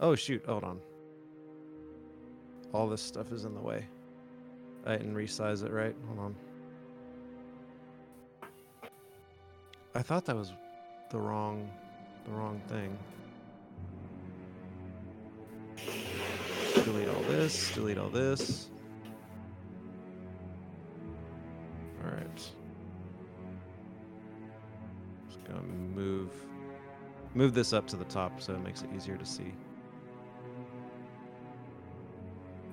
[0.00, 0.44] Oh shoot!
[0.46, 0.80] Hold on.
[2.72, 3.86] All this stuff is in the way.
[4.84, 5.94] I didn't resize it right.
[6.06, 6.36] Hold on.
[9.94, 10.52] I thought that was
[11.10, 11.70] the wrong,
[12.24, 12.98] the wrong thing.
[16.84, 17.74] Delete all this.
[17.74, 18.68] Delete all this.
[22.04, 22.50] All right.
[25.66, 26.30] Gonna move
[27.34, 29.52] move this up to the top so it makes it easier to see.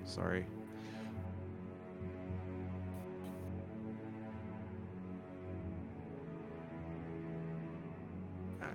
[0.05, 0.45] Sorry.
[8.61, 8.67] Ah.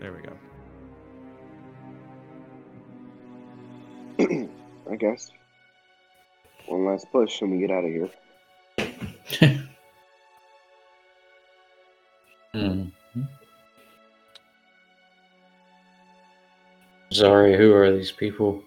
[0.00, 0.22] There we
[4.26, 4.48] go.
[4.90, 5.30] I guess.
[6.66, 9.60] One last push and we get out of here.
[17.14, 18.60] Sorry, who are these people?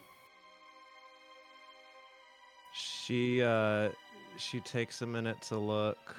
[2.73, 3.89] She uh
[4.37, 6.15] she takes a minute to look.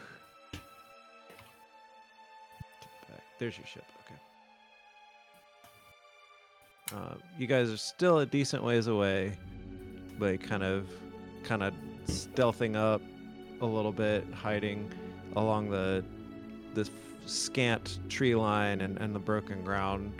[3.38, 3.84] There's your ship.
[4.05, 4.20] Okay.
[6.94, 9.32] Uh, you guys are still a decent ways away,
[10.18, 10.86] like kind of
[11.44, 11.72] kind of
[12.09, 13.00] stealthing up
[13.62, 14.92] a little bit, hiding
[15.36, 16.05] along the
[16.74, 16.86] the
[17.24, 20.12] scant tree line and, and the broken ground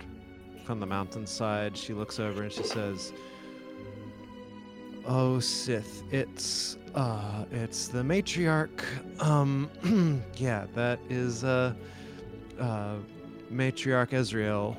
[0.69, 1.75] from the mountainside.
[1.75, 3.11] She looks over and she says,
[5.03, 8.83] "Oh, Sith, it's uh, it's the matriarch.
[9.19, 9.67] Um,
[10.37, 11.73] yeah, that is uh,
[12.59, 12.97] uh,
[13.51, 14.77] matriarch Aziriel."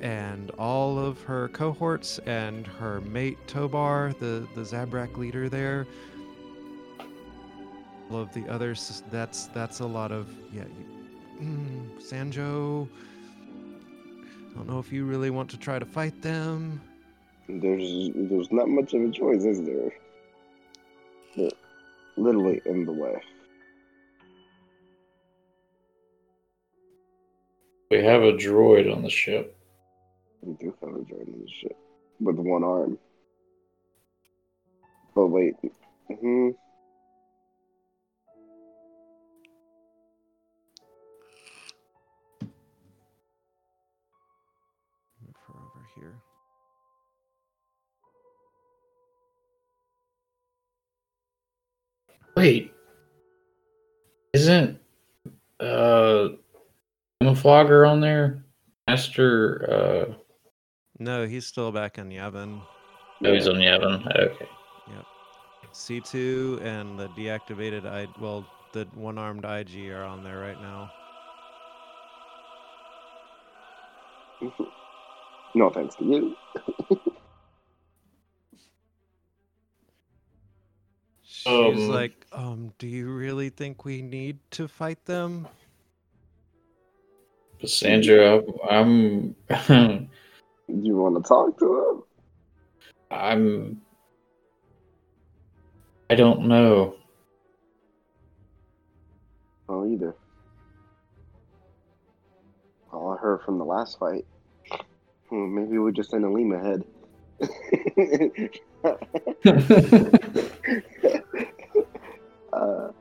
[0.00, 5.84] and all of her cohorts and her mate Tobar, the the Zabrak leader there.
[8.08, 9.02] All of the others.
[9.10, 10.62] That's that's a lot of yeah.
[11.40, 12.88] You, mm, Sanjo.
[14.54, 16.80] I don't know if you really want to try to fight them.
[17.48, 19.92] There's there's not much of a choice, is there?
[21.36, 21.50] They're
[22.16, 23.20] literally in the way.
[27.90, 29.56] We have a droid on the ship.
[30.40, 31.76] We do have a droid in the ship
[32.20, 32.98] with one arm.
[35.14, 35.54] But wait,
[36.08, 36.50] hmm.
[52.36, 52.72] Wait,
[54.32, 54.78] isn't
[55.60, 56.28] uh
[57.34, 58.44] Flogger on there?
[58.88, 60.14] Master uh
[60.98, 62.60] No, he's still back in Yavin.
[63.24, 64.06] oh he's on Yavin.
[64.16, 64.48] Okay.
[64.88, 65.06] Yep.
[65.72, 70.90] C2 and the deactivated I well, the one-armed IG are on there right now.
[75.56, 76.36] No thanks to you.
[81.44, 85.46] She's Um, like, um, do you really think we need to fight them?
[87.60, 88.40] But Sandra,
[88.70, 89.50] I'm Do
[90.68, 92.02] You want to talk to them?
[93.10, 93.82] I'm
[96.08, 96.84] I don't know.
[96.84, 96.92] him?
[99.68, 100.16] Oh, either.
[102.90, 104.24] All I heard from the last fight.
[105.28, 106.84] Hmm, maybe we're just in a Lima head.
[112.54, 112.92] uh,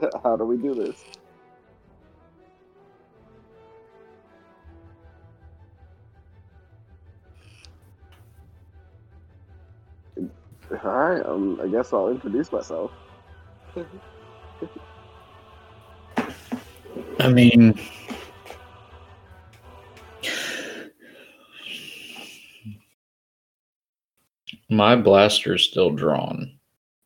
[0.22, 1.04] how do we do this?
[10.82, 12.90] All right, um, I guess I'll introduce myself.
[17.20, 17.78] I mean
[24.68, 26.58] my blaster's still drawn.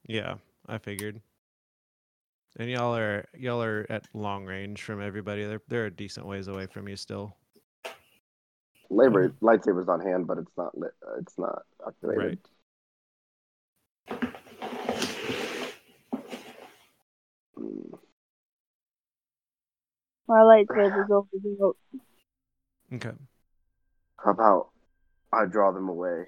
[0.06, 0.36] Yeah,
[0.69, 1.20] I figured.
[2.59, 5.45] And y'all are y'all are at long range from everybody.
[5.45, 7.36] They're they're a decent ways away from you still.
[8.90, 10.93] Labor lightsabers on hand, but it's not lit.
[11.07, 12.39] Uh, it's not activated.
[17.57, 17.95] Hmm.
[20.27, 21.77] My lightsaber's over the oak.
[22.95, 23.12] Okay.
[24.24, 24.70] How about
[25.32, 26.24] I draw them away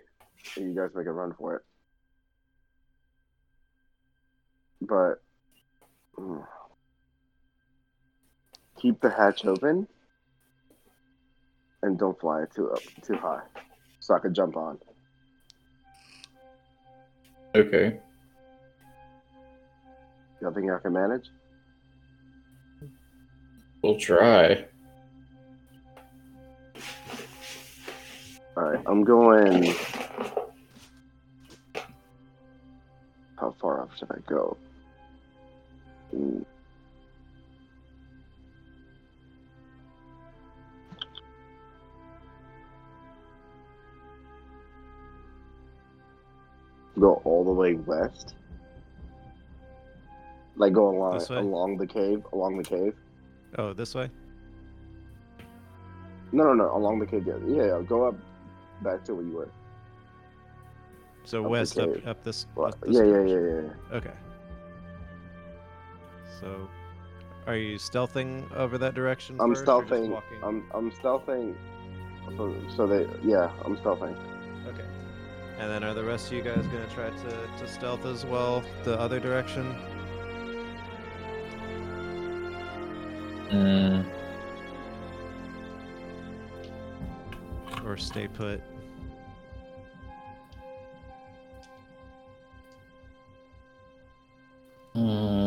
[0.56, 1.62] and you guys make a run for it?
[4.80, 5.22] But
[8.80, 9.86] keep the hatch open
[11.82, 13.42] and don't fly it too up too high,
[14.00, 14.78] so I could jump on.
[17.54, 17.98] Okay.
[20.40, 21.28] Y'all think I can manage?
[23.82, 24.64] We'll try.
[28.56, 29.74] All right, I'm going.
[33.38, 34.56] How far up should I go?
[46.98, 48.34] Go all the way west.
[50.56, 51.38] Like go along This way?
[51.38, 52.94] along the cave, along the cave.
[53.56, 54.10] Oh, this way?
[56.32, 57.26] No, no, no, along the cave.
[57.26, 58.14] Yeah, yeah, yeah, go up
[58.82, 59.48] back to where you were.
[61.24, 62.06] So the west up cave.
[62.06, 63.64] up this, up this yeah, yeah, direction.
[63.64, 63.96] yeah, yeah.
[63.96, 64.12] Okay.
[66.40, 66.68] So
[67.46, 69.40] are you stealthing over that direction?
[69.40, 70.22] I'm first, stealthing.
[70.42, 71.54] I'm I'm stealthing.
[72.36, 74.16] So, so they yeah, I'm stealthing.
[74.66, 74.86] Okay.
[75.58, 78.64] And then are the rest of you guys gonna try to, to stealth as well,
[78.84, 79.76] the other direction?
[83.50, 84.06] Mm,
[87.84, 88.62] Or stay put?
[94.94, 95.39] mm.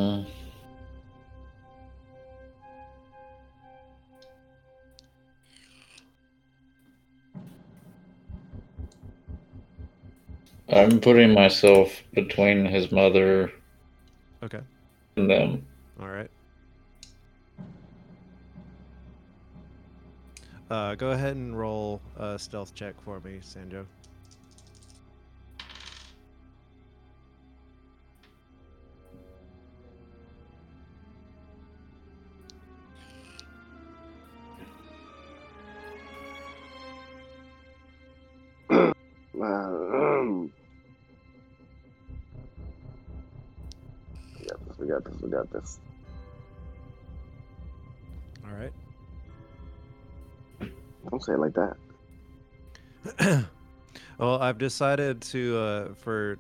[10.84, 13.52] I'm putting myself between his mother
[14.44, 14.60] Okay.
[15.16, 15.66] and them.
[15.98, 16.30] All right.
[20.70, 23.86] Uh, go ahead and roll a stealth check for me, Sanjo.
[45.04, 45.22] Got this.
[45.22, 45.52] We got this.
[45.52, 45.80] We got this.
[48.46, 48.74] All right.
[51.10, 51.76] Don't say it like that.
[54.18, 56.38] well, I've decided to uh, for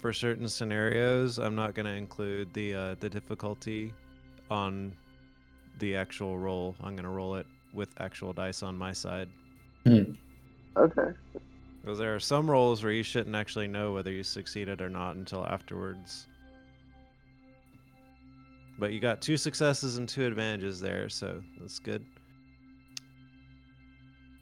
[0.00, 3.92] for certain scenarios, I'm not going to include the uh, the difficulty
[4.50, 4.94] on
[5.78, 6.74] the actual roll.
[6.80, 9.28] I'm going to roll it with actual dice on my side.
[10.76, 11.12] Okay.
[11.82, 15.16] Because there are some rolls where you shouldn't actually know whether you succeeded or not
[15.16, 16.26] until afterwards.
[18.80, 22.02] But you got two successes and two advantages there, so that's good.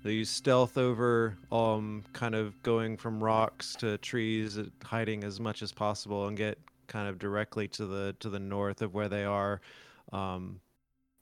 [0.04, 5.40] They use stealth over, um, kind of going from rocks to trees, uh, hiding as
[5.40, 6.56] much as possible, and get
[6.86, 9.60] kind of directly to the to the north of where they are.
[10.12, 10.60] Um,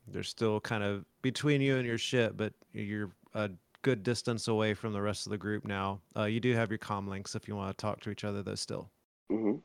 [0.09, 4.75] they're still kind of between you and your ship, but you're a good distance away
[4.75, 6.01] from the rest of the group now.
[6.15, 8.43] Uh, you do have your comm links if you want to talk to each other,
[8.43, 8.55] though.
[8.55, 8.91] Still,
[9.33, 9.57] Mm-hmm.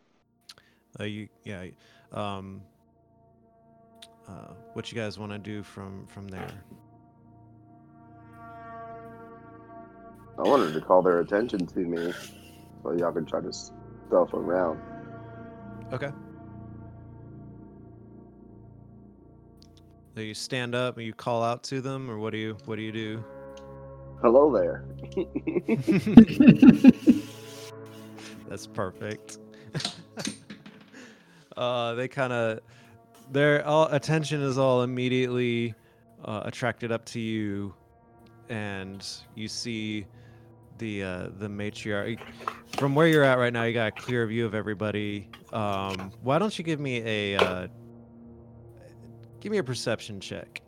[1.02, 1.66] uh, you yeah.
[2.14, 2.62] Um,
[4.32, 6.50] uh, what you guys want to do from from there?
[10.38, 12.14] I wanted to call their attention to me,
[12.82, 14.80] so y'all can try to stuff around.
[15.94, 16.10] Okay.
[20.16, 22.78] So you stand up and you call out to them, or what do you what
[22.78, 23.24] do you do?
[24.22, 24.86] Hello there.
[28.48, 29.40] That's perfect.
[31.58, 32.60] uh, they kind of
[33.32, 35.74] their all attention is all immediately
[36.26, 37.74] uh, attracted up to you,
[38.50, 40.06] and you see
[40.78, 42.20] the uh, the matriarch
[42.78, 43.64] from where you're at right now.
[43.64, 45.30] You got a clear view of everybody.
[45.54, 47.68] Um, why don't you give me a uh,
[49.40, 50.62] give me a perception check?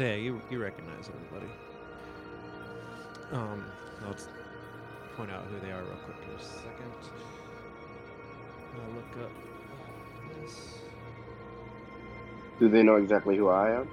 [0.00, 1.52] Yeah, you you recognize everybody.
[3.32, 3.64] Um,
[4.06, 4.26] let's
[5.16, 6.92] point out who they are real quick in a second.
[8.74, 9.32] I'll look up
[10.42, 10.78] this.
[12.58, 13.88] Do they know exactly who I am?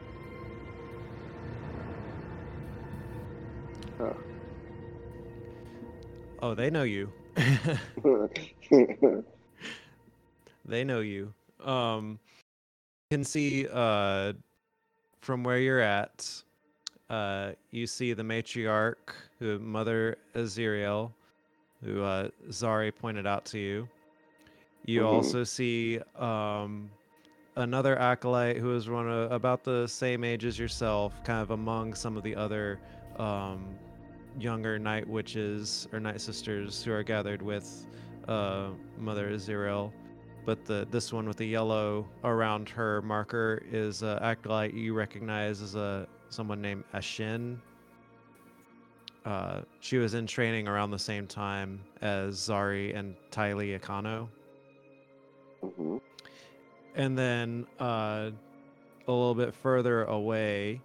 [6.39, 7.11] Oh, they know you.
[10.65, 11.33] they know you.
[11.63, 12.19] Um,
[13.09, 14.33] you can see uh,
[15.21, 16.29] from where you're at.
[17.09, 18.95] Uh, you see the matriarch,
[19.39, 21.11] who Mother Aziriel,
[21.83, 23.87] who uh, Zari pointed out to you.
[24.85, 25.07] You Mhm.
[25.07, 26.89] also see um,
[27.55, 31.93] another acolyte who is one of, about the same age as yourself, kind of among
[31.93, 32.79] some of the other
[33.17, 33.75] um,
[34.39, 37.85] younger night witches or night sisters who are gathered with
[38.27, 39.91] uh, Mother Aziriel.
[40.47, 45.61] But the this one with the yellow around her marker is uh, acolyte you recognize
[45.61, 47.57] as a someone named Ashin.
[49.25, 54.29] Uh, she was in training around the same time as Zari and Tylee Akano.
[55.61, 55.99] Mhm.
[56.95, 58.31] And then uh,
[59.05, 60.79] a little bit further away,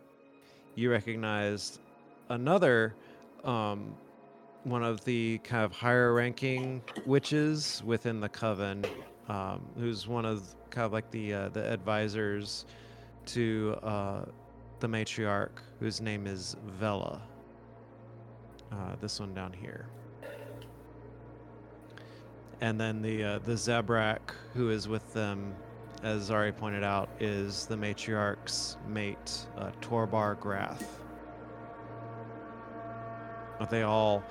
[0.74, 1.78] you recognized
[2.30, 2.96] another
[3.44, 3.94] um,
[4.64, 8.84] one of the kind of higher ranking witches within the coven,
[9.32, 12.66] um, who's one of kind of like the uh, the advisors
[13.26, 14.24] to uh,
[14.80, 17.22] the matriarch, whose name is Vela.
[18.70, 19.86] Uh, this one down here.
[22.60, 24.20] And then the uh, the Zabrak,
[24.54, 25.54] who is with them,
[26.02, 30.84] as Zari pointed out, is the matriarch's mate, uh, Torbar Grath.
[33.70, 34.24] They all,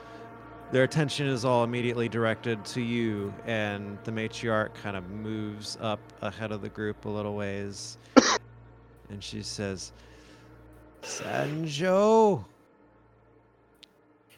[0.72, 6.00] their attention is all immediately directed to you, and the matriarch kind of moves up
[6.22, 7.98] ahead of the group a little ways,
[9.10, 9.92] and she says,
[11.04, 12.46] "Sanjo,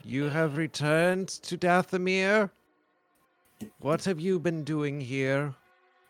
[0.03, 2.49] you have returned to Dathomir.
[3.79, 5.53] What have you been doing here?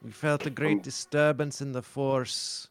[0.02, 2.70] We felt a great Um, disturbance in the force.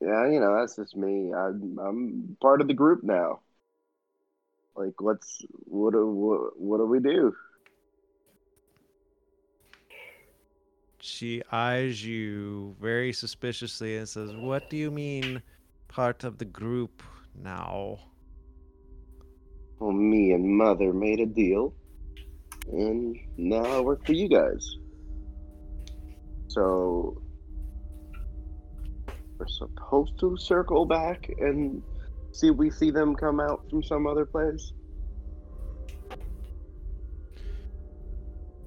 [0.00, 1.32] Yeah, you know, that's just me.
[1.34, 3.40] I'm I'm part of the group now.
[4.78, 7.34] Like, what's what do what, what do we do?
[11.00, 15.42] She eyes you very suspiciously and says, What do you mean,
[15.88, 17.02] part of the group
[17.34, 17.98] now?
[19.80, 21.74] Well, me and mother made a deal,
[22.70, 24.76] and now I work for you guys.
[26.46, 27.20] So
[29.38, 31.82] we're supposed to circle back and
[32.38, 34.72] see we see them come out from some other place.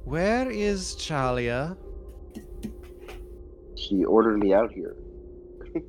[0.03, 1.77] Where is Chalia?
[3.75, 4.95] She ordered me out here.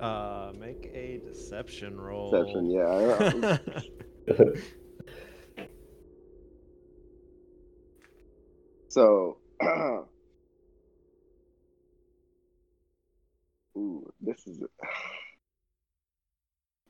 [0.00, 2.30] Uh, make a deception roll.
[2.30, 3.58] Deception, yeah.
[8.88, 9.36] So,
[13.76, 14.58] ooh, this is.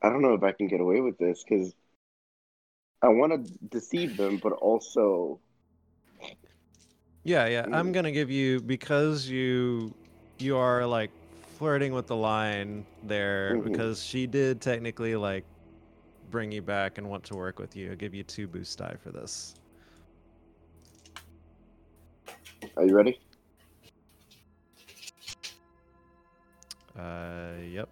[0.01, 1.73] I don't know if I can get away with this because
[3.03, 5.39] I want to deceive them, but also
[7.23, 7.67] yeah, yeah.
[7.71, 9.93] I'm gonna give you because you
[10.39, 11.11] you are like
[11.57, 13.63] flirting with the line there Mhm.
[13.63, 15.45] because she did technically like
[16.31, 17.91] bring you back and want to work with you.
[17.91, 19.55] I'll give you two boost die for this.
[22.77, 23.19] Are you ready?
[26.97, 27.89] Uh, yep.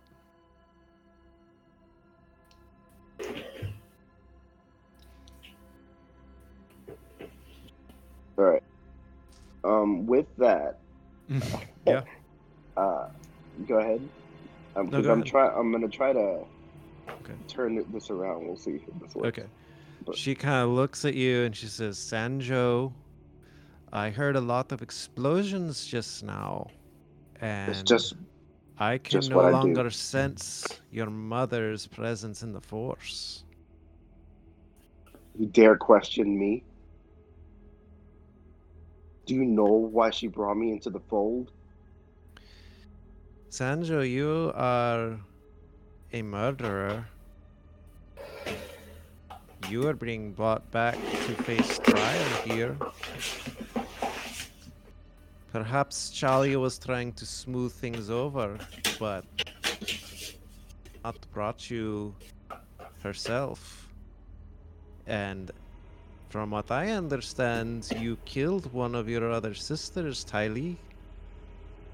[8.39, 8.63] All right.
[9.65, 10.79] Um, with that,
[11.85, 12.03] yeah.
[12.77, 13.09] uh,
[13.67, 14.01] go ahead.
[14.77, 15.25] Um, No, go I'm ahead.
[15.25, 15.47] try.
[15.49, 16.45] I'm gonna try to
[17.09, 17.33] Okay.
[17.49, 18.47] turn this around.
[18.47, 19.37] We'll see if this works.
[19.39, 19.47] Okay.
[20.05, 22.93] But- She kind of looks at you and she says, Sanjo,
[23.91, 26.67] I heard a lot of explosions just now.
[27.41, 28.13] And It's just
[28.77, 33.43] I can just no longer sense your mother's presence in the force.
[35.37, 36.63] you dare question me.
[39.29, 41.51] Do you know why she brought me into the fold?
[43.51, 45.19] Sanjo, you are
[46.11, 47.05] a murderer.
[49.69, 52.75] You are being brought back to face trial here.
[55.51, 58.57] Perhaps Chalia was trying to smooth things over,
[58.97, 59.25] but
[61.03, 62.15] not brought you
[63.03, 63.91] herself.
[65.05, 65.51] And
[66.29, 70.79] from what I understand, you killed one of your other sisters, Tylee.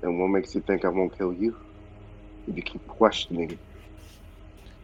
[0.03, 1.57] And what makes you think I won't kill you?
[2.47, 3.59] If you keep questioning,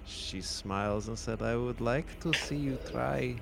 [0.03, 3.41] She smiles and said, I would like to see you try.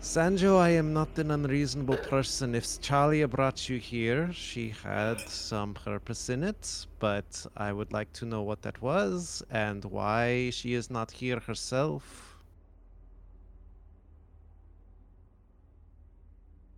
[0.00, 2.54] Sanjo, I am not an unreasonable person.
[2.54, 8.12] If Chalia brought you here, she had some purpose in it, but I would like
[8.14, 12.31] to know what that was and why she is not here herself.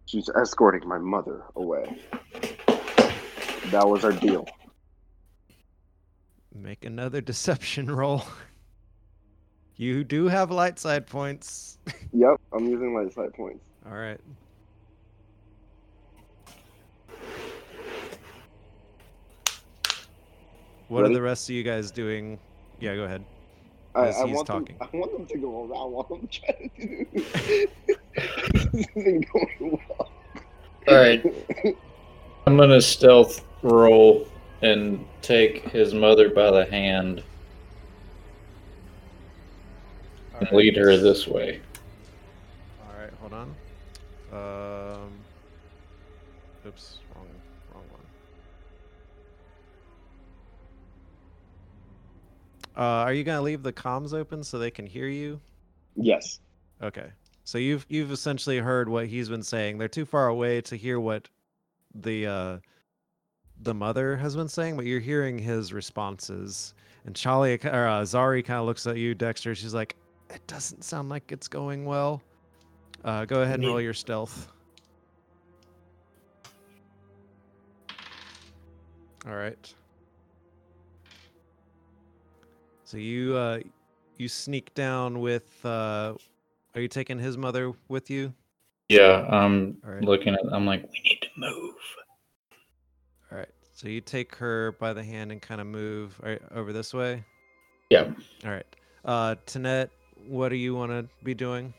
[0.07, 1.99] She's escorting my mother away.
[3.71, 4.47] That was our deal.
[6.55, 8.23] Make another deception roll.
[9.77, 11.79] You do have light side points.
[12.17, 13.65] Yep, I'm using light side points.
[13.85, 14.21] All right.
[20.87, 21.15] What Ready?
[21.15, 22.39] are the rest of you guys doing?
[22.79, 23.25] Yeah, go ahead.
[23.95, 24.77] I, As I want talking.
[24.79, 27.33] Them, I want them to go around while I'm trying to do this.
[28.73, 30.11] this isn't going well.
[30.89, 31.25] All right.
[32.47, 34.29] I'm gonna stealth roll
[34.63, 37.23] and take his mother by the hand
[40.41, 41.61] and lead her this way.
[42.83, 43.55] All right, hold on.
[44.33, 45.13] Um,
[46.67, 46.99] oops,
[52.77, 55.41] Uh, are you gonna leave the comms open so they can hear you?
[55.97, 56.41] Yes.
[56.83, 57.07] Okay.
[57.45, 59.79] So you've you've essentially heard what he's been saying.
[59.79, 61.29] They're too far away to hear what
[61.95, 62.59] the uh
[63.63, 66.75] the mother has been saying, but you're hearing his responses.
[67.07, 69.55] And Charlie or uh, Zari kind of looks at you, Dexter.
[69.55, 69.95] She's like,
[70.31, 72.23] "It doesn't sound like it's going well."
[73.05, 74.51] Uh, go ahead and roll your stealth.
[79.27, 79.75] All right.
[82.95, 83.59] So you uh
[84.19, 86.15] you sneak down with uh
[86.77, 88.33] are you taking his mother with you?
[88.89, 90.05] Yeah, I'm All right.
[90.05, 90.41] looking at.
[90.53, 91.75] I'm like, we need to move.
[93.33, 93.49] All right.
[93.73, 97.25] So you take her by the hand and kind of move right over this way.
[97.91, 98.13] Yeah.
[98.45, 98.77] All right.
[99.05, 99.91] Uh Tanette,
[100.29, 101.75] what do you want to be doing?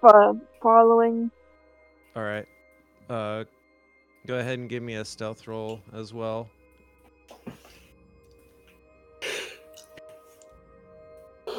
[0.00, 1.30] Fo- following.
[2.16, 2.46] All right.
[3.10, 3.44] Uh
[4.26, 6.48] go ahead and give me a stealth roll as well.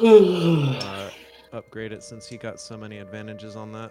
[0.04, 1.08] Uh,
[1.54, 3.90] upgrade it since he got so many advantages on that.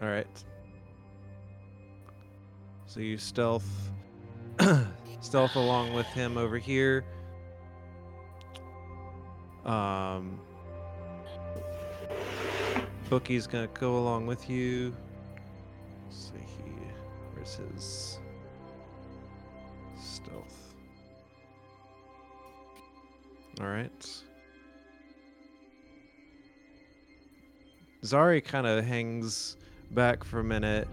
[0.00, 0.26] All right.
[2.86, 3.68] So you stealth
[5.20, 7.04] stealth along with him over here.
[9.66, 10.40] Um
[13.08, 14.94] Bookie's gonna go along with you.
[16.04, 16.72] Let's see he
[17.34, 18.18] where's his
[20.00, 20.74] stealth.
[23.60, 24.22] Alright.
[28.02, 29.56] Zari kind of hangs
[29.92, 30.88] back for a minute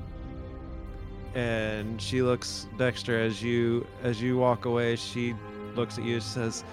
[1.34, 5.34] and she looks Dexter as you as you walk away she
[5.76, 6.64] looks at you and says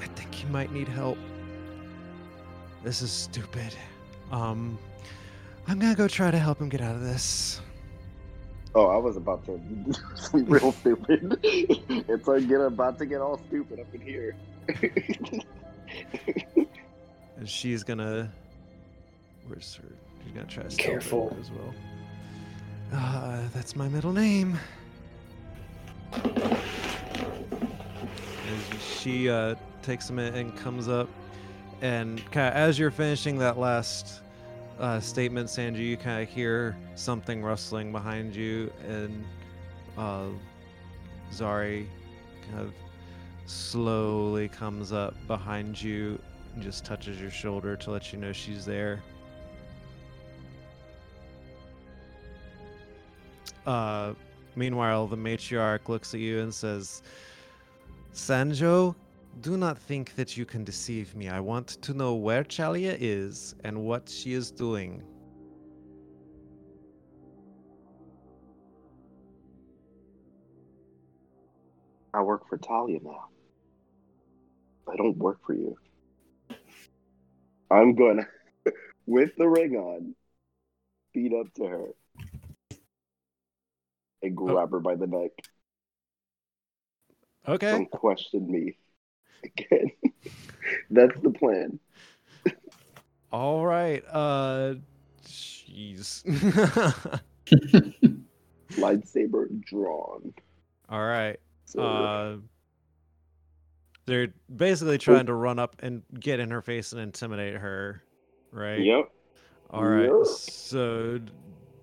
[0.00, 1.18] I think you might need help.
[2.82, 3.74] This is stupid.
[4.30, 4.78] Um
[5.66, 7.60] I'm gonna go try to help him get out of this.
[8.74, 11.38] Oh, I was about to do some real stupid.
[11.42, 14.34] it's like get about to get all stupid up in here.
[17.36, 18.30] And she's gonna
[19.48, 19.88] where's her
[20.22, 21.36] she's gonna try to stealth Careful.
[21.40, 21.74] as well.
[22.92, 24.58] Uh, that's my middle name.
[26.12, 26.22] And
[28.98, 31.08] she uh, takes a minute and comes up,
[31.80, 34.20] and kind of as you're finishing that last
[34.78, 39.24] uh, statement, Sanji, you kind of hear something rustling behind you, and
[39.98, 40.26] uh,
[41.32, 41.86] Zari
[42.48, 42.72] kind of
[43.46, 46.18] slowly comes up behind you
[46.54, 49.02] and just touches your shoulder to let you know she's there.
[53.66, 54.14] Uh,
[54.56, 57.02] meanwhile, the matriarch looks at you and says,
[58.14, 58.94] Sanjo,
[59.40, 61.28] do not think that you can deceive me.
[61.28, 65.02] I want to know where Chalia is and what she is doing.
[72.12, 73.28] I work for Chalia now.
[74.90, 75.76] I don't work for you.
[77.70, 78.26] I'm gonna,
[79.06, 80.14] with the ring on,
[81.14, 81.86] beat up to her
[84.22, 84.46] and oh.
[84.46, 85.30] grab her by the neck.
[87.48, 87.70] Okay.
[87.70, 88.76] Don't question me
[89.44, 89.90] again.
[90.90, 91.78] That's the plan.
[93.32, 94.02] All right.
[94.10, 94.74] Uh,
[95.24, 96.22] jeez.
[98.72, 100.34] Lightsaber drawn.
[100.88, 101.38] All right.
[101.64, 102.36] So Uh,
[104.06, 108.02] they're basically trying to run up and get in her face and intimidate her,
[108.50, 108.80] right?
[108.80, 109.10] yep.
[109.70, 110.10] All right.
[110.10, 110.26] Yep.
[110.26, 111.20] So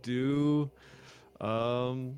[0.01, 0.69] do
[1.39, 2.17] um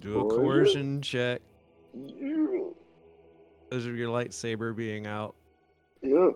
[0.00, 1.00] do a Coercion?
[1.00, 1.47] coercion check Yeah.
[1.92, 5.34] Because of your lightsaber being out.
[6.02, 6.30] Yeah.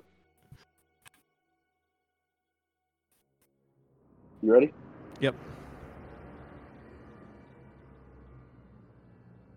[4.42, 4.72] You ready?
[5.20, 5.34] Yep.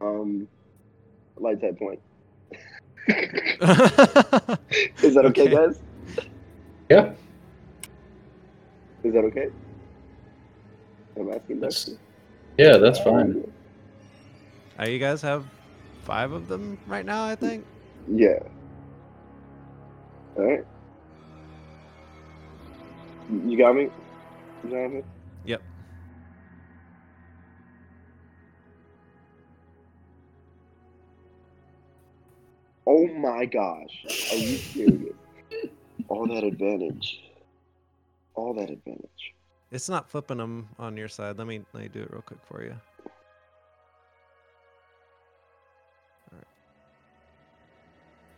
[0.02, 0.48] Um,
[1.38, 2.00] light type point.
[3.08, 3.16] Is
[5.04, 5.56] Is that okay, Okay.
[5.56, 5.80] guys?
[6.90, 7.14] Yeah.
[9.04, 9.48] Is that okay?
[11.18, 11.68] I'm asking that.
[11.68, 11.90] That's,
[12.58, 13.52] yeah, that's fine.
[14.80, 15.46] Uh, you guys have
[16.06, 17.66] five of them right now, I think.
[18.08, 18.40] Yeah.
[20.38, 20.64] All right.
[23.30, 23.90] You got me,
[24.70, 25.04] Jonathan.
[25.46, 25.62] Yep.
[32.86, 34.06] Oh my gosh.
[34.32, 35.16] Are you serious?
[36.08, 37.20] All that advantage.
[38.36, 39.10] All that advantage.
[39.72, 41.40] It's not flipping them on your side.
[41.40, 42.76] Let me let me do it real quick for you.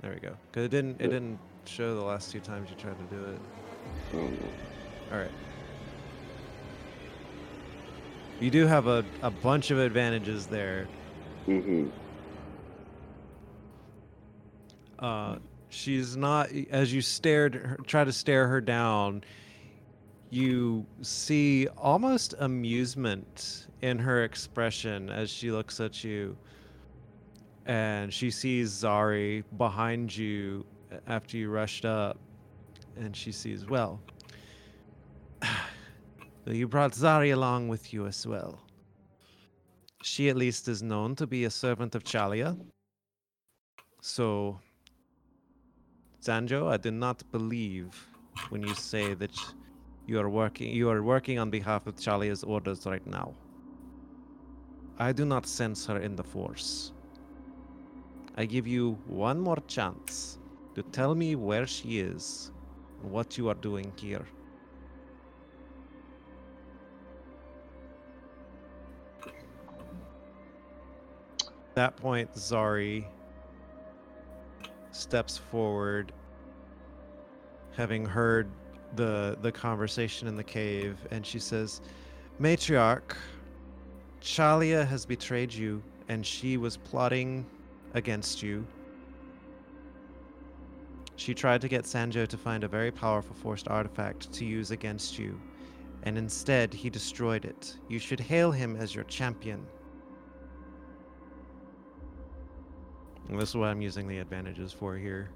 [0.02, 0.36] There we go.
[0.52, 3.40] Cause it didn't it didn't show the last two times you tried to do it.
[4.14, 4.38] Oh, no.
[5.12, 5.32] All right.
[8.40, 10.88] You do have a, a bunch of advantages there.
[11.48, 11.88] Mm-hmm.
[15.00, 15.38] Uh,
[15.70, 19.24] she's not as you stared her, try to stare her down.
[20.30, 26.36] You see almost amusement in her expression as she looks at you,
[27.68, 30.66] and she sees Zari behind you
[31.06, 32.18] after you rushed up,
[32.96, 34.02] and she sees well.
[36.50, 38.62] You brought Zari along with you as well.
[40.02, 42.58] She at least is known to be a servant of Chalia.
[44.00, 44.58] So,
[46.24, 47.94] Sanjo, I do not believe
[48.48, 49.36] when you say that
[50.06, 53.36] you are working you are working on behalf of Chalia's orders right now.
[55.00, 56.94] I do not sense her in the Force.
[58.40, 60.38] I give you one more chance
[60.76, 62.52] to tell me where she is
[63.02, 64.28] and what you are doing here.
[71.42, 73.06] At that point, Zari
[74.92, 76.14] steps forward,
[77.76, 78.52] having heard
[78.96, 81.82] the the conversation in the cave, and she says,
[82.40, 83.16] "Matriarch,
[84.22, 87.46] Chalia has betrayed you, and she was plotting
[87.94, 88.66] against you.
[91.16, 95.18] She tried to get Sanjo to find a very powerful forced artifact to use against
[95.18, 95.40] you,
[96.04, 97.78] and instead he destroyed it.
[97.88, 99.66] You should hail him as your champion."
[103.30, 105.32] And this is what I'm using the advantages for here.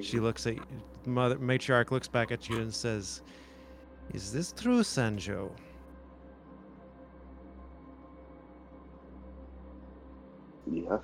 [0.00, 0.56] She looks at
[1.06, 3.22] mother matriarch looks back at you and says,
[4.12, 5.50] "Is this true, Sanjo?"
[10.70, 11.00] Yes.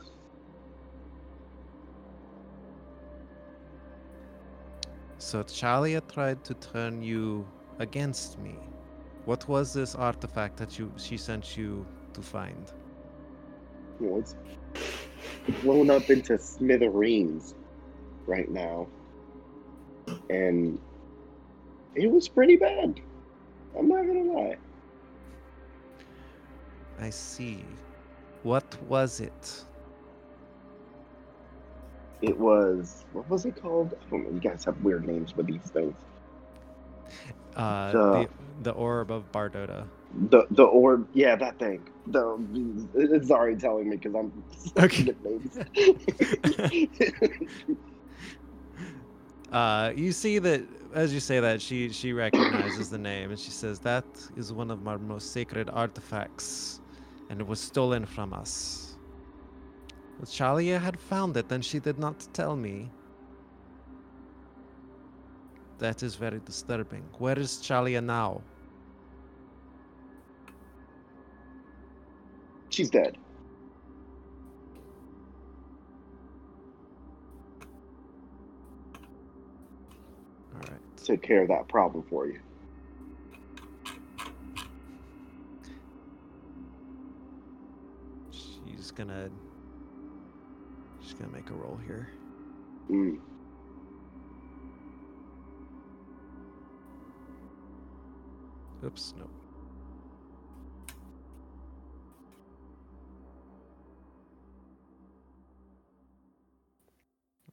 [5.21, 7.47] So Chalia tried to turn you
[7.79, 8.55] against me.
[9.27, 12.73] What was this artifact that you she sent you to find?
[14.01, 14.35] You know, it's
[15.63, 17.55] blown up into smithereens
[18.27, 18.89] right now.
[20.31, 20.79] And
[21.95, 22.99] it was pretty bad.
[23.79, 24.57] I'm not gonna lie.
[26.99, 27.63] I see.
[28.43, 29.65] What was it?
[32.23, 33.95] It was what was it called?
[34.03, 34.31] I don't know.
[34.33, 35.97] You guys have weird names for these things.
[37.57, 38.29] Uh, The-
[38.61, 39.89] the orb of Bardota.
[40.13, 41.87] The the orb, yeah, that thing.
[42.07, 44.45] The it's already telling me because I'm
[44.79, 45.07] Okay.
[45.25, 45.59] names.
[49.53, 50.63] Uh, you see that
[50.95, 54.07] as you say that she she recognizes the name and she says that
[54.37, 56.81] is one of our most sacred artifacts,
[57.31, 58.90] and it was stolen from us.
[60.21, 62.91] But Chalia had found it, and she did not tell me.
[65.79, 67.03] That is very disturbing.
[67.17, 68.43] Where is Chalia now?
[72.69, 73.17] She's dead.
[80.55, 80.97] All right.
[81.03, 82.41] Took care of that problem for you.
[88.31, 89.31] She's gonna.
[91.21, 92.09] Gonna make a roll here.
[92.91, 93.19] Mm.
[98.83, 99.29] Oops, no.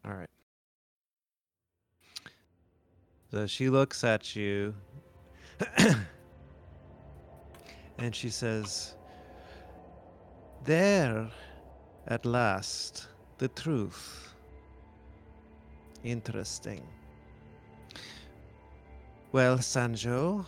[0.06, 0.30] All right.
[3.32, 4.74] So she looks at you
[7.98, 8.96] and she says,
[10.64, 11.28] There,
[12.08, 14.34] at last, the truth.
[16.04, 16.82] Interesting.
[19.32, 20.46] Well, Sanjo,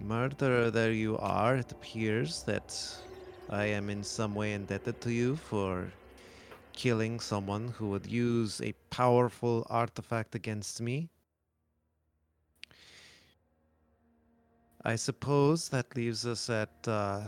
[0.00, 2.74] murderer there you are, it appears that
[3.50, 5.90] I am in some way indebted to you for
[6.72, 11.08] killing someone who would use a powerful artifact against me.
[14.84, 17.22] I suppose that leaves us at uh,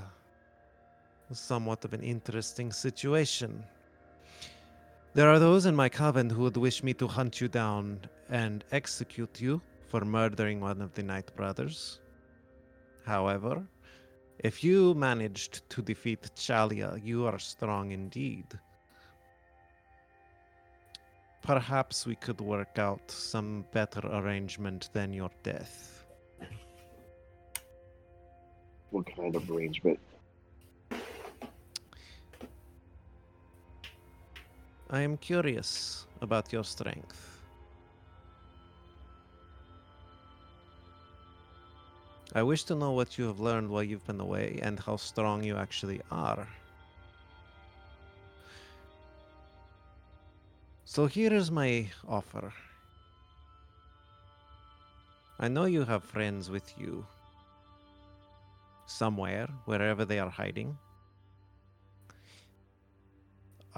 [1.32, 3.64] somewhat of an interesting situation.
[5.18, 8.62] There are those in my coven who would wish me to hunt you down and
[8.70, 11.98] execute you for murdering one of the Night Brothers.
[13.04, 13.66] However,
[14.38, 18.46] if you managed to defeat Chalia, you are strong indeed.
[21.42, 26.06] Perhaps we could work out some better arrangement than your death.
[28.90, 29.98] What kind of arrangement?
[34.90, 37.42] I am curious about your strength.
[42.34, 45.44] I wish to know what you have learned while you've been away and how strong
[45.44, 46.48] you actually are.
[50.86, 52.50] So here is my offer.
[55.38, 57.04] I know you have friends with you.
[58.86, 60.78] Somewhere, wherever they are hiding.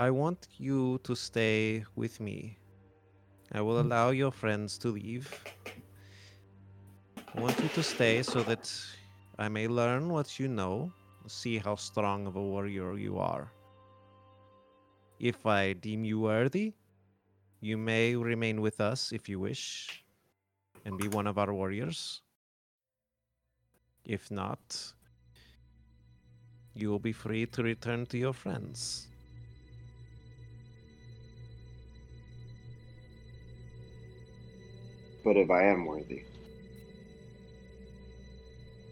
[0.00, 2.56] I want you to stay with me.
[3.52, 3.86] I will hmm.
[3.86, 5.28] allow your friends to leave.
[7.36, 8.72] I want you to stay so that
[9.38, 10.90] I may learn what you know,
[11.26, 13.52] see how strong of a warrior you are.
[15.18, 16.72] If I deem you worthy,
[17.60, 20.02] you may remain with us if you wish
[20.86, 22.22] and be one of our warriors.
[24.06, 24.94] If not,
[26.74, 29.09] you will be free to return to your friends.
[35.30, 36.24] But if I am worthy,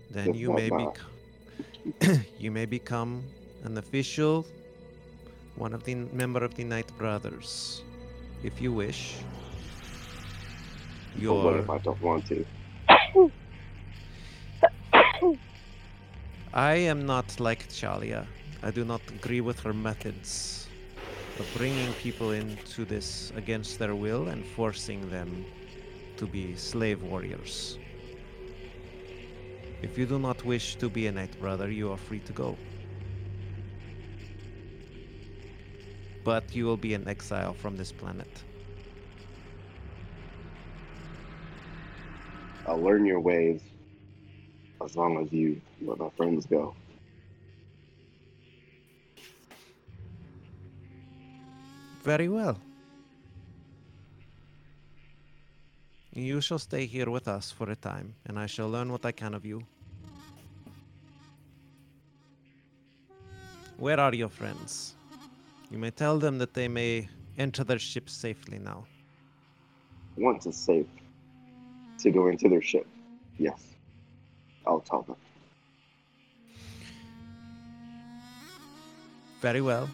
[0.08, 0.92] Then If you may become
[2.38, 3.24] you may become
[3.64, 4.46] an official,
[5.56, 7.82] one of the member of the Night Brothers,
[8.44, 9.16] if you wish.
[11.16, 12.46] but Your if I don't want to?
[16.54, 18.28] I am not like Chalia.
[18.62, 20.68] I do not agree with her methods
[21.40, 25.44] of bringing people into this against their will and forcing them
[26.18, 27.78] to be slave warriors.
[29.80, 32.56] If you do not wish to be a Night Brother, you are free to go.
[36.24, 38.28] But you will be in exile from this planet.
[42.66, 43.62] I'll learn your ways
[44.84, 46.74] as long as you let my friends go.
[52.02, 52.58] Very well.
[56.18, 59.12] You shall stay here with us for a time, and I shall learn what I
[59.12, 59.62] can of you.
[63.76, 64.96] Where are your friends?
[65.70, 67.08] You may tell them that they may
[67.38, 68.84] enter their ship safely now.
[70.16, 70.88] Once it's safe
[72.00, 72.88] to go into their ship,
[73.38, 73.76] yes,
[74.66, 75.16] I'll tell them.
[79.40, 79.88] Very well.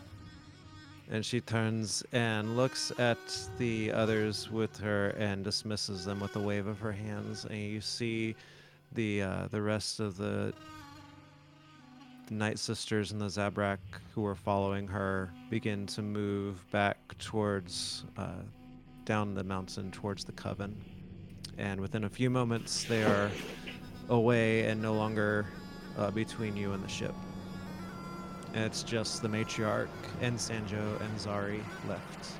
[1.14, 3.18] And she turns and looks at
[3.56, 7.44] the others with her and dismisses them with a wave of her hands.
[7.44, 8.34] And you see
[8.94, 10.52] the uh, the rest of the,
[12.30, 13.78] Night Sisters and the Zabrak
[14.12, 18.42] who are following her begin to move back towards uh,
[19.04, 20.74] down the mountain towards the coven.
[21.58, 23.30] And within a few moments, they are
[24.08, 25.46] away and no longer
[25.96, 27.14] uh, between you and the ship.
[28.54, 29.88] And it's just the matriarch
[30.20, 32.30] and Sanjo and Zari left.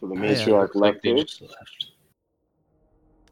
[0.00, 1.24] So the uh, matriarch Looks like left they here.
[1.24, 1.86] just left.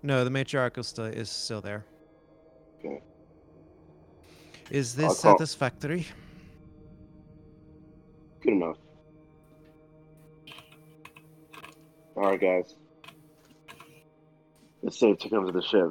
[0.02, 1.84] No, the matriarch is still, is still there.
[2.78, 3.02] Okay.
[4.70, 6.06] Is this call- satisfactory?
[8.42, 8.76] Good enough.
[12.16, 12.74] All right, guys.
[14.82, 15.90] It's safe to come to the ship.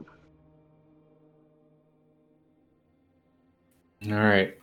[4.07, 4.57] All right.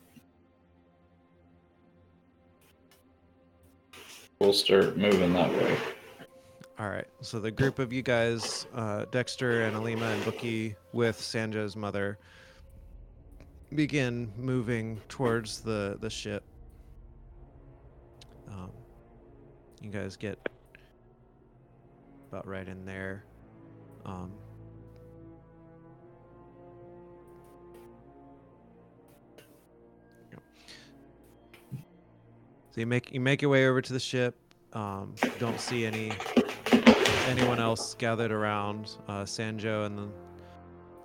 [4.38, 5.76] We'll start moving that way.
[6.78, 7.06] All right.
[7.20, 12.18] So the group of you guys, uh, Dexter and Alima and Bookie, with Sanjo's mother,
[13.74, 16.44] begin moving towards the the ship.
[18.48, 18.70] Um,
[19.80, 20.38] you guys get
[22.30, 23.24] about right in there.
[24.06, 24.32] Um.
[32.70, 34.36] So you make you make your way over to the ship.
[34.72, 36.12] Um, don't see any
[37.26, 38.96] anyone else gathered around.
[39.08, 40.08] Uh, Sanjo and the,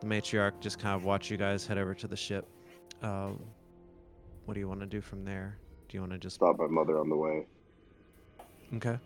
[0.02, 2.48] the matriarch just kind of watch you guys head over to the ship.
[3.02, 3.40] Um,
[4.46, 5.58] what do you want to do from there?
[5.88, 7.46] Do you want to just Stop my mother on the way.
[8.76, 8.98] Okay.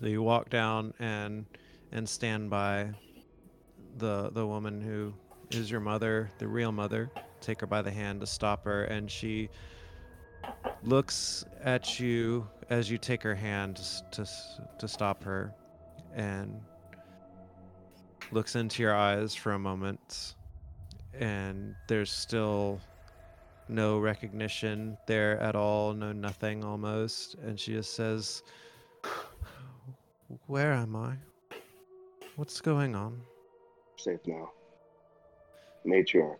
[0.00, 1.46] So you walk down and
[1.92, 2.88] and stand by
[3.98, 5.12] the the woman who
[5.50, 7.10] is your mother, the real mother.
[7.40, 9.50] Take her by the hand to stop her, and she
[10.82, 14.30] looks at you as you take her hand to to
[14.78, 15.54] to stop her,
[16.14, 16.60] and
[18.30, 20.34] looks into your eyes for a moment,
[21.14, 22.80] and there's still
[23.68, 27.34] no recognition there at all, no nothing almost.
[27.36, 28.42] And she just says,
[30.46, 31.16] Where am I?
[32.36, 33.20] What's going on?
[33.96, 34.50] Safe now.
[35.86, 36.38] Matriarch.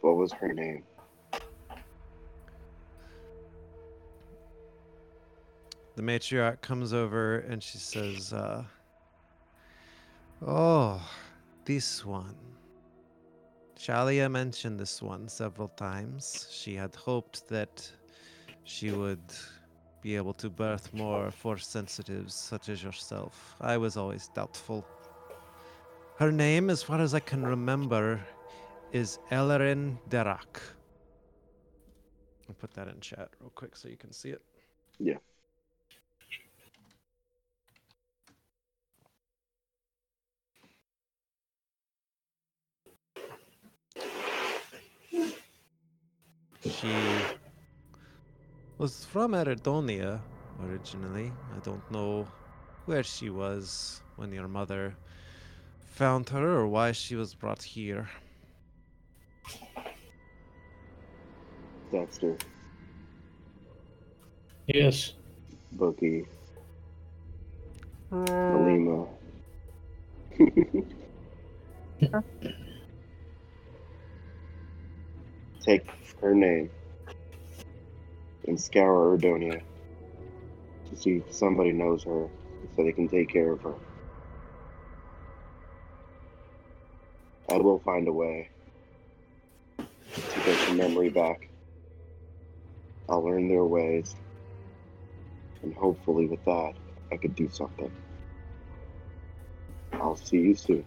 [0.00, 0.84] What was her name?
[5.96, 8.62] The matriarch comes over and she says, uh,
[10.46, 11.00] Oh,
[11.64, 12.36] this one.
[13.76, 16.46] Chalia mentioned this one several times.
[16.52, 17.90] She had hoped that
[18.64, 19.24] she would
[20.02, 23.56] be able to birth more force sensitives such as yourself.
[23.60, 24.86] I was always doubtful.
[26.18, 28.20] Her name, as far as I can remember,
[28.90, 30.62] is Elerin Derak.
[32.48, 34.40] I'll put that in chat real quick so you can see it.
[34.98, 35.18] Yeah.
[46.64, 46.94] She
[48.78, 50.20] was from Iridonia
[50.64, 51.30] originally.
[51.54, 52.26] I don't know
[52.86, 54.96] where she was when your mother
[55.96, 58.10] found her or why she was brought here.
[61.92, 62.36] Dexter,
[64.66, 65.14] Yes.
[65.72, 66.26] Bookie,
[68.12, 69.06] Mm, Alima.
[75.64, 75.88] Take
[76.22, 76.70] her name
[78.46, 79.62] and scour Iridonia
[80.88, 82.28] to see if somebody knows her
[82.76, 83.76] so they can take care of her.
[87.48, 88.48] I will find a way
[89.78, 89.84] to
[90.44, 91.48] get your memory back.
[93.08, 94.16] I'll learn their ways,
[95.62, 96.74] and hopefully, with that,
[97.12, 97.90] I could do something.
[99.92, 100.84] I'll see you soon.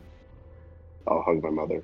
[1.08, 1.82] I'll hug my mother.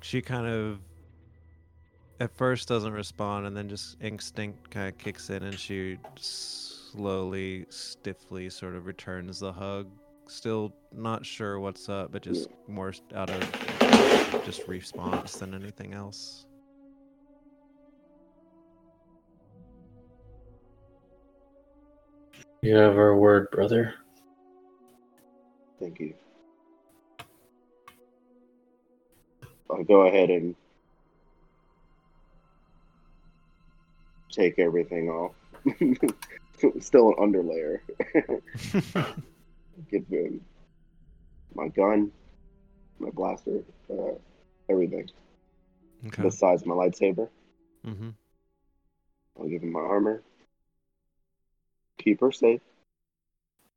[0.00, 0.78] She kind of
[2.20, 7.66] at first doesn't respond and then just instinct kind of kicks in and she slowly
[7.68, 9.88] stiffly sort of returns the hug
[10.28, 16.46] still not sure what's up but just more out of just response than anything else
[22.66, 23.94] You have our word, brother.
[25.78, 26.14] Thank you.
[29.70, 30.56] I'll go ahead and
[34.32, 35.34] take everything off.
[36.80, 37.80] Still an underlayer.
[39.90, 40.40] Get the,
[41.54, 42.10] my gun,
[42.98, 44.14] my blaster, uh,
[44.68, 45.10] everything.
[46.06, 47.28] okay Besides my lightsaber,
[47.86, 48.10] Mm-hmm.
[49.38, 50.22] I'll give him my armor.
[51.98, 52.60] Keep her safe.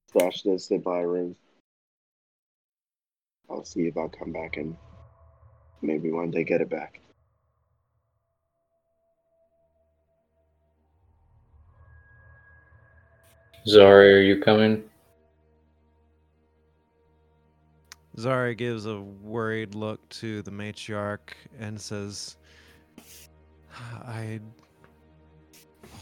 [0.07, 1.35] Stash this in my room.
[3.49, 4.75] I'll see if I'll come back and
[5.81, 6.99] maybe one day get it back.
[13.67, 14.83] Zari, are you coming?
[18.19, 22.35] Zara gives a worried look to the matriarch and says,
[24.05, 24.41] "I'd,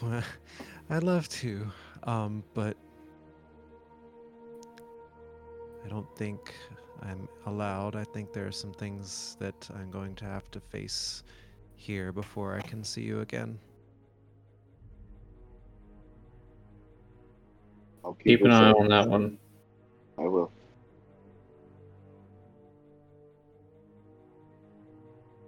[0.90, 1.72] I'd love to,
[2.04, 2.76] um, but
[5.86, 6.56] I don't think
[7.04, 7.96] I'm allowed.
[7.96, 11.22] I think there are some things that I'm going to have to face
[11.76, 13.60] here before I can see you again."
[18.04, 19.38] I'll keep, Keep an eye on that one.
[20.18, 20.52] I will.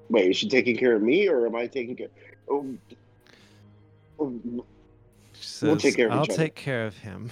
[0.09, 2.07] Wait, is she taking care of me or am I taking care?
[2.49, 2.65] Oh,
[4.19, 4.65] oh,
[5.33, 7.29] She We'll take care of I'll take care of him.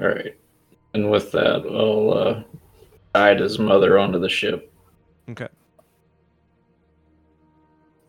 [0.00, 0.34] All right.
[0.94, 2.42] And with that, I'll uh,
[3.14, 4.72] guide his mother onto the ship.
[5.28, 5.48] Okay.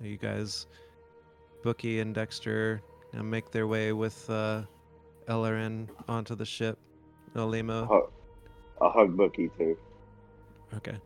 [0.02, 0.68] You guys,
[1.64, 2.82] Bookie and Dexter,
[3.14, 4.62] make their way with uh,
[5.30, 6.78] Ellerin onto the ship.
[7.36, 7.88] Alima.
[7.90, 8.12] I'll,
[8.82, 9.78] I'll hug Bookie too,
[10.76, 10.98] Okay.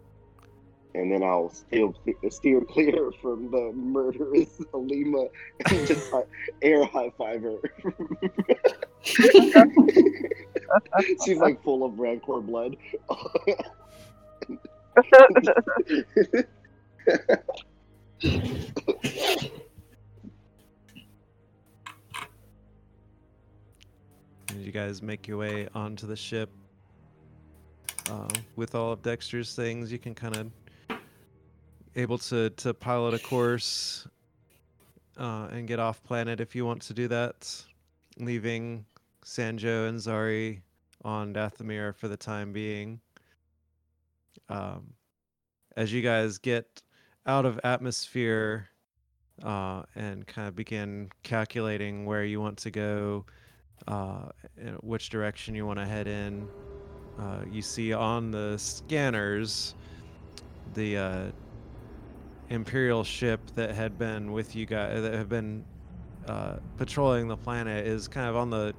[0.96, 1.94] and then I'll steal
[2.30, 5.26] steer clear from the murderous Alima
[5.70, 6.24] and just hi-
[6.62, 7.58] air high five her.
[11.26, 12.78] She's like full of rancor blood.
[24.64, 26.50] You guys make your way onto the ship.
[28.10, 30.98] Uh, with all of Dexter's things, you can kind of
[31.96, 34.08] able to to pilot a course
[35.18, 37.54] uh, and get off planet if you want to do that,
[38.18, 38.86] leaving
[39.26, 40.62] Sanjo and Zari
[41.04, 43.00] on Dathomir for the time being.
[44.50, 44.94] Um,
[45.76, 46.82] as you guys get
[47.26, 48.70] out of atmosphere
[49.44, 53.26] uh, and kind of begin calculating where you want to go,
[53.88, 54.30] uh,
[54.82, 56.48] which direction you want to head in.
[57.20, 59.76] Uh, you see on the scanners
[60.74, 61.26] the uh,
[62.50, 65.64] Imperial ship that had been with you guys, that have been
[66.28, 68.74] uh, patrolling the planet, is kind of on the.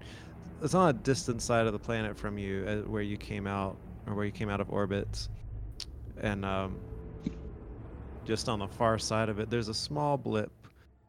[0.63, 3.77] It's on a distant side of the planet from you, uh, where you came out,
[4.07, 5.29] or where you came out of orbit,
[6.21, 6.77] and um,
[8.25, 10.53] just on the far side of it, there's a small blip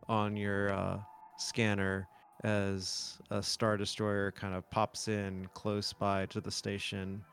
[0.07, 0.97] on your uh,
[1.37, 2.07] scanner
[2.43, 7.23] as a star destroyer kind of pops in close by to the station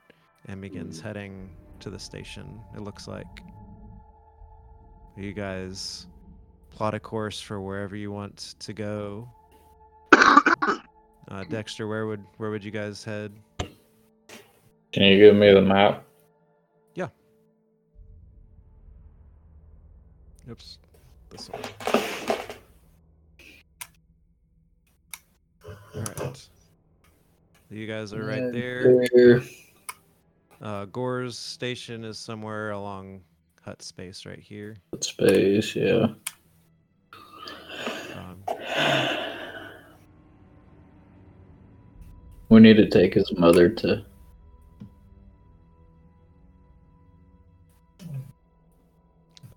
[0.46, 1.02] and begins Mm.
[1.02, 2.60] heading to the station.
[2.76, 3.42] It looks like
[5.16, 6.06] you guys
[6.70, 9.28] plot a course for wherever you want to go.
[10.12, 13.32] Uh, Dexter, where would where would you guys head?
[14.92, 16.04] Can you give me the map?
[16.94, 17.08] Yeah.
[20.50, 20.78] Oops.
[21.30, 21.62] This one.
[25.94, 26.48] Alright.
[27.70, 29.06] You guys are right there.
[29.14, 29.42] There.
[30.60, 33.22] Uh, Gore's station is somewhere along
[33.62, 34.76] Hutt space right here.
[34.92, 36.06] Hutt space, yeah.
[38.14, 38.44] Um,
[42.52, 44.04] We need to take his mother to.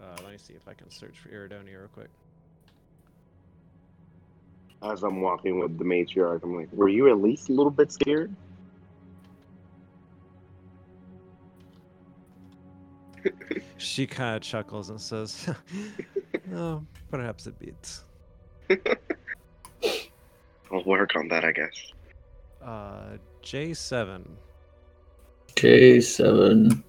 [0.01, 2.09] uh, let me see if I can search for Iridonia real quick.
[4.83, 7.91] As I'm walking with the matriarch, I'm like, were you at least a little bit
[7.91, 8.35] scared?
[13.77, 15.49] She kind of chuckles and says,
[16.53, 17.99] "Oh, perhaps a bit."
[20.71, 21.93] I'll work on that, I guess.
[22.61, 24.25] Uh, J7.
[25.55, 26.83] J7.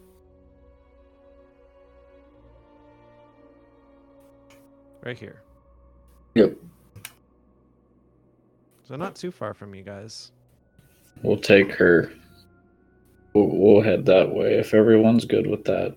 [5.04, 5.42] Right here.
[6.34, 6.56] Yep.
[8.86, 10.30] So not too far from you guys.
[11.22, 12.12] We'll take her.
[13.34, 15.94] We'll, we'll head that way if everyone's good with that.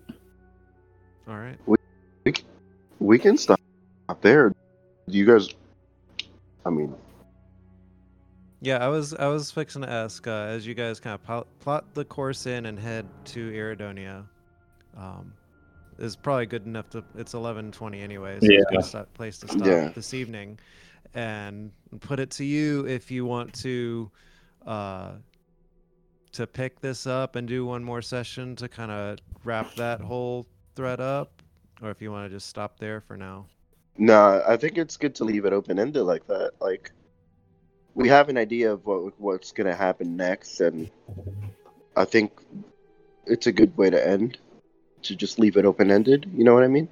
[1.28, 1.58] All right.
[1.68, 2.34] We
[3.00, 3.60] we can stop
[4.22, 4.50] there.
[4.50, 5.50] Do you guys?
[6.66, 6.94] I mean,
[8.62, 11.48] Yeah, I was I was fixing to ask uh, as you guys kind of plot,
[11.60, 14.26] plot the course in and head to Iridonia.
[14.98, 15.34] Um,
[16.00, 17.04] is probably good enough to.
[17.16, 18.40] It's eleven twenty anyway.
[18.40, 18.60] So it's a Yeah.
[18.72, 19.90] good sto- place to stop Yeah.
[19.90, 20.60] this evening,
[21.14, 21.72] and
[22.02, 24.12] put it to you if you want to,
[24.66, 25.12] uh,
[26.32, 30.46] to pick this up and do one more session to kind of wrap that whole
[30.76, 31.42] thread up,
[31.82, 33.46] or if you want to just stop there for now.
[33.98, 36.52] no, I think it's good to leave it open ended like that.
[36.62, 36.92] Like,
[37.96, 40.90] we have an idea of what what's gonna happen next, and
[41.96, 42.32] I think
[43.26, 44.38] it's a good way to end.
[45.04, 46.30] To just leave it open ended.
[46.36, 46.90] You know what I mean?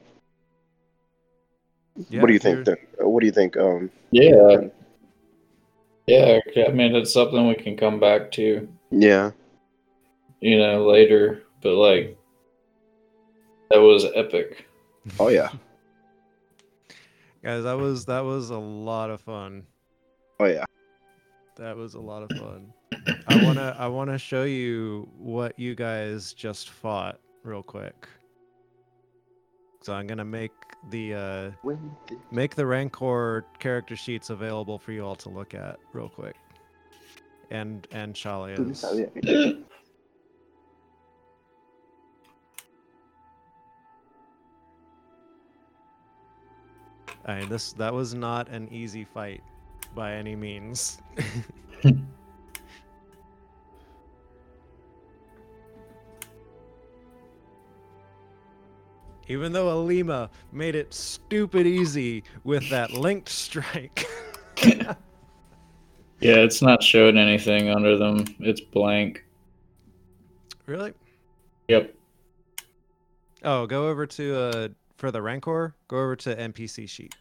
[2.10, 2.66] Yeah, what do you think?
[2.66, 2.78] Then?
[3.18, 3.58] What do you think?
[3.58, 4.68] Um, Yeah.
[6.06, 9.32] Yeah, I mean, it's something we can come back to, yeah.
[10.40, 11.42] you know, later.
[11.64, 12.16] But, like,
[13.72, 14.68] that was epic.
[15.20, 15.50] Oh yeah.
[17.44, 19.66] Guys, that was that was a lot of fun.
[20.40, 20.66] Oh yeah.
[21.56, 22.72] That was a lot of fun.
[23.28, 28.08] I wanna I wanna show you what you guys just fought real quick.
[29.88, 30.52] So I'm gonna make
[30.90, 31.52] the uh,
[32.30, 36.36] make the Rancor character sheets available for you all to look at real quick.
[37.52, 38.84] And and Chalia's.
[38.84, 39.06] I
[47.40, 49.42] mean, this that was not an easy fight
[49.96, 50.98] by any means.
[59.28, 64.06] Even though Alima made it stupid easy with that linked strike.
[66.20, 68.26] Yeah, it's not showing anything under them.
[68.40, 69.24] It's blank.
[70.66, 70.94] really?
[71.68, 71.94] Yep.
[73.44, 77.14] Oh, go over to uh for the Rancor, go over to NPC sheet.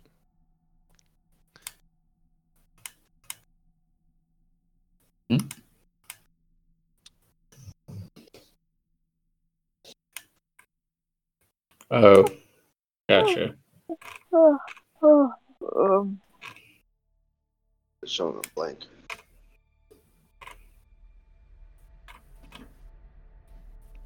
[11.91, 12.27] Oh,
[13.09, 13.55] gotcha.
[14.33, 14.59] Oh,
[15.03, 15.33] oh,
[15.77, 16.21] um,
[18.03, 18.81] It's showing a blank.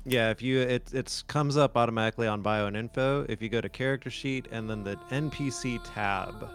[0.05, 3.27] Yeah, if you it it comes up automatically on bio and info.
[3.29, 6.49] If you go to character sheet and then the NPC tab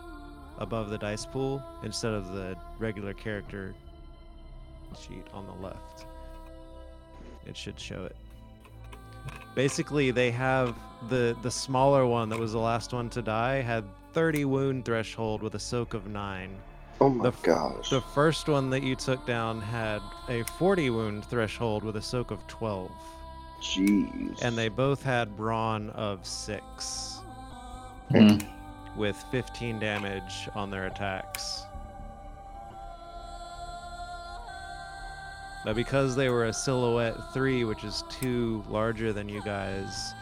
[0.57, 3.73] above the dice pool instead of the regular character
[4.99, 6.05] sheet on the left,
[7.45, 8.15] it should show it.
[9.55, 10.75] Basically, they have
[11.09, 15.43] the the smaller one that was the last one to die had 30 wound threshold
[15.43, 16.49] with a soak of nine.
[17.01, 17.89] Oh my The f- gosh.
[17.89, 22.31] The first one that you took down had a 40 wound threshold with a soak
[22.31, 22.89] of 12
[23.61, 24.41] Jeez.
[24.41, 27.19] and they both had brawn of six
[28.11, 28.37] Hmm.
[28.95, 31.64] with 15 damage on their attacks.
[35.65, 40.13] But because they were a silhouette three, which is two larger than you guys,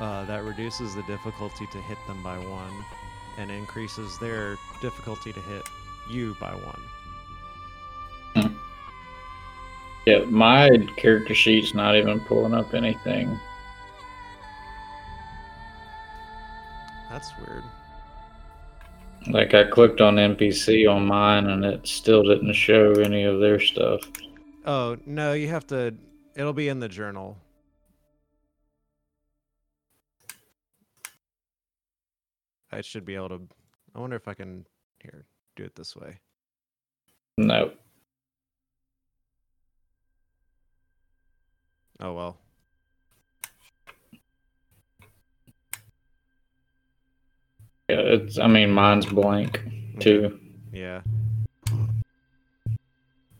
[0.00, 2.84] uh, that reduces the difficulty to hit them by one
[3.38, 5.62] and increases their difficulty to hit
[6.10, 6.80] you by one.
[10.04, 13.38] Yeah, my character sheet's not even pulling up anything.
[17.10, 17.62] That's weird.
[19.28, 23.60] Like I clicked on NPC on mine and it still didn't show any of their
[23.60, 24.00] stuff.
[24.68, 25.94] Oh, no, you have to.
[26.36, 27.38] It'll be in the journal.
[32.70, 33.40] I should be able to.
[33.94, 34.66] I wonder if I can
[35.00, 35.24] here
[35.56, 36.18] do it this way.
[37.38, 37.70] No.
[41.98, 42.36] Oh well.
[47.88, 48.38] Yeah, it's.
[48.38, 49.62] I mean, mine's blank
[49.98, 50.38] too.
[50.70, 51.00] Yeah.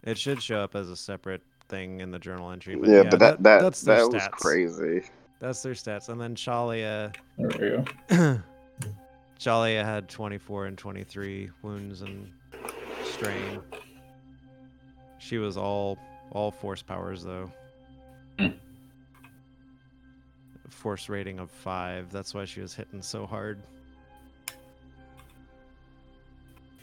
[0.09, 2.77] It should show up as a separate thing in the journal entry.
[2.77, 5.03] But yeah, but that that that's their that was crazy.
[5.39, 6.09] That's their stats.
[6.09, 8.43] And then Chalia There we go.
[9.39, 12.33] Chalia had 24 and 23 wounds and
[13.05, 13.61] strain.
[15.19, 15.99] She was all
[16.33, 17.53] all force powers though.
[18.39, 18.49] Hmm.
[20.71, 22.11] Force rating of 5.
[22.11, 23.63] That's why she was hitting so hard.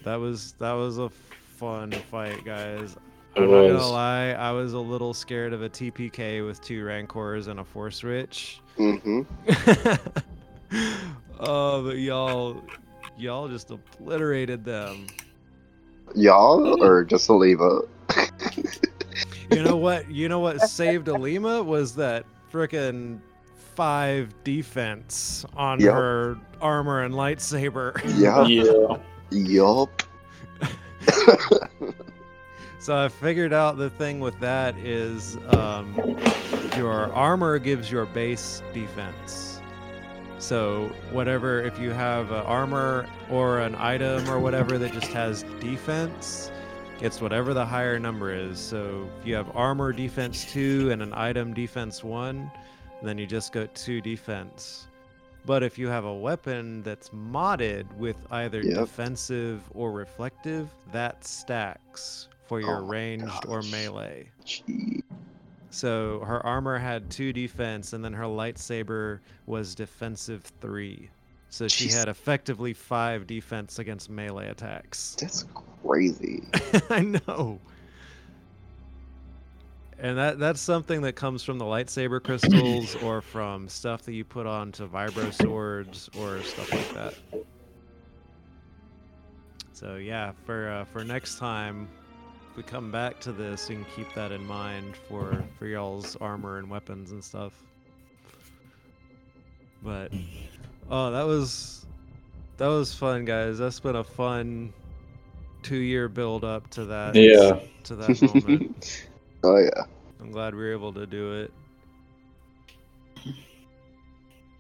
[0.03, 1.09] That was that was a
[1.57, 2.95] fun fight, guys.
[3.35, 3.81] It I'm not was.
[3.81, 7.65] gonna lie, I was a little scared of a TPK with two Rancors and a
[7.65, 8.61] Force Witch.
[8.77, 9.21] Mm-hmm.
[11.39, 12.61] oh, but y'all,
[13.17, 15.07] y'all just obliterated them.
[16.13, 17.81] Y'all or just Alima?
[19.51, 20.09] You know what?
[20.09, 23.19] You know what saved Alima was that frickin'
[23.75, 25.93] five defense on Yep.
[25.93, 28.01] her armor and lightsaber.
[28.19, 28.49] Yup.
[28.49, 28.97] Yeah.
[29.31, 30.01] Yup.
[32.85, 35.95] So I figured out the thing with that is um,
[36.77, 39.59] your armor gives your base defense.
[40.37, 45.41] So whatever, if you have an armor or an item or whatever that just has
[45.59, 46.51] defense,
[47.01, 48.59] it's whatever the higher number is.
[48.59, 52.51] So if you have armor defense two and an item defense one,
[53.01, 54.89] then you just go two defense.
[55.43, 58.77] But if you have a weapon that's modded with either Yep.
[58.77, 64.29] defensive or reflective, that stacks for your Oh ranged or melee.
[65.69, 71.09] So her armor had two defense, and then her lightsaber was defensive three.
[71.49, 75.15] So she had effectively five defense against melee attacks.
[75.19, 75.45] That's
[75.83, 76.43] crazy.
[76.89, 77.59] I know.
[79.97, 84.25] And that that's something that comes from the lightsaber crystals or from stuff that you
[84.25, 87.13] put onto vibro swords or stuff like that.
[89.71, 91.87] So yeah, for uh, for next time
[92.55, 96.69] we come back to this and keep that in mind for for y'all's armor and
[96.69, 97.53] weapons and stuff.
[99.83, 100.11] But
[100.89, 101.85] oh, that was
[102.57, 103.57] that was fun, guys.
[103.57, 104.73] That's been a fun
[105.63, 107.59] two year build up to that Yeah.
[107.83, 109.07] to that moment.
[109.43, 109.83] oh yeah.
[110.19, 111.51] I'm glad we were able to do it.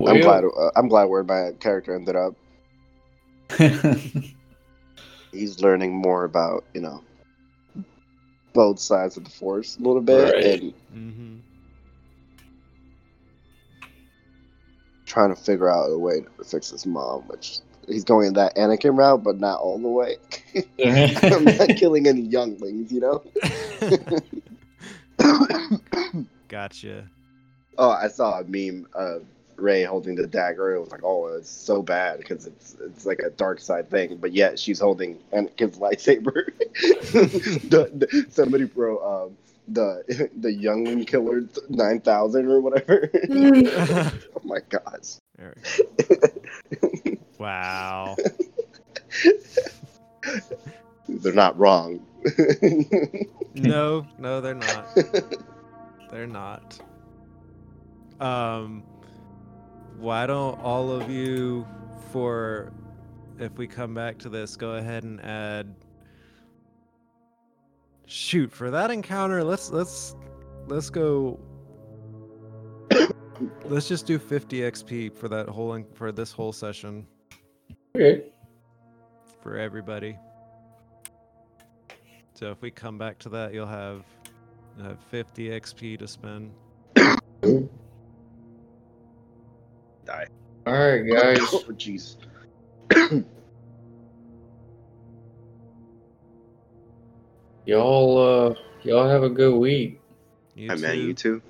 [0.05, 0.43] I'm glad.
[0.43, 2.35] Uh, I'm glad where my character ended up.
[5.31, 7.01] He's learning more about you know
[8.55, 10.43] both sides of the force a little bit Right.
[10.43, 11.39] and hmm
[15.05, 18.97] trying to figure out a way to fix his mom, which he's going that Anakin
[18.97, 20.15] route, but not all the way.
[21.31, 23.23] I'm not killing any younglings, you know.
[26.47, 27.11] gotcha.
[27.77, 29.25] oh, I saw a meme of
[29.57, 30.75] Rey holding the dagger.
[30.75, 34.17] It was like, oh, it's so bad because it's it's like a dark side thing,
[34.17, 36.47] but yet she's holding Anakin's lightsaber.
[37.69, 43.09] the, the, somebody bro, um, the the youngling killer nine thousand or whatever.
[43.31, 44.11] oh
[44.43, 45.15] my gosh.
[45.37, 45.53] Go.
[47.37, 48.15] Wow.
[51.07, 52.05] They're not wrong.
[53.53, 54.87] No, no, they're not.
[56.11, 56.79] They're not.
[58.19, 58.83] Um,
[59.97, 61.65] why don't all of you,
[62.11, 62.71] for
[63.39, 65.75] if we come back to this, go ahead and add.
[68.05, 69.43] Shoot for that encounter.
[69.43, 70.15] Let's let's
[70.67, 71.39] let's go.
[73.65, 77.05] Let's just do 50 XP for that whole for this whole session
[77.95, 78.23] okay.
[79.41, 80.17] for everybody.
[82.33, 84.03] So if we come back to that, you'll have,
[84.77, 86.51] you'll have 50 XP to spend.
[90.09, 91.39] All right, guys.
[91.53, 92.15] oh, jeez.
[97.65, 98.53] Y'all, uh,
[98.83, 99.99] y'all have a good week.
[100.55, 100.99] You Hi, man.
[100.99, 101.41] You too.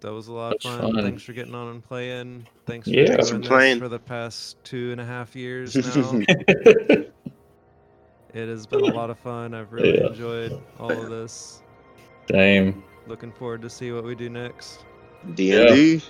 [0.00, 0.80] That was a lot of fun.
[0.80, 1.02] fun.
[1.02, 2.46] Thanks for getting on and playing.
[2.66, 3.06] Thanks for Yeah.
[3.06, 3.78] doing Thanks for playing.
[3.78, 6.20] for the past two and a half years now.
[8.34, 9.54] it has been a lot of fun.
[9.54, 10.08] I've really Yeah.
[10.08, 11.62] enjoyed all of this.
[12.30, 12.82] Same.
[13.06, 14.84] Looking forward to see what we do next.
[15.34, 15.94] D and D.
[15.96, 16.02] All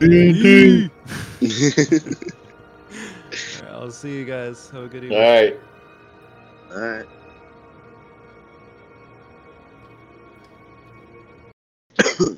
[0.00, 0.90] right,
[3.70, 4.70] I'll see you guys.
[4.70, 5.18] Have a good evening.
[5.18, 5.56] All right.
[6.72, 7.06] All right.